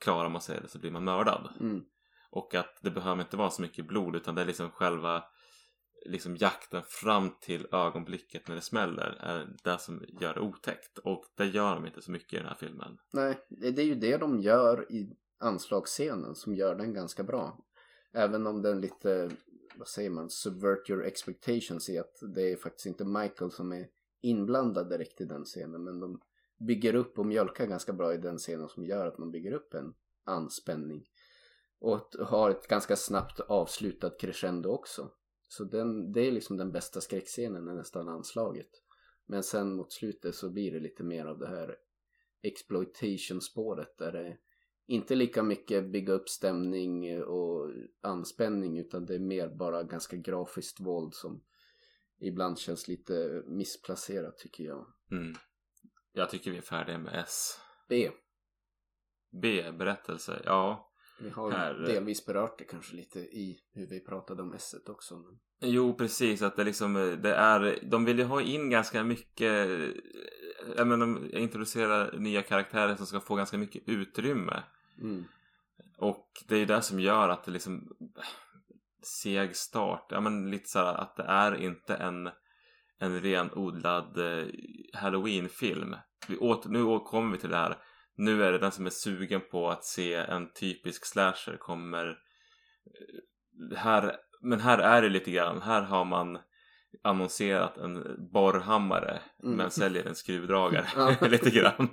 klarar 0.00 0.28
man 0.28 0.40
sig 0.40 0.56
eller 0.56 0.68
så 0.68 0.78
blir 0.78 0.90
man 0.90 1.04
mördad. 1.04 1.48
Mm. 1.60 1.82
Och 2.30 2.54
att 2.54 2.78
det 2.82 2.90
behöver 2.90 3.22
inte 3.22 3.36
vara 3.36 3.50
så 3.50 3.62
mycket 3.62 3.86
blod 3.86 4.16
utan 4.16 4.34
det 4.34 4.42
är 4.42 4.46
liksom 4.46 4.70
själva 4.70 5.24
liksom 6.08 6.36
jakten 6.36 6.82
fram 6.86 7.30
till 7.40 7.66
ögonblicket 7.72 8.48
när 8.48 8.54
det 8.54 8.60
smäller 8.60 9.16
är 9.20 9.56
det 9.64 9.78
som 9.78 10.04
gör 10.20 10.34
det 10.34 10.40
otäckt. 10.40 10.98
Och 10.98 11.24
det 11.36 11.46
gör 11.46 11.74
de 11.74 11.86
inte 11.86 12.02
så 12.02 12.10
mycket 12.10 12.32
i 12.32 12.36
den 12.36 12.46
här 12.46 12.56
filmen. 12.60 12.98
Nej, 13.12 13.46
det 13.48 13.82
är 13.82 13.86
ju 13.86 13.94
det 13.94 14.16
de 14.16 14.40
gör 14.40 14.92
i 14.92 15.16
anslagsscenen 15.38 16.34
som 16.34 16.54
gör 16.54 16.74
den 16.74 16.94
ganska 16.94 17.24
bra. 17.24 17.58
Även 18.12 18.46
om 18.46 18.62
den 18.62 18.80
lite, 18.80 19.30
vad 19.76 19.88
säger 19.88 20.10
man, 20.10 20.30
subvert 20.30 20.90
your 20.90 21.04
expectations 21.04 21.88
i 21.88 21.98
att 21.98 22.18
det 22.34 22.52
är 22.52 22.56
faktiskt 22.56 22.86
inte 22.86 23.04
Michael 23.04 23.50
som 23.50 23.72
är 23.72 23.86
inblandad 24.20 24.88
direkt 24.88 25.20
i 25.20 25.24
den 25.24 25.44
scenen. 25.44 25.84
Men 25.84 26.00
de 26.00 26.20
bygger 26.58 26.94
upp 26.94 27.18
och 27.18 27.26
mjölkar 27.26 27.66
ganska 27.66 27.92
bra 27.92 28.14
i 28.14 28.16
den 28.16 28.38
scenen 28.38 28.68
som 28.68 28.84
gör 28.84 29.06
att 29.06 29.18
man 29.18 29.30
bygger 29.30 29.52
upp 29.52 29.74
en 29.74 29.94
anspänning. 30.24 31.04
Och 31.80 32.14
har 32.20 32.50
ett 32.50 32.68
ganska 32.68 32.96
snabbt 32.96 33.40
avslutat 33.40 34.20
crescendo 34.20 34.70
också. 34.70 35.10
Så 35.48 35.64
den, 35.64 36.12
det 36.12 36.20
är 36.20 36.32
liksom 36.32 36.56
den 36.56 36.72
bästa 36.72 37.00
skräckscenen 37.00 37.68
är 37.68 37.74
nästan 37.74 38.08
anslaget. 38.08 38.70
Men 39.26 39.42
sen 39.42 39.76
mot 39.76 39.92
slutet 39.92 40.34
så 40.34 40.50
blir 40.50 40.72
det 40.72 40.80
lite 40.80 41.02
mer 41.02 41.26
av 41.26 41.38
det 41.38 41.48
här 41.48 41.76
exploitation-spåret 42.42 43.98
där 43.98 44.12
det 44.12 44.38
inte 44.86 45.14
lika 45.14 45.42
mycket 45.42 45.90
bygga 45.90 46.12
upp 46.12 46.28
stämning 46.28 47.22
och 47.22 47.72
anspänning 48.00 48.78
utan 48.78 49.06
det 49.06 49.14
är 49.14 49.18
mer 49.18 49.48
bara 49.48 49.82
ganska 49.82 50.16
grafiskt 50.16 50.80
våld 50.80 51.14
som 51.14 51.44
ibland 52.18 52.58
känns 52.58 52.88
lite 52.88 53.42
missplacerat 53.46 54.38
tycker 54.38 54.64
jag. 54.64 54.86
Mm. 55.10 55.34
Jag 56.12 56.30
tycker 56.30 56.50
vi 56.50 56.56
är 56.56 56.62
färdiga 56.62 56.98
med 56.98 57.20
S. 57.20 57.60
B. 57.88 58.10
B, 59.30 59.72
berättelse. 59.72 60.42
Ja. 60.44 60.92
Vi 61.18 61.30
har 61.30 61.50
Här- 61.50 61.74
delvis 61.74 62.26
berört 62.26 62.58
det 62.58 62.64
kanske 62.64 62.96
lite 62.96 63.18
i 63.18 63.58
hur 63.72 63.86
vi 63.86 64.00
pratade 64.00 64.42
om 64.42 64.52
S 64.54 64.74
också. 64.86 65.14
Men... 65.16 65.38
Jo, 65.72 65.94
precis. 65.94 66.42
Att 66.42 66.56
det 66.56 66.64
liksom, 66.64 67.18
det 67.22 67.34
är, 67.34 67.78
de 67.82 68.04
vill 68.04 68.18
ju 68.18 68.24
ha 68.24 68.40
in 68.40 68.70
ganska 68.70 69.04
mycket, 69.04 69.68
jag 70.76 70.86
menar, 70.86 71.06
de 71.06 71.36
introducerar 71.38 72.18
nya 72.18 72.42
karaktärer 72.42 72.96
som 72.96 73.06
ska 73.06 73.20
få 73.20 73.34
ganska 73.34 73.58
mycket 73.58 73.82
utrymme. 73.86 74.62
Mm. 75.00 75.24
Och 75.98 76.28
det 76.48 76.54
är 76.54 76.58
ju 76.58 76.66
det 76.66 76.82
som 76.82 77.00
gör 77.00 77.28
att 77.28 77.44
det 77.44 77.50
liksom 77.50 77.88
seg 79.02 79.56
start. 79.56 80.06
Ja 80.10 80.20
men 80.20 80.50
lite 80.50 80.68
så 80.68 80.78
här 80.78 80.94
att 80.94 81.16
det 81.16 81.22
är 81.22 81.54
inte 81.54 81.94
en, 81.94 82.30
en 82.98 83.20
renodlad 83.20 84.18
eh, 84.18 84.46
Halloween-film. 84.94 85.96
Nu 86.66 86.98
kommer 86.98 87.32
vi 87.32 87.38
till 87.38 87.50
det 87.50 87.56
här. 87.56 87.78
Nu 88.16 88.44
är 88.44 88.52
det 88.52 88.58
den 88.58 88.72
som 88.72 88.86
är 88.86 88.90
sugen 88.90 89.40
på 89.50 89.70
att 89.70 89.84
se 89.84 90.14
en 90.14 90.52
typisk 90.52 91.06
slasher 91.06 91.56
kommer 91.56 92.06
eh, 92.08 93.78
här, 93.78 94.16
men 94.40 94.60
här 94.60 94.78
är 94.78 95.02
det 95.02 95.08
lite 95.08 95.30
grann. 95.30 95.62
Här 95.62 95.82
har 95.82 96.04
man 96.04 96.38
annonserat 97.04 97.76
en 97.78 98.28
borrhammare 98.32 99.20
Mm. 99.42 99.56
men 99.56 99.70
säljer 99.70 100.04
en 100.06 100.14
skruvdragare. 100.14 100.86
Ja. 100.96 101.14
lite 101.28 101.50
grann. 101.50 101.88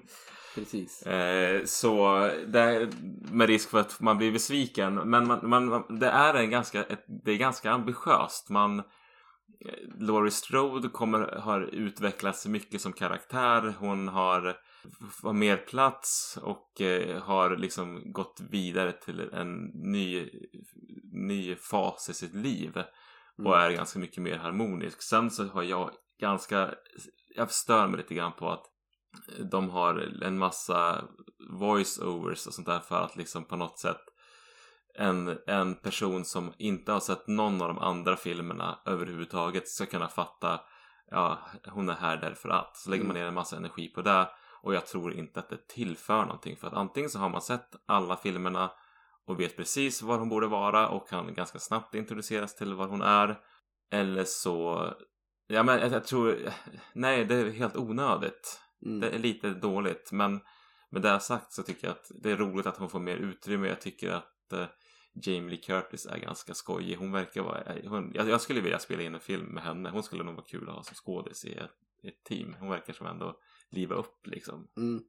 Precis. 0.55 1.01
Eh, 1.01 1.63
så 1.65 2.19
det, 2.47 2.89
med 3.31 3.47
risk 3.47 3.69
för 3.69 3.79
att 3.79 3.99
man 3.99 4.17
blir 4.17 4.31
besviken. 4.31 4.95
Men 4.95 5.27
man, 5.27 5.49
man, 5.49 5.99
det 5.99 6.07
är 6.07 6.33
en 6.33 6.49
ganska, 6.49 6.85
det 7.25 7.31
är 7.31 7.37
ganska 7.37 7.71
ambitiöst. 7.71 8.49
Man, 8.49 8.79
eh, 8.79 8.83
Laurie 9.99 10.31
Strode 10.31 10.89
kommer, 10.89 11.19
har 11.19 11.61
utvecklats 11.61 12.45
mycket 12.47 12.81
som 12.81 12.93
karaktär. 12.93 13.73
Hon 13.79 14.07
har 14.07 14.55
har 15.23 15.33
mer 15.33 15.57
plats 15.57 16.39
och 16.41 16.81
eh, 16.81 17.21
har 17.23 17.57
liksom 17.57 18.11
gått 18.11 18.41
vidare 18.49 18.91
till 18.91 19.19
en 19.19 19.63
ny, 19.73 20.29
ny 21.13 21.55
fas 21.55 22.09
i 22.09 22.13
sitt 22.13 22.33
liv. 22.33 22.83
Och 23.45 23.59
är 23.59 23.71
ganska 23.71 23.99
mycket 23.99 24.23
mer 24.23 24.37
harmonisk. 24.37 25.01
Sen 25.01 25.31
så 25.31 25.43
har 25.43 25.63
jag 25.63 25.91
ganska, 26.19 26.73
jag 27.35 27.51
stör 27.51 27.87
mig 27.87 27.97
lite 27.97 28.13
grann 28.13 28.33
på 28.33 28.49
att 28.49 28.65
de 29.51 29.69
har 29.69 30.23
en 30.23 30.37
massa 30.37 31.03
voice-overs 31.51 32.47
och 32.47 32.53
sånt 32.53 32.67
där 32.67 32.79
för 32.79 33.03
att 33.03 33.15
liksom 33.15 33.45
på 33.45 33.55
något 33.55 33.79
sätt 33.79 34.01
en, 34.95 35.37
en 35.47 35.75
person 35.75 36.25
som 36.25 36.53
inte 36.57 36.91
har 36.91 36.99
sett 36.99 37.27
någon 37.27 37.61
av 37.61 37.67
de 37.67 37.77
andra 37.77 38.15
filmerna 38.15 38.79
överhuvudtaget 38.85 39.67
ska 39.67 39.85
kunna 39.85 40.07
fatta 40.07 40.59
ja, 41.11 41.39
hon 41.67 41.89
är 41.89 41.93
här 41.93 42.17
därför 42.17 42.49
att. 42.49 42.77
Så 42.77 42.89
lägger 42.89 43.03
man 43.03 43.15
ner 43.15 43.25
en 43.25 43.33
massa 43.33 43.57
energi 43.57 43.87
på 43.87 44.01
det 44.01 44.29
Och 44.63 44.73
jag 44.73 44.85
tror 44.87 45.13
inte 45.13 45.39
att 45.39 45.49
det 45.49 45.67
tillför 45.67 46.25
någonting. 46.25 46.57
För 46.57 46.67
att 46.67 46.73
antingen 46.73 47.09
så 47.09 47.19
har 47.19 47.29
man 47.29 47.41
sett 47.41 47.75
alla 47.85 48.17
filmerna 48.17 48.71
och 49.25 49.39
vet 49.39 49.57
precis 49.57 50.01
var 50.01 50.19
hon 50.19 50.29
borde 50.29 50.47
vara 50.47 50.89
och 50.89 51.09
kan 51.09 51.33
ganska 51.33 51.59
snabbt 51.59 51.95
introduceras 51.95 52.55
till 52.55 52.73
var 52.73 52.87
hon 52.87 53.01
är. 53.01 53.39
Eller 53.91 54.23
så... 54.23 54.87
Ja 55.47 55.63
men 55.63 55.79
jag, 55.79 55.91
jag 55.91 56.05
tror... 56.05 56.37
Nej, 56.93 57.25
det 57.25 57.35
är 57.35 57.51
helt 57.51 57.75
onödigt. 57.75 58.61
Mm. 58.85 58.99
Det 58.99 59.09
är 59.09 59.19
lite 59.19 59.49
dåligt. 59.49 60.11
Men 60.11 60.39
med 60.89 61.01
det 61.01 61.19
sagt 61.19 61.53
så 61.53 61.63
tycker 61.63 61.87
jag 61.87 61.91
att 61.91 62.11
det 62.23 62.31
är 62.31 62.37
roligt 62.37 62.65
att 62.65 62.77
hon 62.77 62.89
får 62.89 62.99
mer 62.99 63.15
utrymme. 63.17 63.67
Jag 63.67 63.81
tycker 63.81 64.11
att 64.11 64.53
eh, 64.53 64.65
Jamie 65.13 65.49
Lee 65.49 65.61
Curtis 65.61 66.05
är 66.05 66.17
ganska 66.17 66.53
skojig. 66.53 66.97
Hon 66.97 67.11
verkar 67.11 67.41
vara... 67.41 67.61
eh, 67.61 67.89
Hon, 67.89 68.11
jag, 68.13 68.29
jag 68.29 68.41
skulle 68.41 68.61
vilja 68.61 68.79
spela 68.79 69.03
in 69.03 69.13
en 69.13 69.19
film 69.19 69.45
med 69.45 69.63
henne. 69.63 69.89
Hon 69.89 70.03
skulle 70.03 70.23
nog 70.23 70.35
vara 70.35 70.45
kul 70.45 70.69
att 70.69 70.75
ha 70.75 70.83
som 70.83 70.95
skådis 70.95 71.45
i 71.45 71.53
ett, 71.53 71.71
i 72.03 72.07
ett 72.07 72.23
team. 72.23 72.55
Hon 72.59 72.69
verkar 72.69 72.93
som 72.93 73.07
ändå 73.07 73.39
liva 73.73 73.95
upp 73.95 74.27
liksom. 74.27 74.67
Mm. 74.77 75.03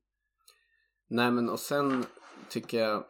Nej 1.08 1.30
men 1.30 1.48
och 1.48 1.60
sen 1.60 2.04
tycker 2.48 2.80
jag 2.80 3.04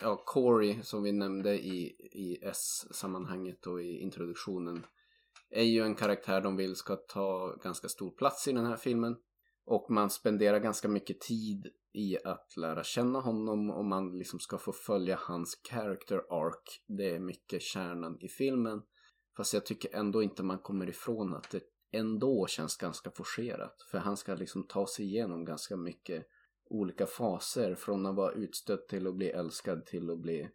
Ja, 0.00 0.22
Corey 0.26 0.82
som 0.82 1.02
vi 1.02 1.12
nämnde 1.12 1.54
i, 1.54 1.84
i 2.12 2.38
S-sammanhanget 2.42 3.66
och 3.66 3.82
i 3.82 3.98
introduktionen 3.98 4.86
är 5.50 5.62
ju 5.62 5.82
en 5.82 5.94
karaktär 5.94 6.40
de 6.40 6.56
vill 6.56 6.76
ska 6.76 6.96
ta 6.96 7.56
ganska 7.62 7.88
stor 7.88 8.10
plats 8.10 8.48
i 8.48 8.52
den 8.52 8.66
här 8.66 8.76
filmen. 8.76 9.16
Och 9.66 9.90
man 9.90 10.10
spenderar 10.10 10.58
ganska 10.58 10.88
mycket 10.88 11.20
tid 11.20 11.66
i 11.92 12.18
att 12.24 12.56
lära 12.56 12.84
känna 12.84 13.20
honom 13.20 13.70
och 13.70 13.84
man 13.84 14.18
liksom 14.18 14.40
ska 14.40 14.58
få 14.58 14.72
följa 14.72 15.18
hans 15.20 15.60
character 15.70 16.16
arc. 16.30 16.80
Det 16.86 17.10
är 17.10 17.20
mycket 17.20 17.62
kärnan 17.62 18.18
i 18.20 18.28
filmen. 18.28 18.82
Fast 19.36 19.54
jag 19.54 19.66
tycker 19.66 19.94
ändå 19.94 20.22
inte 20.22 20.42
man 20.42 20.58
kommer 20.58 20.88
ifrån 20.88 21.34
att 21.34 21.50
det 21.50 21.62
ändå 21.94 22.46
känns 22.46 22.76
ganska 22.76 23.10
forcerat. 23.10 23.82
För 23.90 23.98
han 23.98 24.16
ska 24.16 24.34
liksom 24.34 24.66
ta 24.66 24.86
sig 24.86 25.04
igenom 25.04 25.44
ganska 25.44 25.76
mycket 25.76 26.26
olika 26.70 27.06
faser. 27.06 27.74
Från 27.74 28.06
att 28.06 28.14
vara 28.16 28.32
utstött 28.32 28.88
till 28.88 29.06
att 29.06 29.14
bli 29.14 29.30
älskad 29.30 29.86
till 29.86 30.10
att 30.10 30.18
bli, 30.18 30.48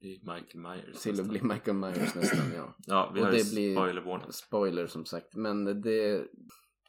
Det 0.00 0.08
Michael 0.08 0.58
Myers. 0.60 1.02
till 1.02 1.10
att 1.12 1.16
nästan. 1.16 1.28
bli 1.28 1.42
Michael 1.42 1.76
Myers 1.76 2.14
nästan 2.14 2.52
ja. 2.56 2.74
Ja, 2.86 3.10
vi 3.14 3.20
och 3.20 3.24
har 3.24 3.32
det 3.32 3.38
ju 3.38 3.50
blir-. 3.50 3.74
Spoiler 4.32 4.86
som 4.86 5.04
sagt. 5.04 5.34
Men 5.34 5.80
det 5.82 6.26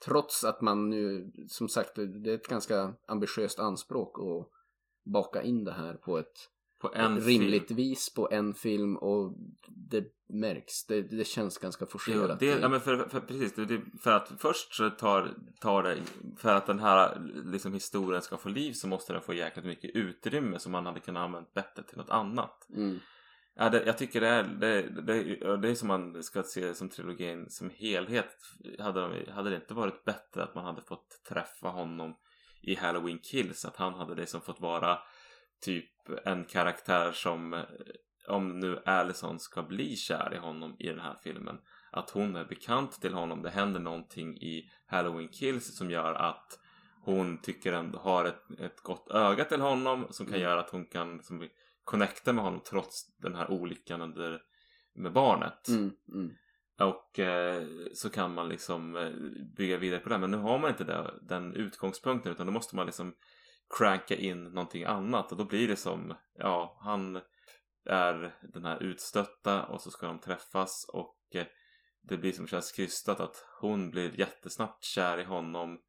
trots 0.05 0.43
att 0.43 0.61
man 0.61 0.89
nu 0.89 1.31
som 1.47 1.69
sagt 1.69 1.95
det 1.95 2.31
är 2.31 2.35
ett 2.35 2.47
ganska 2.47 2.93
ambitiöst 3.07 3.59
anspråk 3.59 4.19
att 4.19 4.49
baka 5.13 5.43
in 5.43 5.63
det 5.63 5.71
här 5.71 5.93
på 5.93 6.17
ett 6.17 6.49
På 6.79 6.91
en 6.95 7.21
rimligt 7.21 7.67
film. 7.67 7.77
vis 7.77 8.13
på 8.13 8.29
en 8.31 8.53
film 8.53 8.97
och 8.97 9.33
det 9.67 10.05
märks. 10.29 10.85
Det, 10.85 11.01
det 11.01 11.27
känns 11.27 11.57
ganska 11.57 11.85
forcerat. 11.85 12.39
det, 12.39 12.45
ja, 12.45 12.69
men 12.69 12.81
för, 12.81 13.09
för, 13.09 13.19
precis, 13.19 13.55
det, 13.55 13.81
för 14.03 14.11
att 14.11 14.31
först 14.37 14.75
så 14.75 14.89
tar, 14.89 15.33
tar 15.61 15.83
det, 15.83 15.97
för 16.37 16.53
att 16.53 16.65
den 16.65 16.79
här 16.79 17.21
liksom, 17.45 17.73
historien 17.73 18.21
ska 18.21 18.37
få 18.37 18.49
liv 18.49 18.73
så 18.73 18.87
måste 18.87 19.13
den 19.13 19.21
få 19.21 19.33
jäkligt 19.33 19.65
mycket 19.65 19.95
utrymme 19.95 20.59
som 20.59 20.71
man 20.71 20.85
hade 20.85 20.99
kunnat 20.99 21.23
använt 21.23 21.53
bättre 21.53 21.83
till 21.83 21.97
något 21.97 22.09
annat. 22.09 22.67
Mm. 22.75 22.99
Ja, 23.55 23.69
det, 23.69 23.83
jag 23.85 23.97
tycker 23.97 24.21
det 24.21 24.27
är, 24.27 24.43
det, 24.43 24.81
det, 24.81 25.57
det 25.57 25.69
är 25.69 25.75
som 25.75 25.87
man 25.87 26.23
ska 26.23 26.43
se 26.43 26.73
som 26.73 26.89
trilogin 26.89 27.49
som 27.49 27.69
helhet. 27.75 28.35
Hade, 28.79 29.01
de, 29.01 29.31
hade 29.31 29.49
det 29.49 29.55
inte 29.55 29.73
varit 29.73 30.05
bättre 30.05 30.43
att 30.43 30.55
man 30.55 30.65
hade 30.65 30.81
fått 30.81 31.23
träffa 31.29 31.67
honom 31.67 32.15
i 32.61 32.75
Halloween 32.75 33.19
Kills? 33.19 33.65
Att 33.65 33.75
han 33.75 33.93
hade 33.93 34.15
liksom 34.15 34.41
fått 34.41 34.61
vara 34.61 34.99
typ 35.61 35.89
en 36.25 36.45
karaktär 36.45 37.11
som 37.11 37.53
eh, 37.53 37.63
om 38.27 38.59
nu 38.59 38.81
Allison 38.85 39.39
ska 39.39 39.63
bli 39.63 39.95
kär 39.95 40.33
i 40.33 40.37
honom 40.37 40.75
i 40.79 40.87
den 40.87 40.99
här 40.99 41.15
filmen 41.23 41.57
att 41.91 42.09
hon 42.09 42.35
är 42.35 42.45
bekant 42.45 43.01
till 43.01 43.13
honom. 43.13 43.41
Det 43.41 43.49
händer 43.49 43.79
någonting 43.79 44.37
i 44.37 44.69
Halloween 44.87 45.29
Kills 45.29 45.77
som 45.77 45.91
gör 45.91 46.13
att 46.13 46.59
hon 47.03 47.41
tycker 47.41 47.73
ändå 47.73 47.99
har 47.99 48.25
ett, 48.25 48.59
ett 48.59 48.81
gott 48.81 49.11
öga 49.11 49.45
till 49.45 49.61
honom 49.61 50.07
som 50.09 50.25
kan 50.25 50.35
Mm. 50.35 50.43
göra 50.49 50.59
att 50.59 50.69
hon 50.69 50.85
kan 50.85 51.23
som, 51.23 51.47
connecta 51.83 52.33
med 52.33 52.43
honom 52.43 52.61
trots 52.69 53.17
den 53.17 53.35
här 53.35 53.51
olyckan 53.51 54.01
under, 54.01 54.41
med 54.95 55.13
barnet. 55.13 55.67
Mm, 55.67 55.91
mm. 56.13 56.31
Och 56.79 57.19
eh, 57.19 57.63
så 57.93 58.09
kan 58.09 58.33
man 58.33 58.49
liksom 58.49 58.95
eh, 58.95 59.09
bygga 59.57 59.77
vidare 59.77 59.99
på 59.99 60.09
det. 60.09 60.17
Men 60.17 60.31
nu 60.31 60.37
har 60.37 60.59
man 60.59 60.69
inte 60.69 60.83
det, 60.83 61.13
den 61.21 61.53
utgångspunkten 61.53 62.31
utan 62.31 62.45
då 62.45 62.53
måste 62.53 62.75
man 62.75 62.85
liksom 62.85 63.13
cranka 63.77 64.15
in 64.15 64.43
någonting 64.43 64.83
annat 64.83 65.31
och 65.31 65.37
då 65.37 65.45
blir 65.45 65.67
det 65.67 65.75
som, 65.75 66.13
ja, 66.37 66.77
han 66.81 67.21
är 67.85 68.35
den 68.53 68.65
här 68.65 68.83
utstötta 68.83 69.65
och 69.65 69.81
så 69.81 69.91
ska 69.91 70.07
de 70.07 70.19
träffas 70.19 70.85
och 70.93 71.17
eh, 71.33 71.45
det 72.01 72.17
blir 72.17 72.31
som 72.31 72.47
känns 72.47 72.71
krystat 72.71 73.19
att 73.19 73.45
hon 73.61 73.91
blir 73.91 74.19
jättesnabbt 74.19 74.83
kär 74.83 75.17
i 75.17 75.23
honom 75.23 75.79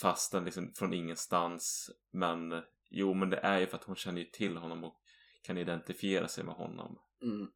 fastän 0.00 0.44
liksom 0.44 0.72
från 0.74 0.94
ingenstans 0.94 1.90
men 2.10 2.62
jo 2.90 3.14
men 3.14 3.30
det 3.30 3.36
är 3.36 3.58
ju 3.58 3.66
för 3.66 3.76
att 3.76 3.84
hon 3.84 3.96
känner 3.96 4.20
ju 4.20 4.26
till 4.26 4.56
honom 4.56 4.84
och 4.84 5.00
kan 5.42 5.58
identifiera 5.58 6.28
sig 6.28 6.44
med 6.44 6.54
honom 6.54 6.98
Mm. 7.22 7.46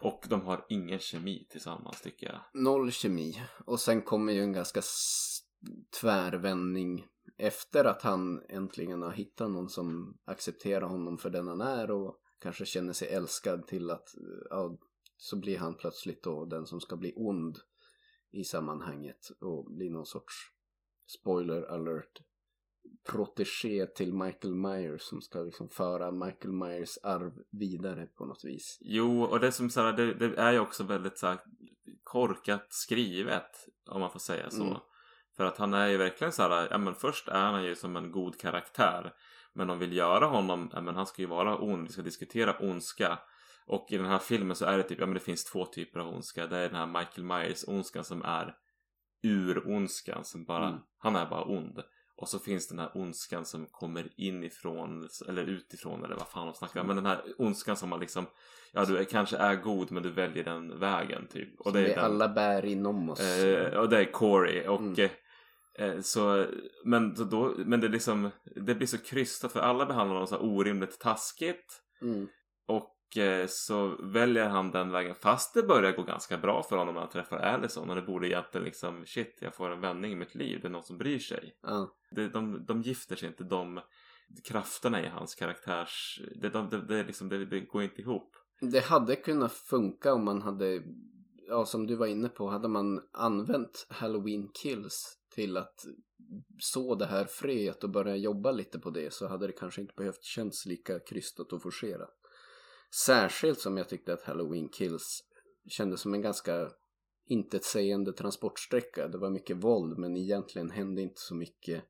och 0.00 0.24
de 0.28 0.42
har 0.42 0.66
ingen 0.68 0.98
kemi 0.98 1.46
tillsammans 1.50 2.00
tycker 2.00 2.26
jag 2.26 2.62
Noll 2.62 2.92
kemi. 2.92 3.42
Och 3.66 3.80
sen 3.80 4.02
kommer 4.02 4.32
ju 4.32 4.40
en 4.40 4.52
ganska 4.52 4.82
tvärvändning 6.00 7.06
efter 7.36 7.84
att 7.84 8.02
han 8.02 8.42
äntligen 8.48 9.02
har 9.02 9.12
hittat 9.12 9.50
någon 9.50 9.68
som 9.68 10.18
accepterar 10.24 10.86
honom 10.86 11.18
för 11.18 11.30
den 11.30 11.48
han 11.48 11.60
är 11.60 11.90
och 11.90 12.20
kanske 12.38 12.66
känner 12.66 12.92
sig 12.92 13.08
älskad 13.08 13.66
till 13.66 13.90
att 13.90 14.08
ja, 14.50 14.78
så 15.16 15.36
blir 15.36 15.58
han 15.58 15.74
plötsligt 15.74 16.22
då 16.22 16.44
den 16.44 16.66
som 16.66 16.80
ska 16.80 16.96
bli 16.96 17.12
ond 17.16 17.58
i 18.30 18.44
sammanhanget 18.44 19.30
och 19.40 19.74
blir 19.74 19.90
någon 19.90 20.06
sorts 20.06 20.34
spoiler 21.06 21.62
alert 21.62 22.22
protégé 23.08 23.86
till 23.86 24.14
Michael 24.14 24.54
Myers 24.54 25.02
som 25.02 25.20
ska 25.20 25.42
liksom 25.42 25.68
föra 25.68 26.10
Michael 26.10 26.52
Myers 26.52 26.98
arv 27.02 27.32
vidare 27.50 28.06
på 28.06 28.26
något 28.26 28.44
vis. 28.44 28.78
Jo, 28.80 29.22
och 29.22 29.40
det 29.40 29.46
är 29.46 29.50
som 29.50 29.70
så 29.70 29.80
här, 29.80 29.92
det, 29.92 30.14
det 30.14 30.36
är 30.36 30.52
ju 30.52 30.58
också 30.58 30.84
väldigt 30.84 31.18
så 31.18 31.26
här, 31.26 31.38
korkat 32.02 32.66
skrivet 32.68 33.68
om 33.90 34.00
man 34.00 34.10
får 34.10 34.18
säga 34.18 34.50
så. 34.50 34.62
Mm. 34.62 34.76
För 35.36 35.44
att 35.44 35.58
han 35.58 35.74
är 35.74 35.88
ju 35.88 35.96
verkligen 35.96 36.32
så 36.32 36.42
här, 36.42 36.68
ja 36.70 36.78
men 36.78 36.94
först 36.94 37.28
är 37.28 37.42
han 37.52 37.64
ju 37.64 37.74
som 37.74 37.96
en 37.96 38.10
god 38.12 38.40
karaktär. 38.40 39.12
Men 39.52 39.66
de 39.66 39.78
vill 39.78 39.92
göra 39.96 40.26
honom, 40.26 40.70
ja 40.72 40.80
men 40.80 40.94
han 40.96 41.06
ska 41.06 41.22
ju 41.22 41.28
vara 41.28 41.56
ond, 41.58 41.86
vi 41.86 41.92
ska 41.92 42.02
diskutera 42.02 42.56
ondska. 42.58 43.18
Och 43.66 43.86
i 43.90 43.96
den 43.96 44.06
här 44.06 44.18
filmen 44.18 44.56
så 44.56 44.64
är 44.64 44.76
det 44.76 44.82
typ, 44.82 45.00
ja 45.00 45.06
men 45.06 45.14
det 45.14 45.20
finns 45.20 45.44
två 45.44 45.64
typer 45.66 46.00
av 46.00 46.08
ondska. 46.08 46.46
Det 46.46 46.56
är 46.58 46.68
den 46.68 46.76
här 46.76 46.86
Michael 46.86 47.24
Myers 47.24 47.64
ondskan 47.68 48.04
som 48.04 48.22
är 48.22 48.54
ur-ondskan 49.22 50.24
som 50.24 50.44
bara, 50.44 50.68
Mm. 50.68 50.80
han 50.98 51.16
är 51.16 51.26
bara 51.26 51.44
ond. 51.44 51.82
Och 52.16 52.28
så 52.28 52.38
finns 52.38 52.68
den 52.68 52.78
här 52.78 52.90
ondskan 52.94 53.44
som 53.44 53.66
kommer 53.66 54.08
inifrån 54.16 55.08
eller 55.28 55.42
utifrån 55.42 56.04
eller 56.04 56.16
vad 56.16 56.28
fan 56.28 56.46
de 56.46 56.54
snackar 56.54 56.80
om. 56.80 56.86
Men 56.86 56.96
den 56.96 57.06
här 57.06 57.22
ondskan 57.38 57.76
som 57.76 57.88
man 57.88 58.00
liksom 58.00 58.26
Ja 58.72 58.84
du 58.84 58.98
är, 58.98 59.04
kanske 59.04 59.36
är 59.36 59.54
god 59.54 59.90
men 59.92 60.02
du 60.02 60.10
väljer 60.10 60.44
den 60.44 60.78
vägen 60.80 61.26
typ. 61.26 61.60
Och 61.60 61.66
Och 61.66 61.72
det 61.72 61.78
är 61.80 61.84
vi 61.84 61.94
den, 61.94 62.04
alla 62.04 62.28
bär 62.28 62.64
inom 62.64 63.10
oss. 63.10 63.20
eh, 63.20 63.78
och 63.78 63.88
det 63.88 63.98
är 63.98 64.12
Corey 64.12 64.66
och 64.68 64.80
Mm. 64.80 64.94
Eh, 65.78 66.00
så 66.00 66.46
men, 66.84 67.14
då, 67.14 67.54
men 67.58 67.80
det 67.80 67.88
liksom 67.88 68.30
Det 68.56 68.74
blir 68.74 68.86
så 68.86 68.98
krystat 68.98 69.52
för 69.52 69.60
alla 69.60 69.86
behandlar 69.86 70.14
honom 70.14 70.26
så 70.26 70.34
här 70.34 70.44
orimligt 70.44 71.00
taskigt. 71.00 71.82
Mm. 72.02 72.28
Och 72.66 73.16
eh, 73.16 73.46
så 73.46 73.96
väljer 74.02 74.48
han 74.48 74.70
den 74.70 74.90
vägen 74.90 75.14
fast 75.14 75.54
det 75.54 75.62
börjar 75.62 75.92
gå 75.92 76.02
ganska 76.02 76.38
bra 76.38 76.62
för 76.62 76.76
honom 76.76 76.94
när 76.94 77.00
han 77.00 77.10
träffar 77.10 77.36
Allison 77.36 77.90
och 77.90 77.96
det 77.96 78.02
borde 78.02 78.28
egentligen 78.28 78.64
liksom 78.64 79.06
shit 79.06 79.38
jag 79.40 79.54
får 79.54 79.70
en 79.70 79.80
vändning 79.80 80.12
i 80.12 80.16
mitt 80.16 80.34
liv. 80.34 80.58
Det 80.62 80.68
är 80.68 80.70
någon 80.70 80.82
som 80.82 80.98
bryr 80.98 81.18
sig. 81.18 81.56
Ja. 81.62 81.94
Det, 82.10 82.28
de, 82.28 82.64
de 82.66 82.82
gifter 82.82 83.16
sig 83.16 83.28
inte, 83.28 83.44
de 83.44 83.80
krafterna 84.44 85.04
i 85.04 85.08
hans 85.08 85.34
karaktärs... 85.34 86.20
Det, 86.40 86.48
de, 86.48 86.68
det, 86.70 86.86
det, 86.86 87.04
liksom, 87.04 87.28
det, 87.28 87.44
det 87.44 87.60
går 87.60 87.82
inte 87.82 88.00
ihop. 88.00 88.36
Det 88.60 88.84
hade 88.84 89.16
kunnat 89.16 89.52
funka 89.52 90.14
om 90.14 90.24
man 90.24 90.42
hade, 90.42 90.82
ja 91.48 91.64
som 91.64 91.86
du 91.86 91.96
var 91.96 92.06
inne 92.06 92.28
på, 92.28 92.48
hade 92.48 92.68
man 92.68 93.00
använt 93.12 93.86
Halloween 93.90 94.48
Kills 94.62 95.18
till 95.34 95.56
att 95.56 95.84
så 96.58 96.94
det 96.94 97.06
här 97.06 97.24
fröet 97.24 97.84
och 97.84 97.90
börja 97.90 98.16
jobba 98.16 98.52
lite 98.52 98.78
på 98.78 98.90
det 98.90 99.12
så 99.12 99.26
hade 99.26 99.46
det 99.46 99.52
kanske 99.52 99.80
inte 99.80 99.94
behövt 99.96 100.24
känns 100.24 100.66
lika 100.66 100.98
krystat 101.00 101.52
och 101.52 101.62
forcerat. 101.62 102.10
Särskilt 103.06 103.60
som 103.60 103.76
jag 103.76 103.88
tyckte 103.88 104.12
att 104.12 104.22
Halloween 104.22 104.68
Kills 104.68 105.20
kändes 105.68 106.00
som 106.00 106.14
en 106.14 106.22
ganska 106.22 106.70
intetsägande 107.26 108.12
transportsträcka. 108.12 109.08
Det 109.08 109.18
var 109.18 109.30
mycket 109.30 109.56
våld 109.56 109.98
men 109.98 110.16
egentligen 110.16 110.70
hände 110.70 111.02
inte 111.02 111.20
så 111.20 111.34
mycket 111.34 111.84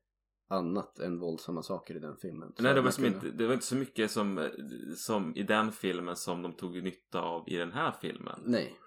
annat 0.49 0.99
än 0.99 1.19
våldsamma 1.19 1.63
saker 1.63 1.95
i 1.95 1.99
den 1.99 2.17
filmen. 2.17 2.53
Så 2.57 2.63
Nej, 2.63 2.73
det 2.73 2.81
var, 2.81 2.91
kunde- 2.91 3.07
inte, 3.07 3.29
det 3.29 3.47
var 3.47 3.53
inte 3.53 3.65
så 3.65 3.75
mycket 3.75 4.11
som, 4.11 4.49
som 4.97 5.35
i 5.35 5.43
den 5.43 5.71
filmen 5.71 6.15
som 6.15 6.41
de 6.41 6.53
tog 6.53 6.83
nytta 6.83 7.21
av 7.21 7.49
i 7.49 7.55
den 7.57 7.71
här 7.71 7.95
filmen. 8.01 8.39
Nej. 8.45 8.79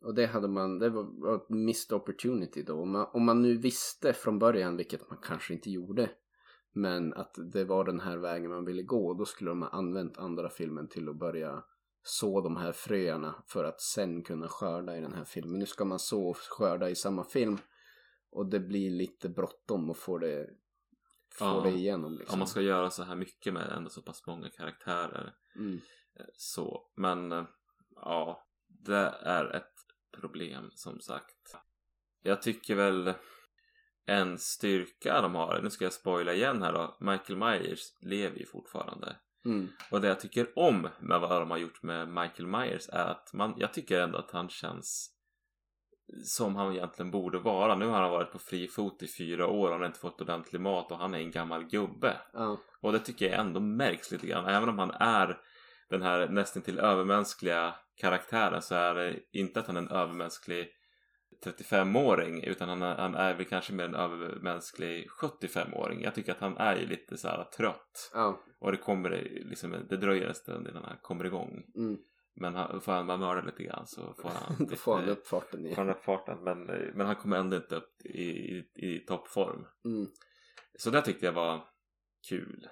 Och 0.00 0.14
det 0.14 0.26
hade 0.26 0.48
man, 0.48 0.78
det 0.78 0.90
var 0.90 1.36
ett 1.36 1.48
missed 1.48 1.96
opportunity 1.96 2.62
då. 2.62 2.80
Om 2.80 2.90
man, 2.90 3.06
om 3.12 3.24
man 3.24 3.42
nu 3.42 3.56
visste 3.56 4.12
från 4.12 4.38
början, 4.38 4.76
vilket 4.76 5.10
man 5.10 5.18
kanske 5.22 5.54
inte 5.54 5.70
gjorde, 5.70 6.10
men 6.72 7.14
att 7.14 7.34
det 7.52 7.64
var 7.64 7.84
den 7.84 8.00
här 8.00 8.16
vägen 8.16 8.50
man 8.50 8.64
ville 8.64 8.82
gå, 8.82 9.14
då 9.14 9.24
skulle 9.24 9.50
de 9.50 9.62
ha 9.62 9.68
använt 9.68 10.18
andra 10.18 10.50
filmen 10.50 10.88
till 10.88 11.08
att 11.08 11.18
börja 11.18 11.64
så 12.02 12.40
de 12.40 12.56
här 12.56 12.72
fröerna 12.72 13.42
för 13.46 13.64
att 13.64 13.80
sen 13.80 14.22
kunna 14.22 14.48
skörda 14.48 14.96
i 14.96 15.00
den 15.00 15.14
här 15.14 15.24
filmen. 15.24 15.58
Nu 15.58 15.66
ska 15.66 15.84
man 15.84 15.98
så 15.98 16.28
och 16.28 16.36
skörda 16.36 16.90
i 16.90 16.94
samma 16.94 17.24
film 17.24 17.58
och 18.30 18.46
det 18.46 18.60
blir 18.60 18.90
lite 18.90 19.28
bråttom 19.28 19.90
att 19.90 19.96
få 19.96 20.18
det 20.18 20.50
få 21.30 21.44
Ja. 21.44 21.60
det 21.64 21.70
igenom. 21.70 22.12
Liksom. 22.12 22.32
Om 22.34 22.38
man 22.38 22.48
ska 22.48 22.60
göra 22.60 22.90
så 22.90 23.02
här 23.02 23.16
mycket 23.16 23.54
med 23.54 23.72
ändå 23.72 23.90
så 23.90 24.02
pass 24.02 24.26
många 24.26 24.48
karaktärer. 24.48 25.34
mm. 25.56 25.80
eh, 26.20 26.26
Så, 26.36 26.90
men 26.96 27.32
eh, 27.32 27.44
ja, 27.94 28.46
det 28.66 29.14
är 29.22 29.56
ett 29.56 29.67
problem 30.20 30.70
som 30.74 31.00
sagt. 31.00 31.56
Jag 32.22 32.42
tycker 32.42 32.74
väl 32.74 33.14
en 34.06 34.38
styrka 34.38 35.20
de 35.22 35.34
har, 35.34 35.60
nu 35.62 35.70
ska 35.70 35.84
jag 35.84 35.92
spoila 35.92 36.34
igen 36.34 36.62
här 36.62 36.72
då, 36.72 36.96
Michael 37.00 37.38
Myers 37.38 37.80
lever 38.00 38.38
ju 38.38 38.46
fortfarande. 38.46 39.16
Mm. 39.44 39.68
Och 39.90 40.00
det 40.00 40.08
jag 40.08 40.20
tycker 40.20 40.58
om 40.58 40.88
med 41.00 41.20
vad 41.20 41.40
de 41.42 41.50
har 41.50 41.58
gjort 41.58 41.82
med 41.82 42.08
Michael 42.08 42.46
Myers 42.46 42.88
är 42.88 43.04
att 43.04 43.32
man, 43.32 43.54
jag 43.56 43.72
tycker 43.72 44.00
ändå 44.00 44.18
att 44.18 44.30
han 44.30 44.48
känns 44.48 45.14
som 46.24 46.56
han 46.56 46.72
egentligen 46.72 47.10
borde 47.10 47.38
vara. 47.38 47.74
Nu 47.74 47.86
har 47.86 48.02
han 48.02 48.10
varit 48.10 48.32
på 48.32 48.38
fri 48.38 48.68
fot 48.68 49.02
i 49.02 49.08
fyra 49.18 49.46
år 49.46 49.66
och 49.66 49.72
han 49.72 49.80
har 49.80 49.86
inte 49.86 50.00
fått 50.00 50.20
ordentlig 50.20 50.60
mat 50.60 50.92
och 50.92 50.98
han 50.98 51.14
är 51.14 51.18
en 51.18 51.30
gammal 51.30 51.64
gubbe. 51.64 52.16
Ja. 52.32 52.58
Och 52.80 52.92
det 52.92 52.98
tycker 52.98 53.26
jag 53.26 53.40
ändå 53.40 53.60
märks 53.60 54.10
lite 54.10 54.26
grann. 54.26 54.46
Även 54.46 54.68
om 54.68 54.78
han 54.78 54.90
är 54.90 55.40
den 55.90 56.02
här 56.02 56.28
nästan 56.28 56.62
till 56.62 56.78
övermänskliga 56.78 57.74
karaktären 57.96 58.62
så 58.62 58.74
är 58.74 58.94
det 58.94 59.20
inte 59.32 59.60
att 59.60 59.66
han 59.66 59.76
är 59.76 59.80
en 59.80 59.90
övermänsklig 59.90 60.68
35-åring 61.44 62.42
utan 62.42 62.68
han 62.68 62.82
är, 62.82 62.96
han 62.96 63.14
är 63.14 63.34
väl 63.34 63.46
kanske 63.46 63.72
mer 63.72 63.84
en 63.84 63.94
övermänsklig 63.94 65.08
75-åring. 65.22 66.02
Jag 66.02 66.14
tycker 66.14 66.32
att 66.32 66.40
han 66.40 66.56
är 66.56 66.76
ju 66.76 66.86
lite 66.86 67.16
så 67.16 67.28
här 67.28 67.44
trött. 67.44 68.10
Ja. 68.14 68.40
Och 68.58 68.72
det 68.72 68.78
kommer 68.78 69.10
liksom, 69.44 69.86
det 69.88 69.96
dröjer 69.96 70.28
en 70.28 70.34
stund 70.34 70.68
innan 70.68 70.84
han 70.84 70.96
kommer 71.02 71.24
igång. 71.24 71.64
Mm. 71.76 71.98
Men 72.40 72.54
han, 72.54 72.80
får 72.80 72.92
han 72.92 73.06
bara 73.06 73.16
mörda 73.16 73.42
lite 73.42 73.62
grann 73.62 73.86
så 73.86 74.14
får 74.22 74.28
han 74.28 74.66
Då 74.70 74.76
får 74.76 74.96
han 74.96 75.08
upp 75.08 75.26
farten 75.26 75.50
får 75.50 75.60
igen. 75.60 75.74
han 75.76 75.90
upp 75.90 76.04
farten. 76.04 76.44
Men, 76.44 76.64
men 76.94 77.06
han 77.06 77.16
kommer 77.16 77.36
ändå 77.36 77.56
inte 77.56 77.76
upp 77.76 78.00
i, 78.04 78.20
i, 78.20 78.64
i 78.74 78.98
toppform. 78.98 79.66
Mm. 79.84 80.06
Så 80.78 80.90
det 80.90 81.02
tyckte 81.02 81.26
jag 81.26 81.32
var 81.32 81.64
kul 82.28 82.68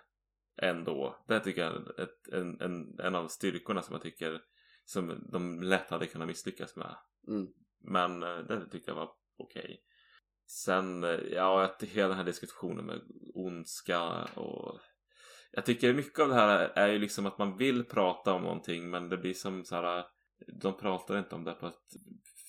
ändå. 0.63 1.25
Det 1.29 1.41
tycker 1.41 1.63
jag 1.63 1.73
är 1.73 2.01
ett, 2.01 2.29
en, 2.33 2.61
en, 2.61 3.01
en 3.01 3.15
av 3.15 3.29
styrkorna 3.29 3.83
som 3.83 3.93
jag 3.93 4.03
tycker 4.03 4.41
som 4.85 5.29
de 5.33 5.63
lätt 5.63 5.91
hade 5.91 6.07
kunnat 6.07 6.29
misslyckas 6.29 6.77
med. 6.77 6.97
Mm. 7.29 7.47
Men 7.81 8.23
eh, 8.23 8.39
det 8.39 8.71
tyckte 8.71 8.91
jag 8.91 8.97
var 8.97 9.11
okej. 9.39 9.83
Sen, 10.47 11.05
eh, 11.05 11.21
ja, 11.31 11.65
att 11.65 11.83
hela 11.83 12.09
den 12.09 12.17
här 12.17 12.25
diskussionen 12.25 12.87
med 12.87 13.01
ondska 13.35 14.25
och 14.25 14.81
jag 15.53 15.65
tycker 15.65 15.95
mycket 15.95 16.21
av 16.21 16.29
det 16.29 16.35
här 16.35 16.73
är 16.75 16.89
ju 16.89 16.99
liksom 16.99 17.27
att 17.27 17.39
man 17.39 17.57
vill 17.57 17.85
prata 17.85 18.33
om 18.33 18.43
någonting 18.43 18.91
men 18.91 19.09
det 19.09 19.17
blir 19.17 19.35
som 19.35 19.65
så 19.65 19.75
här 19.75 20.05
de 20.63 20.77
pratar 20.77 21.19
inte 21.19 21.35
om 21.35 21.45
det 21.45 21.53
på 21.53 21.67
ett 21.67 21.97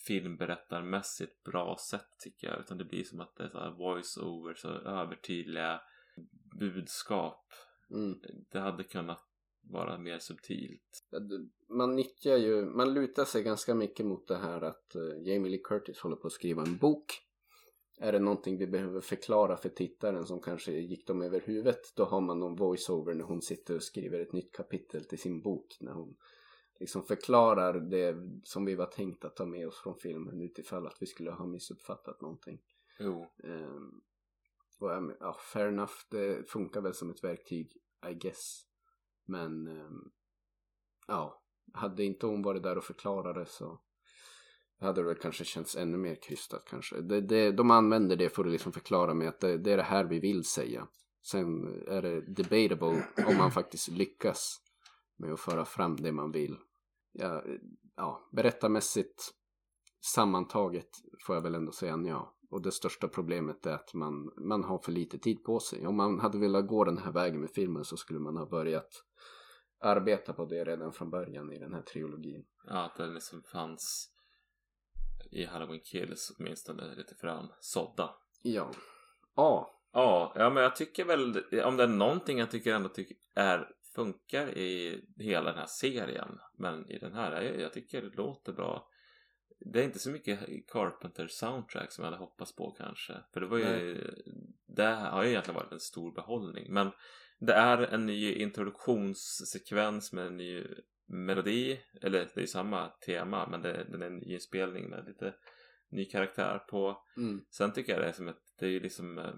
filmberättarmässigt 0.07 1.43
bra 1.43 1.77
sätt 1.89 2.07
tycker 2.23 2.47
jag 2.47 2.59
utan 2.59 2.77
det 2.77 2.85
blir 2.85 3.03
som 3.03 3.21
att 3.21 3.35
det 3.35 3.43
är 3.43 3.49
så 3.49 3.59
här 3.59 3.71
voice-overs 3.71 4.65
och 4.65 4.85
övertydliga 4.91 5.81
budskap. 6.59 7.53
Mm. 7.91 8.19
Det 8.51 8.59
hade 8.59 8.83
kunnat 8.83 9.23
vara 9.61 9.97
mer 9.97 10.19
subtilt. 10.19 11.03
Man 11.69 11.95
nyttjar 11.95 12.37
ju, 12.37 12.65
man 12.65 12.93
lutar 12.93 13.25
sig 13.25 13.43
ganska 13.43 13.75
mycket 13.75 14.05
mot 14.05 14.27
det 14.27 14.37
här 14.37 14.61
att 14.61 14.95
eh, 14.95 15.01
Jamie 15.01 15.51
Lee 15.51 15.61
Curtis 15.63 15.99
håller 15.99 16.15
på 16.15 16.27
att 16.27 16.33
skriva 16.33 16.63
en 16.63 16.77
bok. 16.77 17.21
Är 17.99 18.11
det 18.11 18.19
någonting 18.19 18.57
vi 18.57 18.67
behöver 18.67 19.01
förklara 19.01 19.57
för 19.57 19.69
tittaren 19.69 20.25
som 20.25 20.41
kanske 20.41 20.71
gick 20.71 21.07
dem 21.07 21.21
över 21.21 21.39
huvudet 21.39 21.95
då 21.95 22.05
har 22.05 22.21
man 22.21 22.39
någon 22.39 22.55
voiceover 22.55 23.13
när 23.13 23.23
hon 23.23 23.41
sitter 23.41 23.75
och 23.75 23.83
skriver 23.83 24.19
ett 24.19 24.33
nytt 24.33 24.51
kapitel 24.51 25.05
till 25.05 25.19
sin 25.19 25.41
bok 25.41 25.77
när 25.79 25.91
hon 25.91 26.15
liksom 26.79 27.03
förklarar 27.03 27.79
det 27.79 28.15
som 28.43 28.65
vi 28.65 28.75
var 28.75 28.85
tänkt 28.85 29.25
att 29.25 29.35
ta 29.35 29.45
med 29.45 29.67
oss 29.67 29.77
från 29.77 29.95
filmen 29.95 30.41
utifall 30.41 30.87
att 30.87 30.97
vi 30.99 31.05
skulle 31.05 31.31
ha 31.31 31.45
missuppfattat 31.45 32.21
någonting. 32.21 32.59
Jo, 32.99 33.25
Ehm, 33.43 34.01
och 34.79 34.91
ja, 34.91 35.11
ja, 35.19 35.37
fair 35.53 35.67
enough, 35.67 35.93
det 36.09 36.49
funkar 36.49 36.81
väl 36.81 36.93
som 36.93 37.09
ett 37.09 37.23
verktyg, 37.23 37.71
I 38.09 38.13
guess. 38.13 38.63
Men 39.25 39.67
ehm, 39.67 40.11
ja, 41.07 41.43
hade 41.73 42.03
inte 42.03 42.25
hon 42.25 42.41
varit 42.41 42.63
där 42.63 42.77
och 42.77 42.83
förklarat 42.83 43.35
det 43.35 43.45
så 43.45 43.81
hade 44.79 45.01
det 45.01 45.07
väl 45.07 45.17
kanske 45.17 45.45
känts 45.45 45.75
ännu 45.75 45.97
mer 45.97 46.15
krystat 46.15 46.65
kanske. 46.69 47.01
Det, 47.01 47.21
det, 47.21 47.51
de 47.51 47.71
använder 47.71 48.15
det 48.15 48.29
för 48.29 48.45
att 48.45 48.51
liksom 48.51 48.71
förklara 48.71 49.13
med 49.13 49.27
att 49.29 49.39
det, 49.39 49.57
det 49.57 49.71
är 49.71 49.77
det 49.77 49.83
här 49.83 50.03
vi 50.03 50.19
vill 50.19 50.43
säga. 50.43 50.87
Sen 51.21 51.83
är 51.87 52.01
det 52.01 52.21
debatable 52.21 53.03
om 53.27 53.37
man 53.37 53.51
faktiskt 53.51 53.87
lyckas 53.87 54.61
med 55.17 55.33
att 55.33 55.39
föra 55.39 55.65
fram 55.65 55.95
det 55.95 56.11
man 56.11 56.31
vill. 56.31 56.57
Ja, 57.11 57.43
ja 57.95 58.29
berättarmässigt 58.31 59.33
sammantaget 60.13 60.89
får 61.25 61.35
jag 61.35 61.43
väl 61.43 61.55
ändå 61.55 61.71
säga 61.71 61.97
ja. 62.05 62.36
Och 62.49 62.61
det 62.61 62.71
största 62.71 63.07
problemet 63.07 63.65
är 63.65 63.73
att 63.73 63.93
man, 63.93 64.31
man 64.37 64.63
har 64.63 64.79
för 64.79 64.91
lite 64.91 65.19
tid 65.19 65.43
på 65.43 65.59
sig. 65.59 65.87
Om 65.87 65.97
man 65.97 66.19
hade 66.19 66.37
velat 66.37 66.67
gå 66.67 66.83
den 66.83 66.97
här 66.97 67.11
vägen 67.11 67.41
med 67.41 67.49
filmen 67.49 67.85
så 67.85 67.97
skulle 67.97 68.19
man 68.19 68.37
ha 68.37 68.45
börjat 68.45 69.03
arbeta 69.79 70.33
på 70.33 70.45
det 70.45 70.63
redan 70.63 70.93
från 70.93 71.09
början 71.09 71.53
i 71.53 71.59
den 71.59 71.73
här 71.73 71.81
trilogin. 71.81 72.45
ja, 72.67 72.85
att 72.85 72.95
det 72.95 73.07
liksom 73.07 73.43
fanns 73.43 74.13
i 75.31 75.45
Halloween 75.45 75.81
Kills 75.83 76.35
åtminstone 76.39 76.95
lite 76.95 77.15
frön 77.15 77.47
sådda. 77.59 78.15
Ja. 78.41 78.71
Ja. 79.35 79.73
Ja, 79.93 80.33
ja 80.35 80.49
men 80.49 80.63
jag 80.63 80.75
tycker 80.75 81.05
väl 81.05 81.43
om 81.63 81.77
det 81.77 81.83
är 81.83 81.87
någonting 81.87 82.39
jag 82.39 82.51
tycker 82.51 82.73
ändå 82.73 82.89
tycker 82.89 83.17
är 83.35 83.69
funkar 83.95 84.57
i 84.57 85.01
hela 85.17 85.49
den 85.49 85.59
här 85.59 85.67
serien 85.67 86.39
men 86.57 86.91
i 86.91 86.99
den 86.99 87.13
här, 87.13 87.41
jag, 87.41 87.59
jag 87.61 87.73
tycker 87.73 88.01
det 88.01 88.17
låter 88.17 88.53
bra. 88.53 88.89
Det 89.59 89.79
är 89.79 89.83
inte 89.83 89.99
så 89.99 90.09
mycket 90.09 90.39
Carpenter 90.67 91.27
soundtrack 91.27 91.91
som 91.91 92.03
jag 92.03 92.11
hade 92.11 92.23
hoppats 92.23 92.55
på 92.55 92.71
kanske. 92.71 93.13
För 93.33 93.41
det 93.41 93.47
var 93.47 93.57
ju 93.57 94.11
det 94.67 94.85
har 94.85 95.23
ju 95.23 95.29
egentligen 95.29 95.55
varit 95.55 95.71
en 95.71 95.79
stor 95.79 96.11
behållning. 96.11 96.73
Men 96.73 96.91
det 97.39 97.53
är 97.53 97.77
en 97.77 98.05
ny 98.05 98.33
introduktionssekvens 98.33 100.13
med 100.13 100.27
en 100.27 100.37
ny 100.37 100.63
melodi. 101.05 101.79
Eller 102.01 102.19
det 102.19 102.37
är 102.37 102.41
ju 102.41 102.47
samma 102.47 102.87
tema 102.87 103.47
men 103.47 103.61
det, 103.61 103.87
den 103.91 104.01
är 104.01 104.07
en 104.07 104.17
ny 104.17 104.33
inspelning 104.33 104.89
med 104.89 105.05
lite 105.05 105.33
ny 105.89 106.05
karaktär 106.05 106.59
på. 106.69 107.03
Mm. 107.17 107.45
Sen 107.49 107.73
tycker 107.73 107.93
jag 107.93 108.01
det 108.01 108.07
är 108.07 108.13
som 108.13 108.27
ett, 108.27 108.41
det 108.59 108.65
är 108.65 108.69
ju 108.69 108.79
liksom 108.79 109.17
eh, 109.17 109.33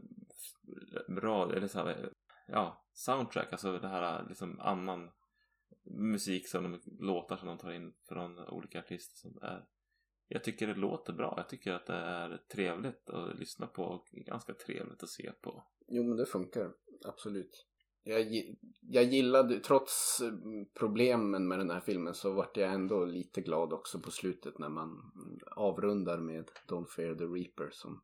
bra, 1.15 1.53
eller 1.53 1.67
så 1.67 1.79
här, 1.79 2.09
ja, 2.47 2.85
soundtrack, 2.93 3.51
alltså 3.51 3.79
det 3.79 3.87
här 3.87 4.25
liksom 4.29 4.59
annan 4.59 5.11
musik 5.83 6.47
som 6.47 6.63
de, 6.63 6.81
låtar 6.99 7.37
som 7.37 7.47
de 7.47 7.57
tar 7.57 7.71
in 7.71 7.93
från 8.07 8.39
olika 8.39 8.79
artister 8.79 9.17
som 9.17 9.39
är 9.41 9.65
jag 10.31 10.43
tycker 10.43 10.67
det 10.67 10.75
låter 10.75 11.13
bra, 11.13 11.33
jag 11.37 11.49
tycker 11.49 11.73
att 11.73 11.85
det 11.85 11.93
är 11.93 12.41
trevligt 12.51 13.09
att 13.09 13.39
lyssna 13.39 13.67
på 13.67 13.83
och 13.83 14.07
ganska 14.11 14.53
trevligt 14.53 15.03
att 15.03 15.09
se 15.09 15.31
på. 15.41 15.63
Jo 15.87 16.03
men 16.03 16.17
det 16.17 16.25
funkar. 16.25 16.71
Absolut. 17.05 17.65
Jag, 18.03 18.27
jag 18.81 19.03
gillade, 19.03 19.59
trots 19.59 20.21
eh, 20.21 20.33
problemen 20.79 21.47
med 21.47 21.59
den 21.59 21.69
här 21.69 21.79
filmen 21.79 22.13
så 22.13 22.33
vart 22.33 22.57
jag 22.57 22.73
ändå 22.73 23.05
lite 23.05 23.41
glad 23.41 23.73
också 23.73 23.99
på 23.99 24.11
slutet 24.11 24.59
när 24.59 24.69
man 24.69 25.11
avrundar 25.55 26.17
med 26.17 26.49
Don't 26.67 26.87
Fear 26.87 27.15
the 27.15 27.25
Reaper 27.25 27.69
som 27.71 28.01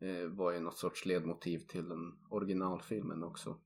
eh, 0.00 0.26
var 0.26 0.52
ju 0.52 0.60
något 0.60 0.78
sorts 0.78 1.06
ledmotiv 1.06 1.58
till 1.58 1.88
den 1.88 2.18
originalfilmen 2.30 3.22
också. 3.22 3.60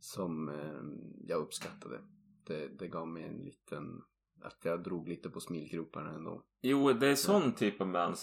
Som 0.00 0.48
eh, 0.48 0.82
jag 1.28 1.40
uppskattade. 1.40 2.00
Det, 2.46 2.68
det 2.78 2.88
gav 2.88 3.08
mig 3.08 3.22
en 3.22 3.38
liten, 3.38 4.02
att 4.42 4.64
jag 4.64 4.82
drog 4.82 5.08
lite 5.08 5.30
på 5.30 5.40
smilgroparna 5.40 6.10
ändå. 6.10 6.42
Jo, 6.62 6.92
det 6.92 7.06
är 7.06 7.14
sån 7.14 7.52
typ 7.52 7.80
av 7.80 8.14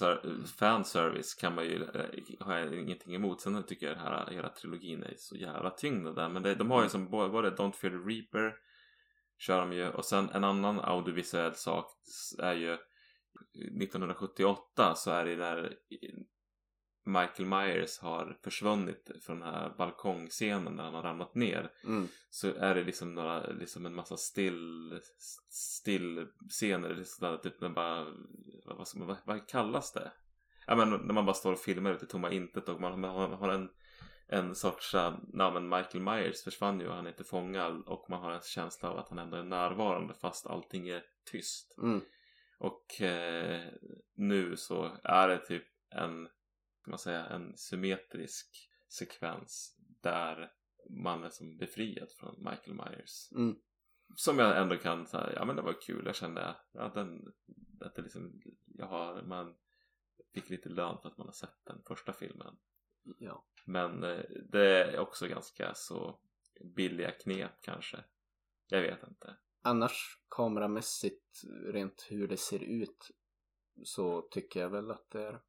fanservice 0.59 1.33
kan 1.33 1.55
man 1.55 1.65
ju 1.65 1.83
eh, 1.83 2.45
ha 2.45 2.73
ingenting 2.73 3.15
emot. 3.15 3.41
Sen 3.41 3.63
tycker 3.63 3.87
jag 3.87 3.95
den 3.95 4.03
här 4.03 4.31
hela 4.31 4.49
trilogin 4.49 5.03
är 5.03 5.13
så 5.17 5.35
jävla 5.35 5.69
tyngd 5.69 6.15
där. 6.15 6.29
Men 6.29 6.43
det, 6.43 6.55
de 6.55 6.71
har 6.71 6.83
ju 6.83 6.89
som 6.89 7.09
både, 7.09 7.29
både 7.29 7.49
Don't 7.49 7.71
Fear 7.71 7.91
the 7.91 7.97
Reaper 7.97 8.55
kör 9.37 9.59
de 9.59 9.73
ju 9.73 9.89
och 9.89 10.05
sen 10.05 10.29
en 10.29 10.43
annan 10.43 10.79
audiovisuell 10.79 11.55
sak 11.55 11.91
är 12.39 12.53
ju 12.53 12.73
1978 12.73 14.95
så 14.95 15.11
är 15.11 15.25
det 15.25 15.35
där 15.35 15.77
Michael 17.07 17.45
Myers 17.49 17.99
har 17.99 18.37
försvunnit 18.43 19.11
från 19.21 19.39
den 19.39 19.49
här 19.53 19.73
balkongscenen 19.77 20.73
när 20.73 20.83
han 20.83 20.93
har 20.93 21.03
ramlat 21.03 21.35
ner 21.35 21.71
Mm. 21.83 22.07
så 22.29 22.53
är 22.55 22.75
det 22.75 22.83
liksom 22.83 23.15
några, 23.15 23.47
liksom 23.47 23.85
en 23.85 23.95
massa 23.95 24.17
still, 24.17 24.99
still 25.49 26.27
scener, 26.49 26.95
liksom 26.95 27.27
där, 27.27 27.37
typ 27.37 27.61
när 27.61 27.69
bara, 27.69 28.03
vad, 28.65 28.77
vad, 28.77 28.87
man- 29.07 29.17
vad, 29.25 29.47
kallas 29.47 29.93
det? 29.93 30.11
Ja 30.67 30.75
men 30.75 30.89
när 30.89 31.13
man 31.13 31.25
bara 31.25 31.33
står 31.33 31.53
och 31.53 31.59
filmar 31.59 31.91
ute 31.91 32.05
i 32.05 32.07
tomma 32.07 32.31
intet 32.31 32.69
och 32.69 32.81
man, 32.81 32.99
man 32.99 33.09
har, 33.15 33.27
har 33.27 33.49
en, 33.49 33.69
en 34.27 34.55
sorts, 34.55 34.95
äh, 34.95 35.13
ja 35.33 35.51
men 35.51 35.69
Michael 35.69 36.03
Myers 36.03 36.43
försvann 36.43 36.79
ju 36.79 36.87
och 36.87 36.95
han 36.95 37.05
är 37.05 37.09
inte 37.09 37.23
fångad 37.23 37.83
och 37.87 38.05
man 38.09 38.21
har 38.21 38.31
en 38.31 38.41
känsla 38.41 38.89
av 38.89 38.97
att 38.97 39.09
han 39.09 39.19
ändå 39.19 39.37
är 39.37 39.43
närvarande 39.43 40.13
fast 40.13 40.47
allting 40.47 40.87
är 40.89 41.03
tyst. 41.31 41.75
Mm. 41.77 42.01
Och 42.59 43.01
eh, 43.01 43.61
nu 44.15 44.57
så 44.57 44.91
är 45.03 45.27
det 45.27 45.37
typ 45.37 45.63
en, 45.89 46.27
kan 46.85 46.91
man 46.91 46.99
säga, 46.99 47.25
en 47.25 47.57
symmetrisk 47.57 48.69
sekvens 48.87 49.77
där 50.01 50.51
man 50.89 51.23
är 51.23 51.29
som 51.29 51.57
befriad 51.57 52.11
från 52.11 52.35
Michael 52.37 52.73
Myers. 52.73 53.31
Mm. 53.31 53.55
Som 54.15 54.39
jag 54.39 54.61
ändå 54.61 54.77
kan 54.77 55.07
säga, 55.07 55.33
ja 55.35 55.45
men 55.45 55.55
det 55.55 55.61
var 55.61 55.81
kul. 55.81 56.05
Jag 56.05 56.15
kände 56.15 56.55
att 56.73 56.93
den, 56.93 57.33
att 57.81 57.95
det 57.95 58.01
liksom, 58.01 58.41
jag 58.65 58.85
har, 58.85 59.21
man 59.21 59.55
fick 60.33 60.49
lite 60.49 60.69
lön 60.69 60.97
för 61.01 61.09
att 61.09 61.17
man 61.17 61.27
har 61.27 61.33
sett 61.33 61.65
den 61.65 61.83
första 61.87 62.13
filmen. 62.13 62.57
Ja. 63.17 63.45
Men 63.65 64.03
eh, 64.03 64.19
det 64.51 64.83
är 64.83 64.99
också 64.99 65.27
ganska 65.27 65.73
så 65.73 66.19
billiga 66.75 67.11
knep 67.11 67.51
kanske. 67.61 68.03
Jag 68.67 68.81
vet 68.81 69.03
inte. 69.03 69.35
Annars 69.61 70.19
kameramässigt, 70.29 71.41
rent 71.65 72.07
hur 72.09 72.27
det 72.27 72.37
ser 72.37 72.63
ut, 72.63 73.11
så 73.83 74.21
tycker 74.21 74.59
jag 74.59 74.69
väl 74.69 74.91
att 74.91 75.09
det 75.09 75.21
är 75.21 75.41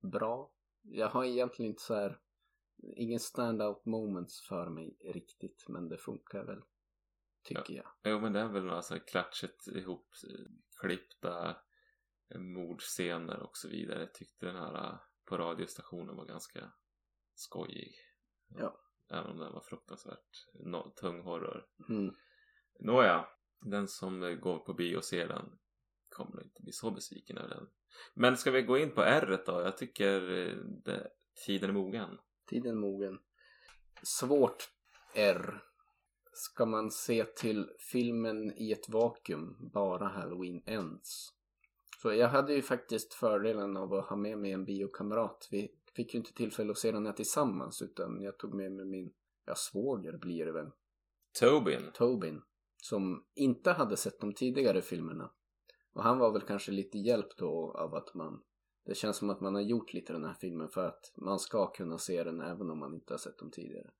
bra. 0.00 0.52
Jag 0.92 1.08
har 1.08 1.24
egentligen 1.24 1.70
inte 1.70 1.82
så 1.82 1.94
här, 1.94 2.18
ingen 2.96 3.20
standout 3.20 3.84
moments 3.84 4.40
för 4.40 4.68
mig 4.68 4.96
riktigt, 5.00 5.68
men 5.68 5.88
det 5.88 5.98
funkar 5.98 6.44
väl, 6.44 6.62
tycker 7.42 7.74
jag. 7.74 7.86
Jo 8.04 8.20
men 8.20 8.32
det 8.32 8.40
är 8.40 8.48
väl 8.48 8.64
några 8.64 8.82
så 8.82 8.94
här 8.94 9.06
klatschigt 9.06 9.66
ihop 9.66 10.14
eh, 11.24 11.54
eh, 12.28 12.40
mordscener 12.40 13.40
och 13.40 13.56
så 13.56 13.68
vidare. 13.68 14.00
Jag 14.00 14.14
tyckte 14.14 14.46
den 14.46 14.56
här 14.56 14.74
eh, 14.74 14.98
på 15.24 15.38
radiostationen 15.38 16.16
var 16.16 16.24
ganska 16.24 16.72
skojig. 17.34 17.94
Ja. 18.48 18.80
Även 19.08 19.30
om 19.30 19.38
den 19.38 19.52
var 19.52 19.60
fruktansvärt 19.60 20.48
no- 20.54 20.94
tung 20.94 21.22
horror. 21.22 21.66
Mm. 21.88 22.14
Nåja, 22.80 23.28
den 23.60 23.88
som 23.88 24.22
eh, 24.22 24.34
går 24.34 24.58
på 24.58 24.74
bio 24.74 24.96
och 24.96 25.04
ser 25.04 25.28
den 25.28 25.58
kommer 26.10 26.36
nog 26.36 26.44
inte 26.44 26.62
bli 26.62 26.72
så 26.72 26.90
besviken 26.90 27.38
över 27.38 27.48
den. 27.48 27.66
Men 28.14 28.36
ska 28.36 28.50
vi 28.50 28.62
gå 28.62 28.78
in 28.78 28.90
på 28.90 29.02
R 29.02 29.42
då? 29.46 29.52
Jag 29.52 29.76
tycker 29.76 30.38
eh, 30.38 30.54
det, 30.84 31.10
tiden 31.46 31.70
är 31.70 31.74
mogen. 31.74 32.18
Tiden 32.46 32.78
mogen. 32.78 33.18
Svårt 34.02 34.68
R. 35.14 35.62
Ska 36.32 36.66
man 36.66 36.90
se 36.90 37.24
till 37.24 37.70
filmen 37.92 38.52
i 38.56 38.72
ett 38.72 38.88
vakuum, 38.88 39.70
bara 39.72 40.08
Halloween 40.08 40.62
Ends. 40.66 41.28
Så 42.02 42.12
jag 42.12 42.28
hade 42.28 42.54
ju 42.54 42.62
faktiskt 42.62 43.14
fördelen 43.14 43.76
av 43.76 43.94
att 43.94 44.08
ha 44.08 44.16
med 44.16 44.38
mig 44.38 44.52
en 44.52 44.64
biokamrat. 44.64 45.48
Vi 45.50 45.74
fick 45.96 46.14
ju 46.14 46.18
inte 46.18 46.32
tillfälle 46.32 46.70
att 46.70 46.78
se 46.78 46.92
den 46.92 47.06
här 47.06 47.12
tillsammans 47.12 47.82
utan 47.82 48.22
jag 48.22 48.38
tog 48.38 48.54
med 48.54 48.72
mig 48.72 48.84
min, 48.84 49.12
ja 49.46 49.54
svåger 49.54 50.18
blir 50.18 50.46
det 50.46 50.52
väl, 50.52 50.70
Tobin. 51.32 51.90
Tobin. 51.94 52.42
Som 52.76 53.24
inte 53.34 53.70
hade 53.70 53.96
sett 53.96 54.20
de 54.20 54.34
tidigare 54.34 54.82
filmerna. 54.82 55.30
Och 55.92 56.02
han 56.02 56.18
var 56.18 56.32
väl 56.32 56.42
kanske 56.42 56.72
lite 56.72 56.98
hjälpt 56.98 57.38
då 57.38 57.74
av 57.78 57.94
att 57.94 58.14
man 58.14 58.42
det 58.84 58.94
känns 58.94 59.16
som 59.16 59.30
att 59.30 59.40
man 59.40 59.54
har 59.54 59.62
gjort 59.62 59.92
lite 59.92 60.12
den 60.12 60.24
här 60.24 60.34
filmen 60.34 60.68
för 60.68 60.86
att 60.86 61.12
man 61.16 61.38
ska 61.38 61.66
kunna 61.66 61.98
se 61.98 62.24
den 62.24 62.40
även 62.40 62.70
om 62.70 62.78
man 62.78 62.94
inte 62.94 63.12
har 63.12 63.18
sett 63.18 63.38
dem 63.38 63.50
tidigare. 63.50 63.90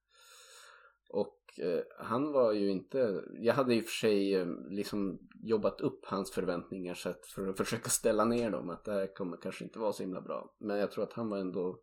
Och 1.08 1.58
eh, 1.58 1.82
han 1.98 2.32
var 2.32 2.52
ju 2.52 2.70
inte, 2.70 3.24
jag 3.40 3.54
hade 3.54 3.74
i 3.74 3.80
och 3.80 3.84
för 3.84 3.90
sig 3.90 4.34
eh, 4.34 4.46
liksom 4.70 5.18
jobbat 5.42 5.80
upp 5.80 6.04
hans 6.04 6.30
förväntningar 6.30 6.94
så 6.94 7.08
att 7.08 7.26
för 7.26 7.48
att 7.48 7.56
försöka 7.64 7.90
ställa 7.90 8.24
ner 8.24 8.50
dem 8.50 8.70
att 8.70 8.84
det 8.84 8.92
här 8.92 9.14
kommer 9.14 9.36
kanske 9.36 9.64
inte 9.64 9.78
vara 9.78 9.92
så 9.92 10.02
himla 10.02 10.20
bra. 10.20 10.54
Men 10.58 10.78
jag 10.78 10.90
tror 10.90 11.04
att 11.04 11.12
han 11.12 11.28
var 11.28 11.38
ändå 11.38 11.80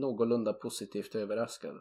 någorlunda 0.00 0.52
positivt 0.52 1.14
överraskad 1.14 1.80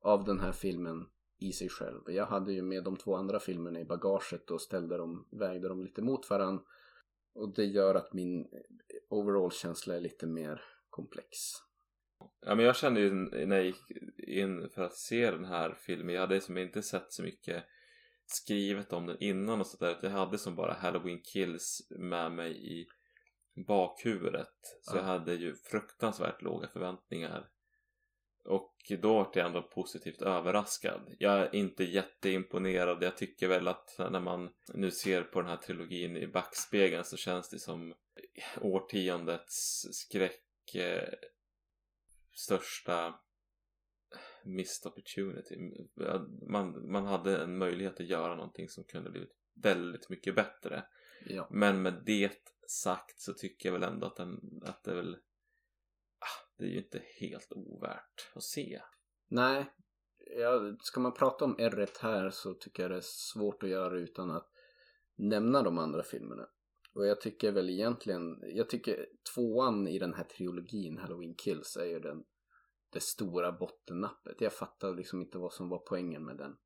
av 0.00 0.24
den 0.24 0.40
här 0.40 0.52
filmen 0.52 1.06
i 1.42 1.52
sig 1.52 1.68
själv. 1.68 2.00
Jag 2.06 2.26
hade 2.26 2.52
ju 2.52 2.62
med 2.62 2.84
de 2.84 2.96
två 2.96 3.16
andra 3.16 3.40
filmerna 3.40 3.80
i 3.80 3.84
bagaget 3.84 4.50
och 4.50 4.60
ställde 4.60 4.96
dem, 4.96 5.28
vägde 5.30 5.68
dem 5.68 5.82
lite 5.84 6.02
mot 6.02 6.30
varann. 6.30 6.64
Och 7.34 7.54
det 7.54 7.64
gör 7.64 7.94
att 7.94 8.12
min 8.12 8.48
overall-känsla 9.08 9.96
är 9.96 10.00
lite 10.00 10.26
mer 10.26 10.60
komplex. 10.90 11.28
Ja 12.40 12.54
men 12.54 12.64
jag 12.64 12.76
kände 12.76 13.00
ju 13.00 13.12
när 13.46 13.56
jag 13.56 13.66
gick 13.66 13.90
in 14.18 14.68
för 14.74 14.82
att 14.82 14.96
se 14.96 15.30
den 15.30 15.44
här 15.44 15.74
filmen, 15.74 16.14
jag 16.14 16.20
hade 16.20 16.40
som 16.40 16.58
inte 16.58 16.82
sett 16.82 17.12
så 17.12 17.22
mycket 17.22 17.64
skrivet 18.26 18.92
om 18.92 19.06
den 19.06 19.16
innan 19.20 19.60
och 19.60 19.66
sådär. 19.66 19.98
Jag 20.02 20.10
hade 20.10 20.38
som 20.38 20.56
bara 20.56 20.72
Halloween 20.72 21.20
Kills 21.22 21.86
med 21.90 22.32
mig 22.32 22.80
i 22.80 22.86
bakhuvudet. 23.66 24.54
Så 24.82 24.96
Ja. 24.96 25.00
jag 25.00 25.04
hade 25.06 25.34
ju 25.34 25.54
fruktansvärt 25.54 26.42
låga 26.42 26.68
förväntningar. 26.68 27.48
Och 28.44 28.92
då 29.00 29.14
var 29.14 29.30
jag 29.34 29.46
ändå 29.46 29.62
positivt 29.62 30.22
överraskad. 30.22 31.14
Jag 31.18 31.40
är 31.40 31.54
inte 31.54 31.84
jätteimponerad. 31.84 33.02
Jag 33.02 33.16
tycker 33.16 33.48
väl 33.48 33.68
att 33.68 33.96
när 33.98 34.20
man 34.20 34.50
nu 34.74 34.90
ser 34.90 35.22
på 35.22 35.40
den 35.40 35.50
här 35.50 35.56
trilogin 35.56 36.16
i 36.16 36.26
backspegeln 36.26 37.04
så 37.04 37.16
känns 37.16 37.50
det 37.50 37.58
som 37.58 37.94
årtiondets 38.60 39.86
skräck 39.92 40.74
eh, 40.74 41.08
största 42.34 43.14
missed 44.44 44.92
opportunity. 44.92 45.56
Man, 46.48 46.90
man 46.90 47.06
hade 47.06 47.42
en 47.42 47.58
möjlighet 47.58 48.00
att 48.00 48.06
göra 48.06 48.34
någonting 48.34 48.68
som 48.68 48.84
kunde 48.84 49.10
blivit 49.10 49.36
väldigt 49.54 50.08
mycket 50.08 50.34
bättre. 50.34 50.84
Ja. 51.26 51.48
Men 51.50 51.82
med 51.82 52.02
det 52.06 52.32
sagt 52.68 53.20
så 53.20 53.32
tycker 53.34 53.68
jag 53.68 53.72
väl 53.72 53.82
ändå 53.82 54.06
att, 54.06 54.16
den, 54.16 54.60
att 54.62 54.84
det 54.84 54.94
väl 54.94 55.16
det 56.62 56.68
är 56.68 56.72
ju 56.72 56.78
inte 56.78 57.02
helt 57.20 57.52
ovärt 57.52 58.30
att 58.34 58.42
se. 58.42 58.80
Nej, 59.28 59.72
ja, 60.36 60.76
ska 60.80 61.00
man 61.00 61.14
prata 61.14 61.44
om 61.44 61.56
R 61.58 61.88
här 62.00 62.30
så 62.30 62.54
tycker 62.54 62.82
jag 62.82 62.90
det 62.90 62.96
är 62.96 63.04
svårt 63.04 63.62
att 63.62 63.68
göra 63.68 63.98
utan 63.98 64.30
att 64.30 64.50
nämna 65.16 65.62
de 65.62 65.78
andra 65.78 66.02
filmerna. 66.02 66.48
Och 66.94 67.06
jag 67.06 67.20
tycker 67.20 67.52
väl 67.52 67.70
egentligen, 67.70 68.40
jag 68.42 68.70
tycker 68.70 69.06
tvåan 69.34 69.88
i 69.88 69.98
den 69.98 70.14
här 70.14 70.24
trilogin, 70.24 70.98
Halloween 70.98 71.34
Kills, 71.34 71.76
är 71.76 71.84
ju 71.84 72.00
den, 72.00 72.24
det 72.92 73.02
stora 73.02 73.52
bottennappet. 73.52 74.40
Jag 74.40 74.52
fattar 74.52 74.94
liksom 74.94 75.20
inte 75.20 75.38
vad 75.38 75.52
som 75.52 75.68
var 75.68 75.78
poängen 75.78 76.24
med 76.24 76.36
den. 76.36 76.56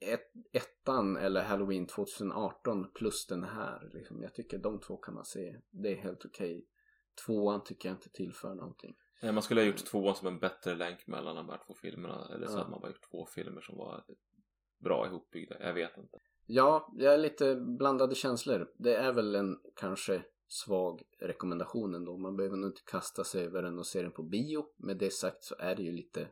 Ett, 0.00 0.32
ettan 0.52 1.16
eller 1.16 1.42
Halloween 1.42 1.86
2018 1.86 2.92
plus 2.94 3.26
den 3.26 3.44
här, 3.44 3.90
liksom, 3.94 4.22
jag 4.22 4.34
tycker 4.34 4.58
de 4.58 4.80
två 4.80 4.96
kan 4.96 5.14
man 5.14 5.24
se. 5.24 5.56
Det 5.70 5.92
är 5.92 5.96
helt 5.96 6.24
okej. 6.24 6.66
Tvåan 7.26 7.64
tycker 7.64 7.88
jag 7.88 7.96
inte 7.96 8.10
tillför 8.10 8.54
någonting. 8.54 8.96
Nej, 9.22 9.32
Man 9.32 9.42
skulle 9.42 9.60
ha 9.60 9.66
gjort 9.66 9.84
tvåan 9.86 10.14
som 10.14 10.28
en 10.28 10.38
bättre 10.38 10.74
länk 10.74 11.06
mellan 11.06 11.36
de 11.36 11.48
här 11.48 11.60
två 11.66 11.74
filmerna. 11.74 12.28
Eller 12.34 12.46
så 12.46 12.52
Ja. 12.52 12.58
hade 12.58 12.70
man 12.70 12.80
bara 12.80 12.88
gjort 12.90 13.10
två 13.10 13.26
filmer 13.26 13.60
som 13.60 13.76
var 13.76 14.04
bra 14.84 15.06
ihopbyggda. 15.06 15.56
Jag 15.60 15.74
vet 15.74 15.96
inte. 15.98 16.18
Ja, 16.46 16.92
jag 16.96 17.14
är 17.14 17.18
lite 17.18 17.56
blandade 17.56 18.14
känslor. 18.14 18.70
Det 18.78 18.94
är 18.96 19.12
väl 19.12 19.34
en 19.34 19.60
kanske 19.76 20.22
svag 20.48 21.02
rekommendation 21.20 21.94
ändå. 21.94 22.18
Man 22.18 22.36
behöver 22.36 22.56
nog 22.56 22.70
inte 22.70 22.82
kasta 22.90 23.24
sig 23.24 23.44
över 23.44 23.62
den 23.62 23.78
och 23.78 23.86
se 23.86 24.02
den 24.02 24.12
på 24.12 24.22
bio. 24.22 24.64
Med 24.76 24.98
det 24.98 25.12
sagt 25.12 25.44
så 25.44 25.54
är 25.58 25.76
det 25.76 25.82
ju 25.82 25.92
lite 25.92 26.28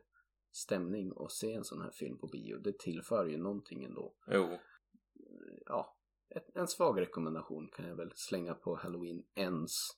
stämning 0.51 1.11
att 1.15 1.31
se 1.31 1.53
en 1.53 1.63
sån 1.63 1.81
här 1.81 1.91
film 1.91 2.17
på 2.17 2.27
bio. 2.27 2.57
Det 2.57 2.79
tillför 2.79 3.25
ju 3.25 3.37
någonting 3.37 3.83
ändå. 3.83 4.13
Jo, 4.27 4.57
Ja, 5.65 5.97
en 6.53 6.67
svag 6.67 7.01
rekommendation 7.01 7.69
kan 7.75 7.87
jag 7.87 7.95
väl 7.95 8.11
slänga 8.15 8.53
på 8.53 8.75
Halloween 8.75 9.23
Ends. 9.35 9.89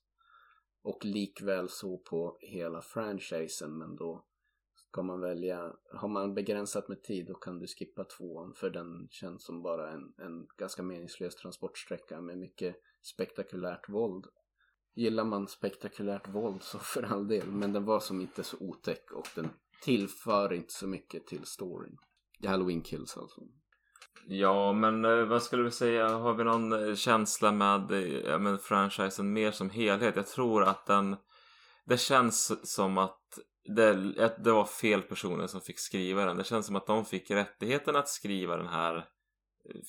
Och 0.81 1.05
likväl 1.05 1.69
så 1.69 1.97
på 1.97 2.37
hela 2.39 2.81
franchisen 2.81 3.77
men 3.77 3.95
då 3.95 4.25
ska 4.91 5.03
man 5.03 5.21
välja, 5.21 5.73
har 5.93 6.07
man 6.07 6.33
begränsat 6.33 6.87
med 6.89 7.03
tid 7.03 7.27
då 7.27 7.33
kan 7.33 7.59
du 7.59 7.67
skippa 7.67 8.03
tvåan 8.03 8.53
för 8.53 8.69
den 8.69 9.07
känns 9.11 9.45
som 9.45 9.61
bara 9.61 9.91
en, 9.91 10.13
en 10.17 10.47
ganska 10.57 10.83
meningslös 10.83 11.35
transportsträcka 11.35 12.21
med 12.21 12.37
mycket 12.37 12.75
spektakulärt 13.01 13.89
våld. 13.89 14.25
Gillar 14.95 15.25
man 15.25 15.47
spektakulärt 15.47 16.27
våld 16.27 16.63
så 16.63 16.79
för 16.79 17.03
all 17.03 17.27
del 17.27 17.47
men 17.47 17.73
den 17.73 17.85
var 17.85 17.99
som 17.99 18.21
inte 18.21 18.43
så 18.43 18.57
otäck 18.59 19.11
och 19.11 19.27
den 19.35 19.49
tillför 19.83 20.53
inte 20.53 20.73
så 20.73 20.87
mycket 20.87 21.27
till 21.27 21.45
storyn. 21.45 21.97
Halloween 22.45 22.83
Kills 22.83 23.17
alltså. 23.17 23.41
Ja, 24.31 24.73
men 24.73 25.05
eh, 25.05 25.25
vad 25.25 25.43
skulle 25.43 25.63
du 25.63 25.71
säga? 25.71 26.09
Har 26.09 26.33
vi 26.33 26.43
någon 26.43 26.89
eh, 26.89 26.95
känsla 26.95 27.51
med 27.51 27.91
eh, 27.91 28.39
men 28.39 28.57
franchisen 28.57 29.33
mer 29.33 29.51
som 29.51 29.69
helhet? 29.69 30.15
Jag 30.15 30.27
tror 30.27 30.63
att 30.63 30.85
den... 30.85 31.15
Det 31.85 31.97
känns 31.97 32.71
som 32.73 32.97
att 32.97 33.39
det, 33.75 33.93
det 34.43 34.51
var 34.51 34.65
fel 34.65 35.01
personer 35.01 35.47
som 35.47 35.61
fick 35.61 35.79
skriva 35.79 36.25
den. 36.25 36.37
Det 36.37 36.43
känns 36.43 36.65
som 36.65 36.75
att 36.75 36.87
de 36.87 37.05
fick 37.05 37.31
rättigheten 37.31 37.95
att 37.95 38.09
skriva 38.09 38.57
den 38.57 38.67
här 38.67 39.05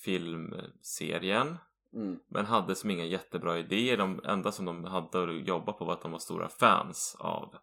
filmserien. 0.05 1.57
Mm. 1.95 2.18
Men 2.29 2.47
hade 2.47 2.75
som 2.75 2.91
inga 2.91 3.05
jättebra 3.05 3.59
idéer. 3.59 3.97
De 3.97 4.21
enda 4.25 4.53
som 4.53 4.64
de 4.64 4.85
hade 4.85 5.23
att 5.23 5.49
jobba 5.49 5.73
på 5.73 5.85
var 5.85 5.93
att 5.93 6.03
de 6.03 6.12
var 6.12 6.18
stora 6.18 6.49
fans 6.49 7.16
av 7.18 7.55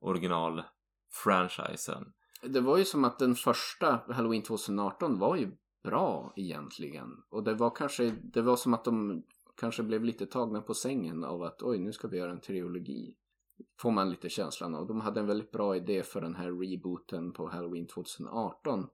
original-franchisen. 0.00 2.12
Det 2.42 2.60
var 2.60 2.76
ju 2.76 2.84
som 2.84 3.04
att 3.04 3.18
den 3.18 3.34
första 3.34 4.00
Halloween 4.08 4.42
2018 4.42 5.18
var 5.18 5.36
ju 5.36 5.50
bra 5.86 6.32
egentligen. 6.36 7.22
Och 7.28 7.44
det 7.44 7.54
var 7.54 7.70
kanske, 7.70 8.10
det 8.22 8.42
var 8.42 8.56
som 8.56 8.74
att 8.74 8.84
de 8.84 9.22
kanske 9.56 9.82
blev 9.82 10.04
lite 10.04 10.26
tagna 10.26 10.62
på 10.62 10.74
sängen 10.74 11.24
av 11.24 11.42
att 11.42 11.62
oj 11.62 11.78
nu 11.78 11.92
ska 11.92 12.08
vi 12.08 12.18
göra 12.18 12.32
en 12.32 12.40
trilogi. 12.40 13.14
Får 13.80 13.90
man 13.90 14.10
lite 14.10 14.28
känslan 14.28 14.74
av. 14.74 14.86
De 14.86 15.00
hade 15.00 15.20
en 15.20 15.26
väldigt 15.26 15.50
bra 15.50 15.76
idé 15.76 16.02
för 16.02 16.20
den 16.20 16.34
här 16.34 16.52
rebooten 16.52 17.32
på 17.32 17.48
Halloween 17.48 17.86
2018. 17.86 18.86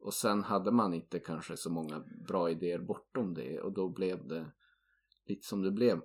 Och 0.00 0.14
sen 0.14 0.42
hade 0.42 0.70
man 0.70 0.94
inte 0.94 1.18
kanske 1.18 1.56
så 1.56 1.70
många 1.70 2.04
bra 2.28 2.50
idéer 2.50 2.78
bortom 2.78 3.34
det 3.34 3.60
och 3.60 3.72
då 3.72 3.88
blev 3.88 4.28
det 4.28 4.52
lite 5.26 5.46
som 5.46 5.62
det 5.62 5.70
blev. 5.70 6.00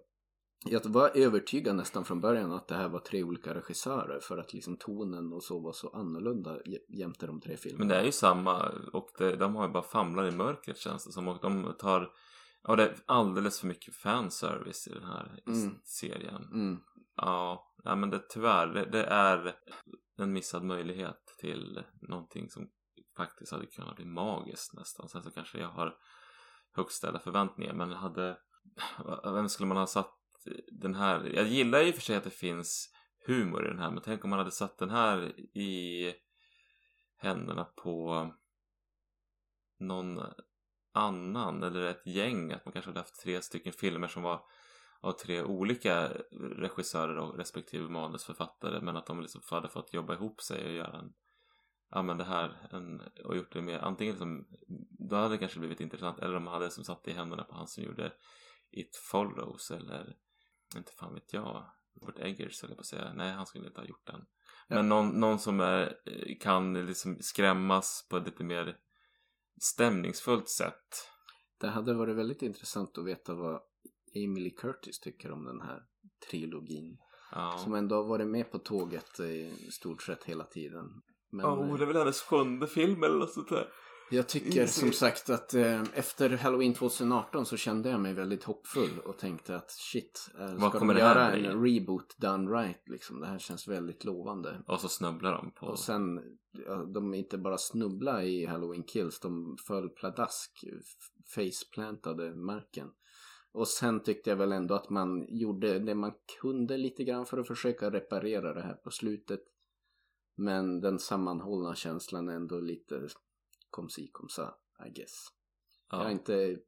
Jag 0.66 0.86
var 0.86 1.12
övertygad 1.18 1.76
nästan 1.76 2.05
från 2.05 2.22
början 2.22 2.51
att 2.51 2.68
det 2.68 2.76
här 2.76 2.89
var 2.89 2.99
tre 2.99 3.24
olika 3.24 3.53
regissörer 3.53 4.20
för 4.20 4.38
att 4.38 4.53
liksom 4.53 4.78
tonen 4.78 5.34
och 5.34 5.43
så 5.43 5.60
var 5.60 5.72
så 5.72 5.89
annorlunda 5.89 6.57
jä- 6.60 6.97
jämte 6.99 7.28
de 7.28 7.41
tre 7.41 7.57
filmerna. 7.57 7.80
Men 7.80 7.88
det 7.88 7.95
är 7.95 8.03
ju 8.03 8.12
samma 8.12 8.70
och 8.93 9.10
det, 9.18 9.36
de 9.36 9.55
har 9.55 9.68
ju 9.68 9.74
bara 9.74 9.84
famlar 9.84 10.28
i 10.28 10.32
mörkret 10.32 10.78
känns 10.78 11.05
det 11.05 11.12
som. 11.12 11.28
Och 11.28 11.38
de 11.41 11.74
tar... 11.80 12.12
Ja, 12.64 12.76
det 12.76 12.84
är 12.84 12.95
alldeles 13.05 13.60
för 13.60 13.68
mycket 13.68 13.95
fanservice 13.95 14.88
i 14.88 14.93
den 14.93 15.03
här 15.03 15.39
Mm. 15.47 15.76
serien. 15.84 16.43
Mm. 16.53 16.80
Ja, 17.16 17.74
ja 17.84 17.95
men 17.95 18.10
det, 18.10 18.30
tyvärr, 18.30 18.68
det, 18.68 18.86
det 18.86 19.03
är 19.03 19.55
en 20.18 20.34
missad 20.34 20.64
möjlighet 20.64 21.36
till 21.39 21.84
någonting 22.01 22.49
som 22.49 22.70
faktiskt 23.18 23.51
hade 23.51 23.66
kunnat 23.66 23.95
bli 23.95 24.05
magiskt 24.05 24.74
nästan. 24.74 25.10
Sen 25.10 25.24
så 25.24 25.32
kanske 25.32 25.60
jag 25.60 25.70
har 25.70 25.95
högt 26.76 26.91
ställda 26.91 27.20
förväntningar 27.20 27.74
men 27.74 27.91
hade... 27.91 28.38
Vem 29.24 29.49
skulle 29.49 29.68
man 29.68 29.78
ha 29.78 29.88
satt 29.88 30.18
den 30.71 30.95
här? 30.95 31.31
Jag 31.35 31.47
gillar 31.47 31.81
ju 31.81 31.93
för 31.93 32.01
sig 32.01 32.15
att 32.15 32.23
det 32.23 32.29
finns 32.29 32.89
humor 33.27 33.65
i 33.65 33.69
den 33.69 33.79
här 33.79 33.91
men 33.91 34.03
tänk 34.03 34.23
om 34.23 34.29
man 34.29 34.39
hade 34.39 34.51
satt 34.51 34.77
den 34.77 34.89
här 34.89 35.39
i 35.57 36.13
händerna 37.17 37.63
på 37.63 38.27
någon 39.79 40.19
annan 40.93 41.63
eller 41.63 41.81
ett 41.81 42.07
gäng. 42.07 42.51
Att 42.51 42.65
man 42.65 42.71
kanske 42.71 42.89
hade 42.89 42.99
haft 42.99 43.21
tre 43.21 43.41
stycken 43.41 43.73
filmer 43.73 44.07
som 44.07 44.23
var 44.23 44.41
av 45.01 45.11
tre 45.11 45.43
olika 45.43 46.09
regissörer 46.57 47.17
och 47.17 47.37
respektive 47.37 47.89
manusförfattare 47.89 48.81
men 48.81 48.95
att 48.95 49.05
de 49.05 49.21
liksom 49.21 49.41
hade 49.49 49.69
fått 49.69 49.93
jobba 49.93 50.13
ihop 50.13 50.41
sig 50.41 50.65
och 50.65 50.73
göra 50.73 50.99
en 50.99 51.13
ja 51.91 52.01
men 52.01 52.17
det 52.17 52.23
här 52.23 52.67
en, 52.71 53.01
och 53.25 53.37
gjort 53.37 53.53
det 53.53 53.61
mer 53.61 53.79
antingen 53.79 54.13
liksom, 54.13 54.47
då 55.09 55.15
hade 55.15 55.33
det 55.33 55.37
kanske 55.37 55.59
blivit 55.59 55.81
intressant 55.81 56.19
eller 56.19 56.35
om 56.35 56.43
man 56.43 56.53
hade 56.53 56.71
som 56.71 56.83
satt 56.83 57.07
i 57.07 57.13
händerna 57.13 57.43
på 57.43 57.55
han 57.55 57.67
som 57.67 57.83
gjorde 57.83 58.13
It 58.71 58.95
Follows 58.95 59.71
eller 59.71 60.15
inte 60.78 60.91
fan 60.91 61.13
vet 61.13 61.34
jag 61.34 61.65
Robert 62.01 62.20
Eggers 62.20 62.63
jag 62.63 62.76
på 62.76 62.80
att 62.80 62.86
säga 62.86 63.13
nej 63.13 63.32
han 63.32 63.45
skulle 63.45 63.67
inte 63.67 63.82
ha 63.82 63.88
gjort 63.88 64.07
den 64.07 64.26
ja. 64.67 64.76
men 64.76 64.89
någon, 64.89 65.09
någon 65.09 65.39
som 65.39 65.59
är, 65.59 65.97
kan 66.39 66.86
liksom 66.86 67.17
skrämmas 67.20 68.07
på 68.09 68.17
ett 68.17 68.26
lite 68.26 68.43
mer 68.43 68.78
stämningsfullt 69.61 70.49
sätt 70.49 71.09
det 71.59 71.67
hade 71.67 71.93
varit 71.93 72.15
väldigt 72.17 72.41
intressant 72.41 72.97
att 72.97 73.05
veta 73.05 73.36
vad 73.36 73.61
Emily 74.13 74.49
Curtis 74.49 74.99
tycker 74.99 75.32
om 75.32 75.45
den 75.45 75.61
här 75.61 75.84
trilogin. 76.30 76.97
Ja. 77.32 77.57
Som 77.63 77.74
ändå 77.74 77.95
har 77.95 78.03
varit 78.03 78.28
med 78.28 78.51
på 78.51 78.59
tåget 78.59 79.20
i 79.20 79.51
stort 79.72 80.01
sett 80.01 80.24
hela 80.24 80.43
tiden. 80.43 81.01
Men, 81.32 81.45
ja, 81.45 81.57
oh, 81.57 81.78
det 81.78 81.84
är 81.84 81.88
väl 81.88 81.97
hennes 81.97 82.22
sjunde 82.22 82.67
film 82.67 83.03
eller 83.03 83.17
något 83.17 83.34
sånt 83.34 83.49
där. 83.49 83.70
Jag 84.12 84.28
tycker 84.28 84.66
som 84.66 84.91
sagt 84.91 85.30
att 85.30 85.53
eh, 85.53 85.84
efter 85.93 86.30
Halloween 86.30 86.74
2018 86.74 87.45
så 87.45 87.57
kände 87.57 87.89
jag 87.89 87.99
mig 87.99 88.14
väldigt 88.14 88.43
hoppfull 88.43 88.99
och 89.05 89.18
tänkte 89.18 89.55
att 89.55 89.72
shit, 89.72 90.30
eh, 90.39 90.47
ska 90.47 90.57
Vad 90.57 90.88
de 90.88 90.97
göra 90.97 91.32
en 91.32 91.64
reboot 91.64 92.18
done 92.18 92.62
right 92.62 92.89
liksom? 92.89 93.20
Det 93.20 93.28
här 93.28 93.39
känns 93.39 93.68
väldigt 93.68 94.03
lovande. 94.03 94.64
Och 94.68 94.80
så 94.80 94.88
snubblar 94.88 95.32
de 95.32 95.51
på... 95.51 95.66
Och 95.66 95.80
sen, 95.80 96.22
ja, 96.51 96.76
de 96.76 97.14
inte 97.14 97.38
bara 97.38 97.57
snubbla 97.57 98.24
i 98.24 98.45
Halloween 98.45 98.84
Kills, 98.84 99.20
de 99.20 99.57
föll 99.68 99.89
pladask, 99.89 100.66
faceplantade 101.36 102.36
marken. 102.36 102.88
Och 103.51 103.68
sen 103.68 104.03
tyckte 104.03 104.30
jag 104.30 104.38
väl 104.38 104.51
ändå 104.51 104.76
att 104.76 104.89
man 104.89 105.26
gjorde 105.30 105.80
det 105.80 105.95
man 105.95 106.14
kunde 106.41 106.78
lite 106.78 107.03
grann 107.03 107.26
för 107.26 107.38
att 107.38 107.47
försöka 107.47 107.91
reparera 107.91 108.53
det 108.53 108.62
här 108.62 108.74
på 108.74 108.91
slutet. 108.91 109.41
Men 110.36 110.82
den 110.82 110.99
sammanhållna 110.99 111.76
känslan 111.76 112.30
är 112.30 112.34
ändå 112.34 112.60
lite 112.60 113.07
kom 113.70 113.89
si 113.89 114.07
kom 114.11 114.30
sa, 114.30 114.59
I 114.88 114.89
guess. 114.89 115.28
Ja. 115.89 115.97
Jag 115.97 116.07
är 116.07 116.11
inte 116.11 116.59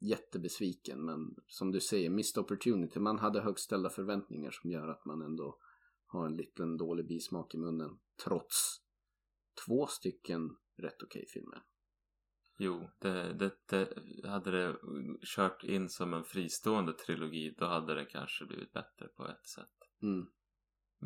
jättebesviken 0.00 1.04
men 1.04 1.36
som 1.46 1.72
du 1.72 1.80
säger, 1.80 2.10
missed 2.10 2.40
opportunity. 2.40 3.00
Man 3.00 3.18
hade 3.18 3.40
högställda 3.40 3.90
förväntningar 3.90 4.50
som 4.50 4.70
gör 4.70 4.88
att 4.88 5.04
man 5.04 5.22
ändå 5.22 5.58
har 6.06 6.26
en 6.26 6.36
liten 6.36 6.76
dålig 6.76 7.06
bismak 7.06 7.54
i 7.54 7.58
munnen. 7.58 7.98
Trots 8.24 8.80
två 9.66 9.86
stycken 9.86 10.56
rätt 10.76 11.02
okej 11.02 11.26
filmer. 11.28 11.62
Jo, 12.58 12.90
det, 12.98 13.32
det, 13.32 13.52
det, 13.66 14.28
hade 14.28 14.50
det 14.50 14.76
kört 15.36 15.64
in 15.64 15.88
som 15.88 16.14
en 16.14 16.24
fristående 16.24 16.92
trilogi 16.92 17.54
då 17.58 17.64
hade 17.66 17.94
det 17.94 18.04
kanske 18.04 18.44
blivit 18.44 18.72
bättre 18.72 19.08
på 19.08 19.28
ett 19.28 19.46
sätt. 19.46 20.02
Mm. 20.02 20.26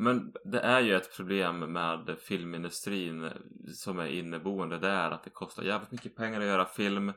Men 0.01 0.33
det 0.43 0.59
är 0.59 0.79
ju 0.79 0.95
ett 0.95 1.15
problem 1.15 1.59
med 1.59 2.17
filmindustrin 2.19 3.29
som 3.75 3.99
är 3.99 4.07
inneboende 4.07 4.77
Det 4.77 4.87
är 4.87 5.11
att 5.11 5.23
det 5.23 5.29
kostar 5.29 5.63
jävligt 5.63 5.91
mycket 5.91 6.15
pengar 6.15 6.41
att 6.41 6.47
göra 6.47 6.65
film. 6.65 7.09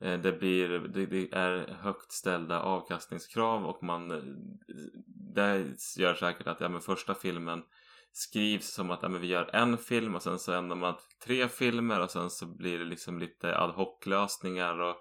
Eh, 0.00 0.20
det, 0.20 0.32
blir, 0.32 0.78
det, 0.78 1.32
är 1.32 1.74
högt 1.80 2.12
ställda 2.12 2.60
avkastningskrav 2.60 3.66
och 3.66 3.82
man 3.82 4.10
eh, 4.10 4.22
det 5.34 5.64
gör 5.98 6.14
säkert 6.14 6.46
att 6.46 6.60
ja, 6.60 6.68
men 6.68 6.80
första 6.80 7.14
filmen 7.14 7.62
skrivs 8.12 8.72
som 8.72 8.90
att 8.90 9.02
ja, 9.02 9.08
men 9.08 9.20
vi 9.20 9.26
gör 9.26 9.50
en 9.52 9.78
film 9.78 10.14
och 10.14 10.22
sen 10.22 10.38
så 10.38 10.52
ändrar 10.52 10.76
man 10.76 10.94
till 10.94 11.18
tre 11.26 11.48
filmer 11.48 12.00
och 12.00 12.10
sen 12.10 12.30
så 12.30 12.46
blir 12.46 12.78
det 12.78 12.84
liksom 12.84 13.18
lite 13.18 13.58
ad 13.58 13.72
hoc 13.72 14.06
lösningar 14.06 14.80
och 14.80 14.96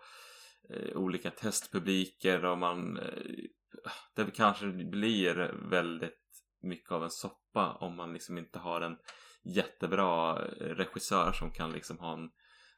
eh, 0.70 0.98
olika 0.98 1.32
testpubliker 1.32 2.46
och 2.46 2.58
man 2.58 2.98
eh, 2.98 3.04
det 4.16 4.36
kanske 4.36 4.68
blir 4.68 5.54
väldigt 5.70 6.21
mycket 6.62 6.92
av 6.92 7.04
en 7.04 7.10
soppa 7.10 7.74
om 7.74 7.96
man 7.96 8.14
liksom 8.14 8.38
inte 8.38 8.60
har 8.60 8.82
en 8.82 8.98
jättebra 9.44 10.36
regissör 10.60 11.32
som 11.32 11.52
kan 11.52 11.72
liksom 11.72 12.00
ha 12.00 12.14
en 12.14 12.32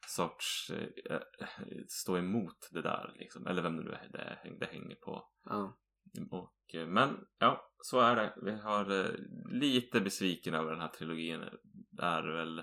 sorts 0.08 0.70
eh, 1.10 1.20
stå 1.88 2.18
emot 2.18 2.68
det 2.70 2.82
där 2.82 3.14
liksom 3.18 3.46
eller 3.46 3.62
vem 3.62 3.76
det 3.76 3.82
nu 3.82 3.90
är 3.90 4.08
det, 4.12 4.56
det 4.60 4.66
hänger 4.66 4.94
på. 4.94 5.28
Ja. 5.44 5.78
Och, 6.30 6.74
eh, 6.74 6.86
men 6.86 7.26
ja, 7.38 7.70
så 7.82 8.00
är 8.00 8.16
det. 8.16 8.34
Vi 8.42 8.60
har 8.60 9.00
eh, 9.00 9.10
lite 9.50 10.00
besviken 10.00 10.54
över 10.54 10.70
den 10.70 10.80
här 10.80 10.88
trilogin. 10.88 11.44
Det 11.90 12.02
är 12.02 12.22
väl 12.22 12.62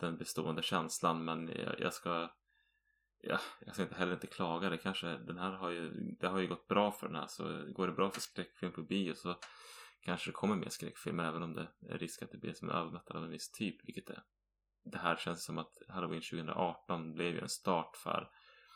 den 0.00 0.16
bestående 0.16 0.62
känslan 0.62 1.24
men 1.24 1.48
jag, 1.48 1.80
jag 1.80 1.94
ska 1.94 2.30
ja, 3.22 3.38
jag 3.60 3.74
ska 3.74 3.82
inte 3.82 3.94
heller 3.94 4.12
inte 4.12 4.26
klaga. 4.26 4.70
Det 4.70 4.78
kanske, 4.78 5.06
den 5.06 5.38
här 5.38 5.52
har 5.52 5.70
ju, 5.70 5.90
det 6.20 6.28
har 6.28 6.38
ju 6.38 6.46
gått 6.46 6.68
bra 6.68 6.92
för 6.92 7.06
den 7.06 7.16
här 7.16 7.26
så 7.26 7.72
går 7.72 7.86
det 7.86 7.92
bra 7.92 8.10
för 8.10 8.20
skräckfilm 8.20 8.72
på 8.72 8.82
bio 8.82 9.14
så 9.14 9.36
kanske 10.00 10.30
det 10.30 10.34
kommer 10.34 10.56
mer 10.56 10.68
skräckfilmer 10.68 11.24
även 11.24 11.42
om 11.42 11.54
det 11.54 11.68
är 11.88 11.98
risk 11.98 12.22
att 12.22 12.30
det 12.30 12.38
blir 12.38 12.52
som 12.52 12.70
övermättad 12.70 13.16
av 13.16 13.24
en 13.24 13.30
viss 13.30 13.50
typ, 13.50 13.88
vilket 13.88 14.06
det 14.06 14.22
Det 14.82 14.98
här 14.98 15.16
känns 15.16 15.44
som 15.44 15.58
att 15.58 15.78
Halloween 15.88 16.22
2018 16.22 17.14
blev 17.14 17.34
ju 17.34 17.40
en 17.40 17.48
start 17.48 17.96
för 17.96 18.30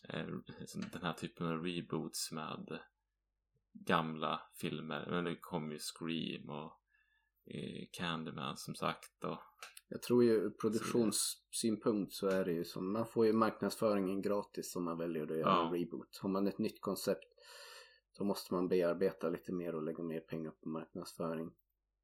eh, 0.08 0.26
den 0.92 1.02
här 1.02 1.12
typen 1.12 1.46
av 1.46 1.64
reboots 1.64 2.32
med 2.32 2.78
gamla 3.72 4.40
filmer. 4.54 5.06
Men 5.10 5.24
det 5.24 5.36
kom 5.36 5.72
ju 5.72 5.78
Scream 5.78 6.50
och 6.50 6.72
eh, 7.46 7.86
Candyman 7.92 8.56
som 8.56 8.74
sagt. 8.74 9.24
Och... 9.24 9.38
Jag 9.88 10.02
tror 10.02 10.24
ju 10.24 10.30
ur 10.30 10.50
produktionssynpunkt 10.50 12.12
så 12.12 12.28
är 12.28 12.44
det 12.44 12.52
ju 12.52 12.64
som, 12.64 12.92
man 12.92 13.06
får 13.06 13.26
ju 13.26 13.32
marknadsföringen 13.32 14.22
gratis 14.22 14.76
om 14.76 14.84
man 14.84 14.98
väljer 14.98 15.22
att 15.22 15.38
göra 15.38 15.50
ja. 15.50 15.66
en 15.66 15.72
reboot. 15.72 16.18
Har 16.22 16.28
man 16.28 16.46
ett 16.46 16.58
nytt 16.58 16.80
koncept 16.80 17.33
så 18.16 18.24
måste 18.24 18.54
man 18.54 18.68
bearbeta 18.68 19.28
lite 19.28 19.52
mer 19.52 19.74
och 19.74 19.82
lägga 19.82 20.02
mer 20.02 20.20
pengar 20.20 20.50
på 20.50 20.68
marknadsföring. 20.68 21.54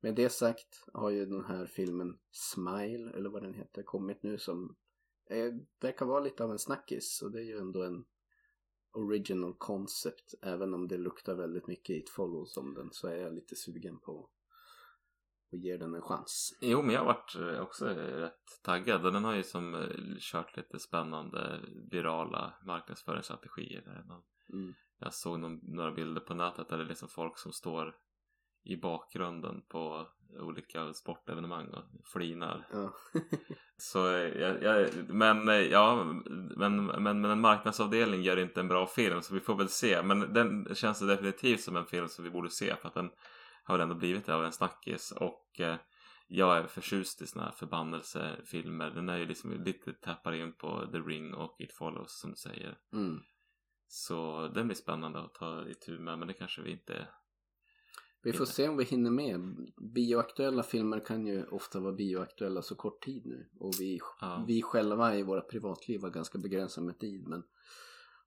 Med 0.01 0.15
det 0.15 0.31
sagt 0.31 0.85
har 0.93 1.11
ju 1.11 1.27
den 1.27 1.45
här 1.45 1.67
filmen 1.67 2.19
Smile, 2.31 3.11
eller 3.11 3.31
vad 3.31 3.43
den 3.43 3.55
heter, 3.55 3.83
kommit 3.83 4.23
nu 4.23 4.39
som 4.39 4.77
verkar 5.81 6.07
vara 6.07 6.21
lite 6.21 6.45
av 6.45 6.51
en 6.51 6.59
snackis. 6.59 7.23
Och 7.23 7.31
det 7.31 7.39
är 7.39 7.45
ju 7.45 7.59
ändå 7.59 7.83
en 7.83 8.05
original 8.93 9.55
concept. 9.59 10.35
Även 10.43 10.75
om 10.75 10.89
det 10.89 10.97
luktar 10.97 11.35
väldigt 11.35 11.67
mycket 11.67 11.97
It 11.97 12.11
Follows 12.11 12.57
om 12.57 12.75
den 12.75 12.93
så 12.93 13.09
är 13.09 13.17
jag 13.17 13.35
lite 13.35 13.57
sugen 13.57 14.01
på 14.01 14.31
att 15.53 15.59
ge 15.59 15.77
den 15.77 15.95
en 15.95 16.03
chans. 16.03 16.59
Jo, 16.61 16.83
men 16.83 16.95
jag 16.95 17.01
har 17.01 17.07
varit 17.07 17.37
eh, 17.37 17.63
också 17.63 17.87
rätt 17.95 18.63
taggad. 18.63 19.07
Och 19.07 19.13
den 19.13 19.25
har 19.25 19.35
ju 19.35 19.43
som 19.43 19.75
eh, 19.75 19.89
kört 20.19 20.57
lite 20.57 20.79
spännande 20.79 21.61
virala 21.91 22.55
marknadsföringsstrategier. 22.67 24.05
Mm. 24.53 24.75
Jag 25.01 25.15
såg 25.15 25.41
några 25.63 25.93
bilder 25.93 26.21
på 26.21 26.35
nätet 26.35 26.69
där 26.69 26.77
det 26.77 26.85
är 26.85 26.89
liksom 26.89 27.09
folk 27.09 27.39
som 27.39 27.53
står 27.53 27.95
i 28.65 28.77
bakgrunden 28.77 29.63
på 29.69 30.07
olika 30.41 30.93
sportevenemang 30.93 31.69
och 31.69 31.85
flinar. 32.13 32.67
Ja. 32.73 32.95
så 33.77 33.99
jag, 33.99 34.63
jag, 34.63 34.89
men 35.09 35.71
ja, 35.71 36.05
men, 36.05 36.87
men, 36.87 36.87
men 36.87 37.25
en 37.25 37.41
marknadsavdelning 37.41 38.23
gör 38.23 38.37
inte 38.37 38.61
en 38.61 38.69
bra 38.69 38.87
film 38.87 39.23
så 39.23 39.35
vi 39.35 39.41
får 39.41 39.55
väl 39.55 39.69
se. 39.69 40.03
Men 40.03 40.33
den 40.33 40.75
känns 40.75 41.01
definitivt 41.01 41.61
som 41.61 41.77
en 41.77 41.87
film 41.87 42.09
som 42.09 42.25
vi 42.25 42.31
borde 42.31 42.51
se 42.51 42.77
för 42.77 42.89
att 42.89 42.95
den 42.95 43.11
har 43.65 43.75
väl 43.75 43.83
ändå 43.83 43.95
blivit 43.95 44.29
av 44.29 44.45
en 44.45 44.53
snackis 44.53 45.13
och 45.13 45.61
eh, 45.61 45.77
jag 46.29 46.59
är 46.59 46.67
förtjust 46.67 47.23
i 47.23 47.27
såna 47.27 47.45
här 47.45 47.53
förbannelsefilmer. 47.53 48.91
Den 48.91 49.09
är 49.09 49.19
ju 49.19 49.27
liksom 49.27 49.65
lite 49.65 49.93
tappar 49.93 50.33
in 50.33 50.53
på 50.53 50.87
The 50.93 50.99
Ring 50.99 51.35
och 51.35 51.57
It 51.59 51.73
Follows 51.73 52.21
som 52.21 52.31
du 52.31 52.37
säger. 52.37 52.79
Mm. 52.93 53.21
Så 53.93 54.49
den 54.55 54.67
blir 54.67 54.77
spännande 54.77 55.21
att 55.21 55.35
ta 55.35 55.69
itu 55.69 55.99
med 55.99 56.19
men 56.19 56.29
det 56.29 56.35
kanske 56.35 56.63
vi 56.63 56.71
inte 56.71 57.07
vi 58.23 58.33
får 58.33 58.45
se 58.45 58.69
om 58.69 58.77
vi 58.77 58.85
hinner 58.85 59.11
med. 59.11 59.57
Bioaktuella 59.95 60.63
filmer 60.63 61.01
kan 61.01 61.27
ju 61.27 61.45
ofta 61.45 61.81
vara 61.81 61.93
bioaktuella 61.93 62.63
så 62.63 62.75
kort 62.75 63.05
tid 63.05 63.27
nu. 63.27 63.49
Och 63.59 63.73
vi, 63.79 64.01
ja. 64.21 64.45
vi 64.49 64.63
själva 64.63 65.17
i 65.17 65.23
våra 65.23 65.41
privatliv 65.41 66.03
har 66.03 66.11
ganska 66.11 66.39
begränsad 66.39 66.85
med 66.85 66.99
tid. 66.99 67.29
Men 67.29 67.43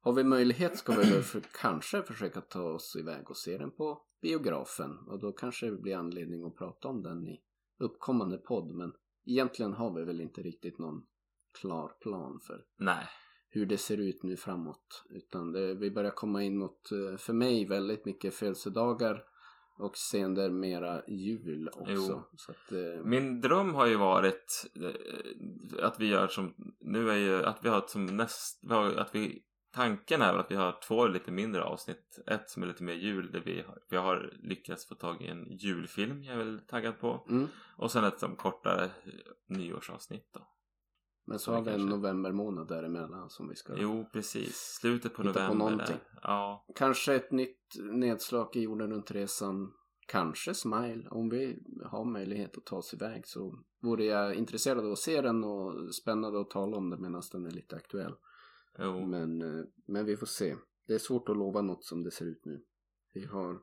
har 0.01 0.13
vi 0.13 0.23
möjlighet 0.23 0.77
ska 0.77 0.95
vi 0.95 1.05
för, 1.05 1.41
kanske 1.61 2.01
försöka 2.01 2.41
ta 2.41 2.63
oss 2.63 2.95
iväg 2.95 3.29
och 3.29 3.37
se 3.37 3.57
den 3.57 3.71
på 3.71 4.01
biografen. 4.21 4.97
Och 5.07 5.19
då 5.19 5.31
kanske 5.31 5.69
det 5.69 5.77
blir 5.77 5.95
anledning 5.95 6.43
att 6.43 6.55
prata 6.55 6.87
om 6.87 7.03
den 7.03 7.27
i 7.27 7.41
uppkommande 7.79 8.37
podd. 8.37 8.75
Men 8.75 8.93
egentligen 9.25 9.73
har 9.73 9.93
vi 9.93 10.05
väl 10.05 10.21
inte 10.21 10.41
riktigt 10.41 10.79
någon 10.79 11.05
klar 11.61 11.91
plan 12.01 12.39
för 12.39 12.65
Nej. 12.77 13.07
Hur 13.53 13.65
det 13.65 13.77
ser 13.77 13.97
ut 13.97 14.23
nu 14.23 14.37
framåt. 14.37 15.03
Utan 15.09 15.51
det, 15.51 15.73
vi 15.73 15.91
börjar 15.91 16.11
komma 16.11 16.43
in 16.43 16.57
mot, 16.57 16.91
eh, 16.91 17.17
för 17.17 17.33
mig, 17.33 17.65
väldigt 17.65 18.05
mycket 18.05 18.33
födelsedagar 18.33 19.23
Och 19.77 19.97
sen 19.97 20.35
där 20.35 20.49
mera 20.49 21.01
jul 21.07 21.69
också. 21.73 22.23
Att, 22.49 22.71
eh, 22.71 23.05
Min 23.05 23.41
dröm 23.41 23.73
har 23.75 23.85
ju 23.85 23.95
varit 23.95 24.65
eh, 24.75 25.85
att 25.85 25.99
vi 25.99 26.07
gör 26.07 26.27
som, 26.27 26.53
nu 26.79 27.09
är 27.09 27.17
ju 27.17 27.43
att 27.43 27.59
vi 27.63 27.69
har 27.69 27.83
som 27.87 28.05
näst, 28.05 28.71
att 28.97 29.15
vi, 29.15 29.43
tanken 29.73 30.21
är 30.21 30.33
att 30.33 30.51
vi 30.51 30.55
har 30.55 30.79
två 30.87 31.07
lite 31.07 31.31
mindre 31.31 31.63
avsnitt. 31.63 32.19
Ett 32.27 32.49
som 32.49 32.63
är 32.63 32.67
lite 32.67 32.83
mer 32.83 32.93
jul 32.93 33.31
där 33.31 33.41
vi 33.45 33.61
har, 33.61 33.79
vi 33.89 33.97
har 33.97 34.33
lyckats 34.43 34.87
få 34.87 34.95
tag 34.95 35.21
i 35.21 35.27
en 35.27 35.57
julfilm 35.57 36.23
jag 36.23 36.33
är 36.33 36.37
väl 36.37 36.59
taggad 36.67 36.99
på. 36.99 37.27
mm. 37.29 37.47
Och 37.77 37.91
sen 37.91 38.03
ett 38.03 38.19
som 38.19 38.35
kortare 38.35 38.89
nyårsavsnitt 39.47 40.29
då. 40.33 40.52
Men 41.25 41.39
så 41.39 41.53
har 41.53 41.61
vi 41.61 41.71
en 41.71 41.85
november 41.85 42.31
månad 42.31 42.67
däremellan 42.67 43.29
som 43.29 43.49
vi 43.49 43.55
ska... 43.55 43.73
Jo, 43.77 44.09
precis. 44.13 44.55
Slutet 44.81 45.13
på 45.13 45.23
Hitta 45.23 45.47
på 45.47 45.53
november. 45.53 45.71
någonting. 45.71 45.97
Ja, 46.21 46.65
Kanske 46.75 47.15
ett 47.15 47.31
nytt 47.31 47.75
nedslag 47.91 48.55
i 48.55 48.61
jorden 48.61 48.91
runt 48.91 49.11
resan. 49.11 49.73
Kanske 50.07 50.53
Smile. 50.53 51.07
Om 51.09 51.29
vi 51.29 51.59
har 51.85 52.05
möjlighet 52.05 52.57
att 52.57 52.65
ta 52.65 52.75
oss 52.75 52.93
iväg 52.93 53.27
så 53.27 53.59
vore 53.81 54.05
jag 54.05 54.35
intresserad 54.35 54.85
av 54.85 54.91
att 54.91 54.99
se 54.99 55.21
den 55.21 55.43
och 55.43 55.95
spännande 55.95 56.41
att 56.41 56.49
tala 56.49 56.77
om 56.77 56.89
den 56.89 57.01
medan 57.01 57.21
den 57.31 57.45
är 57.45 57.51
lite 57.51 57.75
aktuell. 57.75 58.13
jo. 58.79 59.05
Men, 59.07 59.41
eh, 59.41 59.65
men 59.87 60.05
vi 60.05 60.17
får 60.17 60.25
se. 60.25 60.55
Det 60.87 60.93
är 60.93 60.99
svårt 60.99 61.29
att 61.29 61.37
lova 61.37 61.61
något 61.61 61.85
som 61.85 62.03
det 62.03 62.11
ser 62.11 62.25
ut 62.25 62.45
nu. 62.45 62.63
Vi 63.13 63.25
har 63.25 63.59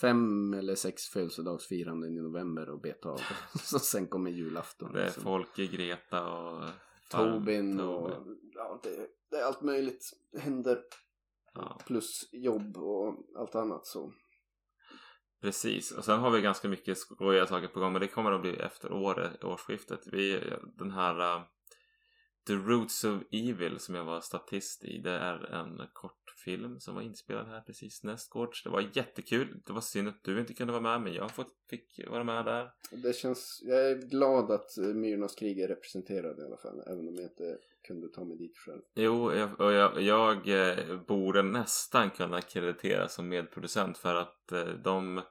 fem 0.00 0.54
eller 0.54 0.74
sex 0.74 1.02
födelsedagsfiranden 1.02 2.16
i 2.16 2.20
november 2.20 2.74
att 2.74 2.82
beta 2.82 3.08
av. 3.08 3.20
så 3.58 3.78
sen 3.78 4.06
kommer 4.06 4.30
julafton. 4.30 4.92
Det 4.92 5.00
är 5.00 5.04
liksom. 5.04 5.22
Folke, 5.22 5.66
Greta 5.66 6.28
och 6.32 6.64
Tobin 7.12 7.80
och 7.80 8.10
ja, 8.54 8.80
det, 8.82 9.08
det 9.30 9.36
är 9.36 9.44
allt 9.44 9.62
möjligt 9.62 10.10
händer. 10.38 10.78
Ja. 11.54 11.78
Plus 11.86 12.28
jobb 12.32 12.76
och 12.76 13.16
allt 13.36 13.54
annat 13.54 13.86
så. 13.86 14.12
Precis, 15.40 15.92
och 15.92 16.04
sen 16.04 16.20
har 16.20 16.30
vi 16.30 16.40
ganska 16.40 16.68
mycket 16.68 16.98
skojiga 16.98 17.46
saker 17.46 17.68
på 17.68 17.80
gång 17.80 17.92
men 17.92 18.00
det 18.00 18.08
kommer 18.08 18.32
att 18.32 18.40
bli 18.40 18.56
efter 18.56 18.92
året, 18.92 19.44
årsskiftet. 19.44 20.00
Vi, 20.06 20.40
den 20.78 20.90
här 20.90 21.36
uh, 21.36 21.42
The 22.46 22.52
Roots 22.52 23.04
of 23.04 23.22
Evil 23.30 23.78
som 23.78 23.94
jag 23.94 24.04
var 24.04 24.20
statist 24.20 24.84
i, 24.84 24.98
det 24.98 25.10
är 25.10 25.54
en 25.54 25.82
kortfilm 25.92 26.80
som 26.80 26.94
var 26.94 27.02
inspelad 27.02 27.46
här 27.46 27.60
precis 27.60 28.02
nästgårds. 28.02 28.62
Det 28.62 28.70
var 28.70 28.90
jättekul. 28.92 29.62
Det 29.66 29.72
var 29.72 29.80
synd 29.80 30.08
att 30.08 30.24
du 30.24 30.40
inte 30.40 30.54
kunde 30.54 30.72
vara 30.72 30.82
med 30.82 31.00
men 31.00 31.14
jag 31.14 31.30
fick 31.70 32.00
vara 32.08 32.24
med 32.24 32.44
där. 32.44 32.70
Det 32.90 33.16
känns, 33.16 33.62
jag 33.64 33.90
är 33.90 33.94
glad 33.94 34.50
att 34.50 34.78
eh, 34.78 34.84
Myrornas 34.84 35.34
krig 35.34 35.60
är 35.60 35.68
representerad 35.68 36.38
i 36.38 36.42
alla 36.42 36.56
fall. 36.56 36.82
Även 36.86 37.08
om 37.08 37.14
jag 37.14 37.24
inte 37.24 37.58
kunde 37.82 38.08
ta 38.08 38.24
mig 38.24 38.36
dit 38.36 38.56
själv. 38.56 38.82
Jo, 38.94 39.32
jag, 39.32 39.60
och 39.60 39.72
jag, 39.72 40.00
jag 40.00 40.48
eh, 40.48 41.00
borde 41.06 41.42
nästan 41.42 42.10
kunna 42.10 42.40
krediteras 42.40 43.14
som 43.14 43.28
medproducent 43.28 43.98
för 43.98 44.14
att 44.14 44.52
eh, 44.52 44.64
de 44.64 45.22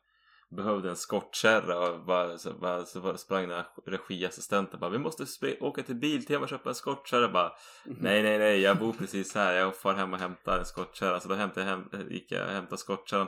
behövde 0.51 0.89
en 0.89 0.95
skottkärra 0.95 1.89
och 1.89 2.05
bara, 2.05 2.37
så, 2.37 2.53
bara, 2.53 2.85
så 2.85 3.01
bara 3.01 3.17
sprang 3.17 3.47
den 3.47 3.57
här 3.57 3.65
regiassistenten 3.85 4.79
bara 4.79 4.89
Vi 4.89 4.97
måste 4.97 5.25
åka 5.59 5.83
till 5.83 5.95
Biltema 5.95 6.43
och 6.43 6.49
köpa 6.49 6.69
en 6.69 6.75
skottkärra 6.75 7.29
bara 7.29 7.51
Nej, 7.83 8.23
nej, 8.23 8.37
nej, 8.37 8.59
jag 8.61 8.79
bor 8.79 8.93
precis 8.93 9.35
här. 9.35 9.53
Jag 9.53 9.75
far 9.75 9.93
hem 9.93 10.13
och 10.13 10.19
hämtar 10.19 10.59
en 10.59 10.65
skottkärra. 10.65 11.19
Så 11.19 11.29
då 11.29 11.35
hämtade 11.35 11.65
jag 11.65 11.77
hem, 11.77 12.09
gick 12.09 12.31
jag 12.31 12.47
och 12.47 12.53
hämtade 12.53 12.77
skottkärran 12.77 13.27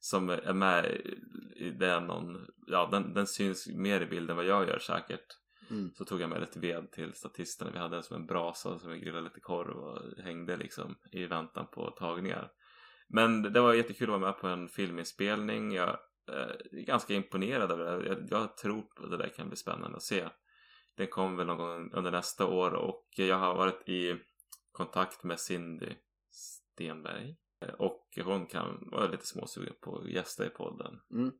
som 0.00 0.30
är 0.30 0.52
med 0.52 0.84
i 1.56 1.70
den 1.70 2.06
någon, 2.06 2.46
ja 2.66 2.88
den, 2.92 3.14
den 3.14 3.26
syns 3.26 3.68
mer 3.68 4.00
i 4.00 4.06
bilden 4.06 4.30
än 4.30 4.36
vad 4.36 4.46
jag 4.46 4.68
gör 4.68 4.78
säkert. 4.78 5.38
Mm. 5.70 5.90
Så 5.94 6.04
tog 6.04 6.20
jag 6.20 6.30
med 6.30 6.40
lite 6.40 6.60
ved 6.60 6.90
till 6.90 7.12
statisterna. 7.14 7.70
Vi 7.70 7.78
hade 7.78 7.96
en 7.96 8.02
som 8.02 8.16
en 8.16 8.26
brasa 8.26 8.78
som 8.78 8.90
vi 8.90 8.98
grillade 8.98 9.24
lite 9.24 9.40
korv 9.40 9.76
och 9.76 10.24
hängde 10.24 10.56
liksom 10.56 10.96
i 11.12 11.26
väntan 11.26 11.66
på 11.72 11.90
tagningar. 11.90 12.50
Men 13.08 13.42
det 13.42 13.60
var 13.60 13.74
jättekul 13.74 14.14
att 14.14 14.20
vara 14.20 14.30
med 14.30 14.40
på 14.40 14.48
en 14.48 14.68
filminspelning. 14.68 15.72
Jag 15.72 15.98
eh, 16.28 16.80
ganska 16.80 17.14
imponerad 17.14 17.70
över 17.70 17.84
det. 17.84 18.08
Jag, 18.08 18.26
jag 18.30 18.56
tror 18.56 18.78
att 18.78 19.10
det 19.10 19.16
där 19.16 19.28
kan 19.28 19.48
bli 19.48 19.56
spännande 19.56 19.96
att 19.96 20.02
se. 20.02 20.28
Den 20.96 21.06
kommer 21.06 21.36
väl 21.36 21.46
någon 21.46 21.56
gång 21.56 21.92
under 21.92 22.10
nästa 22.10 22.46
år 22.46 22.74
och 22.74 23.06
jag 23.16 23.38
har 23.38 23.54
varit 23.54 23.88
i 23.88 24.16
kontakt 24.72 25.24
med 25.24 25.40
Cindy 25.40 25.94
Stenberg. 26.30 27.36
Och 27.78 28.08
hon 28.24 28.46
kan 28.46 28.88
vara 28.90 29.06
lite 29.06 29.26
småsugen 29.26 29.74
på 29.80 29.98
att 29.98 30.10
gästa 30.10 30.46
i 30.46 30.48
podden. 30.48 31.00
Mm. 31.10 31.32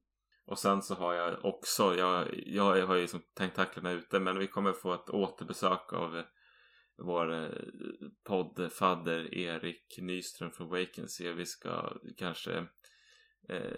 Och 0.44 0.58
sen 0.58 0.82
så 0.82 0.94
har 0.94 1.14
jag 1.14 1.44
också, 1.44 1.96
jag, 1.96 2.28
jag 2.46 2.86
har 2.86 2.96
ju 2.96 3.08
som 3.08 3.22
tentaklerna 3.34 3.90
ute 3.90 4.20
men 4.20 4.38
vi 4.38 4.46
kommer 4.46 4.72
få 4.72 4.94
ett 4.94 5.10
återbesök 5.10 5.92
av 5.92 6.22
vår 6.96 7.32
eh, 7.32 7.48
poddfadder 8.24 9.34
Erik 9.34 9.98
Nyström 9.98 10.50
från 10.50 10.68
Vacancy 10.68 11.30
och 11.30 11.38
vi 11.38 11.46
ska 11.46 11.92
kanske 12.16 12.52
eh, 12.52 12.64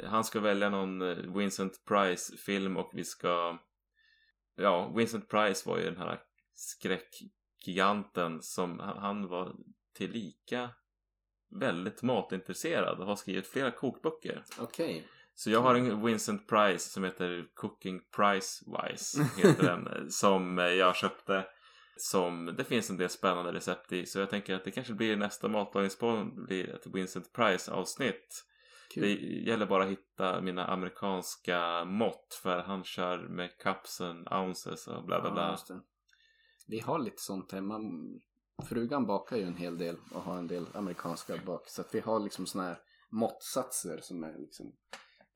han 0.05 0.25
ska 0.25 0.41
välja 0.41 0.71
någon 0.71 1.03
eh, 1.03 1.17
Vincent 1.17 1.85
Price 1.85 2.37
film 2.37 2.77
och 2.77 2.91
vi 2.93 3.05
ska 3.05 3.59
ja, 4.57 4.93
Vincent 4.97 5.29
Price 5.29 5.69
var 5.69 5.79
ju 5.79 5.85
den 5.85 5.97
här 5.97 6.21
skräckgiganten 6.55 8.43
som 8.43 8.79
han, 8.79 9.29
var 9.29 9.57
tillika 9.97 10.71
väldigt 11.61 12.03
matintresserad 12.03 13.01
och 13.01 13.07
har 13.07 13.17
skrivit 13.17 13.47
flera 13.47 13.71
kokböcker. 13.71 14.45
Okej. 14.59 15.07
Så 15.35 15.51
jag 15.51 15.61
har 15.61 15.75
en 15.75 16.05
Vincent 16.05 16.49
Price 16.49 16.91
som 16.91 17.05
heter 17.05 17.47
Cooking 17.55 18.01
Price 18.17 18.65
Wise 18.67 19.29
heter 19.37 19.63
den, 19.63 20.11
som 20.11 20.59
jag 20.59 20.97
köpte. 20.97 21.47
Som 21.97 22.55
det 22.59 22.65
finns 22.65 22.91
en 22.91 22.97
del 22.97 23.09
spännande 23.09 23.53
recept 23.53 23.93
i 23.93 24.07
så 24.07 24.19
jag 24.19 24.31
tänker 24.31 24.55
att 24.55 24.65
det 24.65 24.71
kanske 24.71 24.93
blir 24.93 25.17
nästa 25.17 25.49
matlagningspodd 25.49 26.47
blir 26.47 26.75
ett 26.75 26.87
Vincent 26.87 27.33
Price 27.33 27.73
avsnitt. 27.73 28.45
Kul. 28.95 29.03
Det 29.03 29.51
gäller 29.51 29.67
bara 29.67 29.85
att 29.85 29.91
hitta 29.91 30.41
mina 30.41 30.67
amerikanska 30.67 31.85
mått 31.85 32.39
för 32.43 32.59
han 32.59 32.85
kör 32.85 33.19
med 33.19 33.51
and 34.01 34.29
ounces 34.33 34.87
och 34.87 35.05
bla 35.05 35.21
bla 35.21 35.29
Ja, 35.29 35.35
bla. 35.35 35.59
det. 35.69 35.81
Vi 36.67 36.81
har 36.81 36.99
lite 36.99 37.23
sånt 37.23 37.53
hemma. 37.53 37.81
Frugan 38.69 39.07
bakar 39.07 39.37
ju 39.37 39.43
en 39.43 39.57
hel 39.57 39.79
del 39.79 39.97
och 40.15 40.23
har 40.23 40.39
en 40.39 40.47
del 40.47 40.67
amerikanska 40.75 41.37
bak. 41.47 41.69
Så 41.69 41.81
att 41.81 41.95
vi 41.95 42.01
har 42.01 42.21
liksom 42.21 42.47
såna 42.47 42.65
här 42.65 42.79
måttsatser 43.11 43.99
som 44.03 44.25
är 44.25 44.39
liksom 44.39 44.73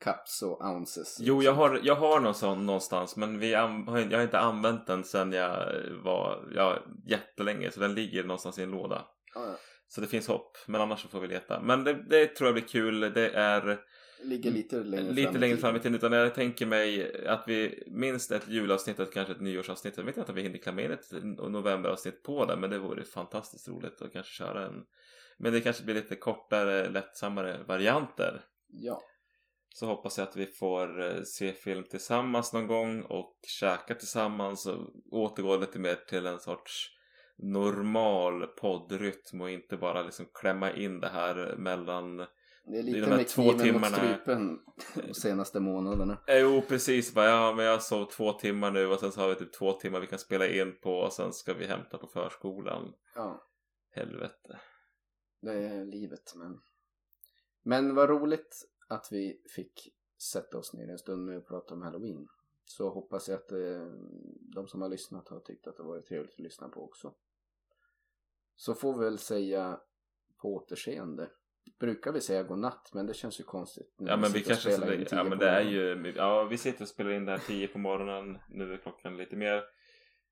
cups 0.04 0.42
och 0.42 0.64
ounces. 0.64 1.16
Jo, 1.20 1.42
jag 1.42 1.52
har, 1.52 1.80
jag 1.82 1.94
har 1.94 2.20
någon 2.20 2.34
sån 2.34 2.66
någonstans 2.66 3.16
men 3.16 3.38
vi 3.38 3.50
jag 3.52 3.68
har 3.86 4.22
inte 4.22 4.38
använt 4.38 4.86
den 4.86 5.04
sen 5.04 5.32
jag 5.32 5.72
var 6.04 6.52
ja, 6.54 6.78
jättelänge 7.06 7.70
så 7.70 7.80
den 7.80 7.94
ligger 7.94 8.24
någonstans 8.24 8.59
i 8.59 8.62
en 8.62 8.70
låda. 8.70 9.06
Ja, 9.34 9.46
ja. 9.46 9.56
Så 9.89 10.01
det 10.01 10.07
finns 10.07 10.28
hopp, 10.28 10.57
men 10.66 10.80
annars 10.80 11.03
så 11.03 11.09
får 11.09 11.20
vi 11.20 11.28
leta. 11.28 11.61
Men 11.61 11.84
det, 11.84 11.93
det 12.09 12.26
tror 12.26 12.47
jag 12.47 12.55
blir 12.55 12.68
kul. 12.68 13.01
Det 13.01 13.30
är 13.30 13.80
Ligger 14.22 14.51
lite 14.51 14.76
längre 14.76 15.12
lite 15.12 15.22
fram 15.22 15.36
i 15.36 15.39
längre 15.39 15.57
fram 15.57 15.76
i 15.76 15.78
tiden. 15.78 15.95
Utan 15.95 16.12
jag 16.12 16.34
tänker 16.34 16.66
mig 16.66 17.26
att 17.26 17.45
vi 17.47 17.84
minst 17.86 18.30
ett 18.30 18.49
julavsnitt 18.49 18.99
och 18.99 19.12
kanske 19.12 19.32
ett 19.32 19.41
nyårsavsnitt. 19.41 19.97
Jag 19.97 20.05
vet 20.05 20.16
inte 20.16 20.32
om 20.32 20.36
vi 20.36 20.43
hinner 20.43 20.59
klämma 20.59 20.82
in 20.82 20.91
ett 20.91 21.12
novemberavsnitt 21.51 22.22
på 22.22 22.45
det. 22.45 22.57
Men 22.57 22.70
det 22.70 22.78
vore 22.78 23.05
fantastiskt 23.05 23.68
roligt 23.68 24.03
att 24.03 24.12
kanske 24.12 24.32
köra 24.32 24.66
en. 24.66 24.84
Men 25.39 25.53
det 25.53 25.61
kanske 25.61 25.84
blir 25.84 25.95
lite 25.95 26.16
kortare, 26.16 26.89
lättsammare 26.89 27.64
varianter. 27.68 28.41
Ja. 28.68 29.03
Så 29.74 29.86
hoppas 29.86 30.18
jag 30.18 30.28
att 30.28 30.36
vi 30.36 30.47
får 30.47 31.03
eh, 31.03 31.22
se 31.22 31.53
film 31.53 31.84
tillsammans 31.84 32.53
någon 32.53 32.66
gång 32.66 33.03
och 33.03 33.39
käka 33.61 33.95
tillsammans 33.95 34.66
och 34.66 34.91
återgå 35.11 35.57
lite 35.57 35.78
mer 35.78 35.95
till 35.95 36.26
en 36.26 36.41
sorts 36.41 36.97
normal 37.39 38.47
poddrytm 38.47 39.41
och 39.41 39.51
inte 39.51 39.76
bara 39.76 40.03
liksom 40.03 40.26
klämma 40.34 40.72
in 40.72 41.01
det 41.01 41.09
här 41.09 41.57
mellan 41.57 42.16
Det 42.16 42.24
är 42.78 42.82
de 42.82 42.82
lite 42.82 43.07
här 43.11 43.16
med 43.16 43.28
två 43.28 43.43
kniven 43.43 43.57
mot 43.57 43.62
timmarna. 43.62 43.97
strupen 43.97 44.59
de 44.95 45.14
senaste 45.20 45.61
månaderna. 45.61 46.18
Jo 46.28 46.62
precis, 46.68 47.14
bara, 47.14 47.26
ja 47.26 47.55
men 47.57 47.64
jag 47.64 47.82
sov 47.82 48.05
två 48.05 48.32
timmar 48.32 48.70
nu 48.70 48.86
och 48.86 49.01
sen 49.01 49.12
så 49.12 49.20
har 49.20 49.28
vi 49.28 49.34
typ 49.34 49.53
två 49.53 49.72
timmar 49.72 50.01
vi 50.01 50.07
kan 50.07 50.18
spela 50.18 50.47
in 50.49 50.78
på 50.80 50.93
och 50.93 51.12
sen 51.12 51.32
ska 51.32 51.55
vi 51.55 51.66
hämta 51.66 51.99
på 51.99 52.07
förskolan. 52.07 52.93
Ja, 53.14 53.45
Helvete. 53.91 54.61
det 55.43 55.53
är 55.53 55.84
livet. 55.84 56.32
Men, 56.36 56.61
men 57.62 57.95
vad 57.95 58.09
roligt 58.09 58.64
att 58.89 59.09
vi 59.11 59.43
fick 59.57 59.89
sätta 60.32 60.59
oss 60.59 60.74
ner 60.74 60.89
en 60.89 60.99
stund 60.99 61.26
nu 61.26 61.36
och 61.36 61.49
prata 61.49 61.74
om 61.74 61.82
Halloween. 61.82 62.28
Så 62.64 62.91
hoppas 62.91 63.28
jag 63.28 63.36
att 63.36 63.53
eh, 63.53 63.86
de 64.55 64.68
som 64.68 64.82
har 64.82 64.89
lyssnat 64.89 65.28
har 65.28 65.41
tyckt 65.41 65.66
att 65.66 65.76
det 65.76 65.82
varit 65.82 66.07
trevligt 66.07 66.32
att 66.32 66.39
lyssna 66.39 66.68
på 66.68 66.84
också. 66.84 67.14
Så 68.59 68.74
får 68.74 68.98
vi 68.98 69.04
väl 69.04 69.18
säga 69.18 69.80
på 70.36 70.54
återseende. 70.54 71.30
Brukar 71.78 72.12
vi 72.12 72.20
säga 72.20 72.42
godnatt 72.42 72.90
men 72.94 73.06
det 73.06 73.14
känns 73.14 73.40
ju 73.40 73.44
konstigt. 73.44 73.94
när 73.98 74.11
Ja 74.11 74.16
men 74.16 74.32
vi 74.32 74.40
och 74.42 74.46
kanske, 74.46 74.72
spelar 74.72 74.92
in 74.92 75.06
ja 75.11 75.24
men 75.24 75.38
det 75.38 75.48
är 75.48 75.61
ju, 75.61 76.12
ja 76.16 76.44
vi 76.44 76.59
sitter 76.59 76.82
och 76.82 76.88
spelar 76.88 77.11
in 77.11 77.24
det 77.24 77.32
här 77.32 77.38
tio 77.46 77.68
på 77.68 77.78
morgonen, 77.78 78.38
nu 78.48 78.72
är 78.72 78.76
klockan 78.78 79.16
lite 79.16 79.36
mer. 79.36 79.64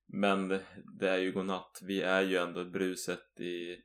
Men 0.05 0.47
det, 0.47 0.65
det 0.99 1.09
är 1.09 1.17
ju 1.17 1.31
godnatt, 1.31 1.79
vi 1.83 2.01
är 2.01 2.21
ju 2.21 2.37
ändå 2.37 2.65
bruset 2.65 3.39
i, 3.39 3.81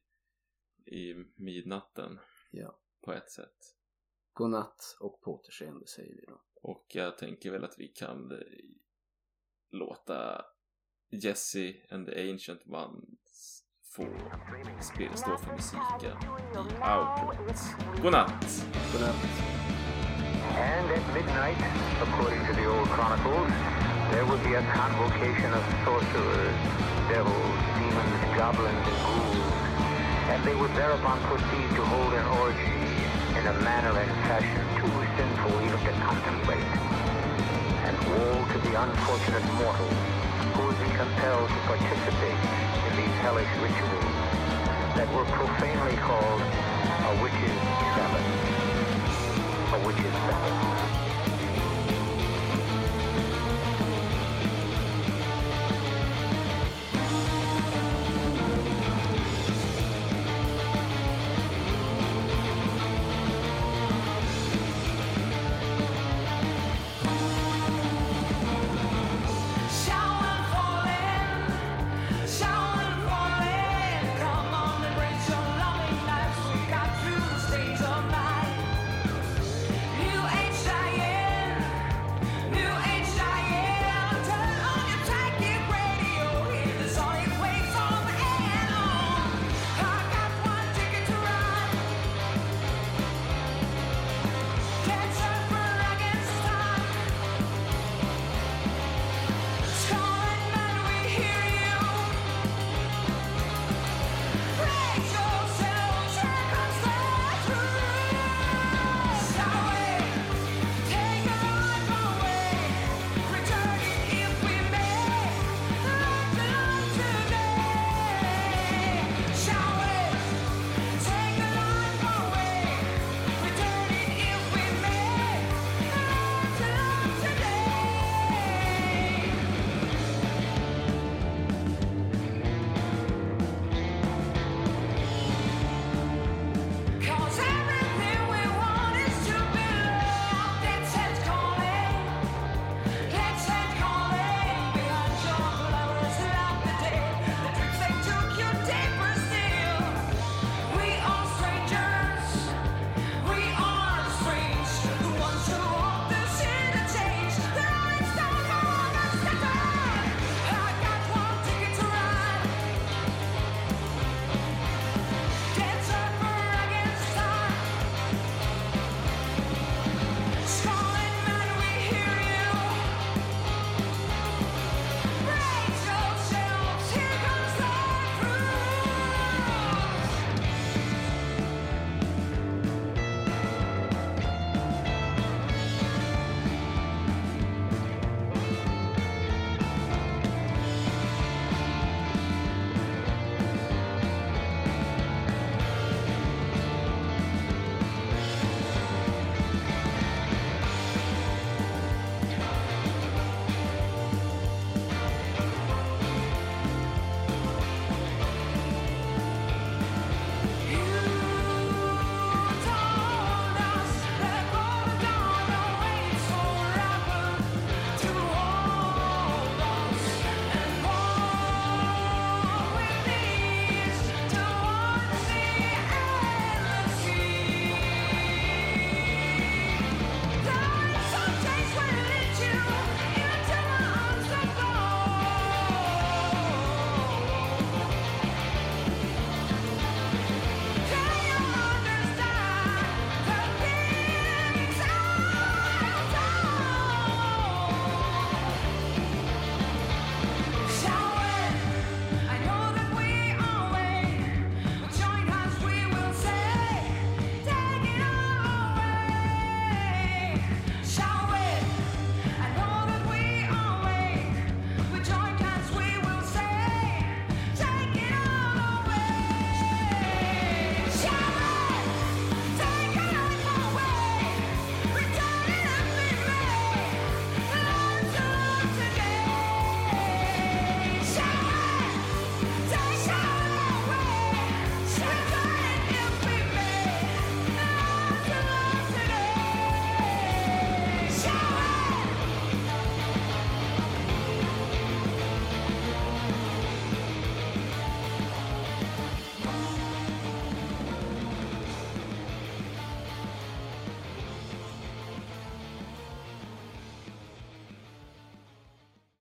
i 0.87 1.15
midnatten 1.37 2.19
Ja. 2.51 2.81
på 3.05 3.13
ett 3.13 3.31
sätt. 3.31 3.57
Godnatt 4.33 4.97
och 5.01 5.21
på 5.21 5.35
återseende 5.35 5.87
säger 5.87 6.15
vi 6.15 6.25
då. 6.27 6.43
Och 6.63 6.87
jag 6.89 7.19
tänker 7.19 7.51
väl 7.51 7.65
att 7.65 7.79
vi 7.79 7.89
kan 7.89 8.33
låta 9.71 10.45
Jesse 11.11 11.75
and 11.91 12.07
the 12.07 12.31
Ancient 12.31 12.67
Ones 12.67 13.19
få 13.97 14.07
spe- 14.81 15.17
stå 15.17 15.37
för 15.39 15.53
musiken 15.53 16.17
i 16.53 16.83
outrot. 16.83 17.61
Godnatt! 18.03 18.67
Godnatt. 18.93 19.17
And 20.57 20.87
at 20.97 21.05
midnight, 21.15 21.61
according 22.07 22.41
to 22.49 22.53
the 22.61 22.67
old 22.75 22.89
chronicles, 22.95 23.53
there 24.13 24.25
would 24.31 24.43
be 24.49 24.55
a 24.63 24.65
convocation 24.81 25.51
of 25.59 25.63
sorcerers, 25.85 26.59
devils, 27.13 27.59
demons, 27.79 28.21
goblins, 28.39 28.87
and 28.91 28.99
ghouls, 29.07 29.47
and 30.31 30.39
they 30.47 30.57
would 30.61 30.75
thereupon 30.81 31.19
proceed 31.31 31.69
to 31.79 31.83
hold 31.93 32.13
an 32.21 32.27
orgy 32.43 32.77
in 33.39 33.45
a 33.53 33.55
manner 33.69 33.95
and 34.03 34.13
fashion 34.29 34.65
too 34.79 34.93
sinful 35.17 35.55
even 35.67 35.81
to 35.89 35.93
contemplate. 36.09 36.69
And 37.87 37.95
woe 38.11 38.39
to 38.53 38.59
the 38.67 38.75
unfortunate 38.85 39.47
mortal 39.61 39.93
who 40.55 40.61
would 40.67 40.81
be 40.87 40.91
compelled 41.03 41.49
to 41.57 41.61
participate 41.73 42.41
in 42.41 42.72
these 42.97 43.17
hellish 43.25 43.49
rituals 43.57 44.05
that 44.97 45.09
were 45.15 45.25
profanely 45.25 45.97
called 45.97 46.43
a 46.43 47.23
witch's 47.23 47.52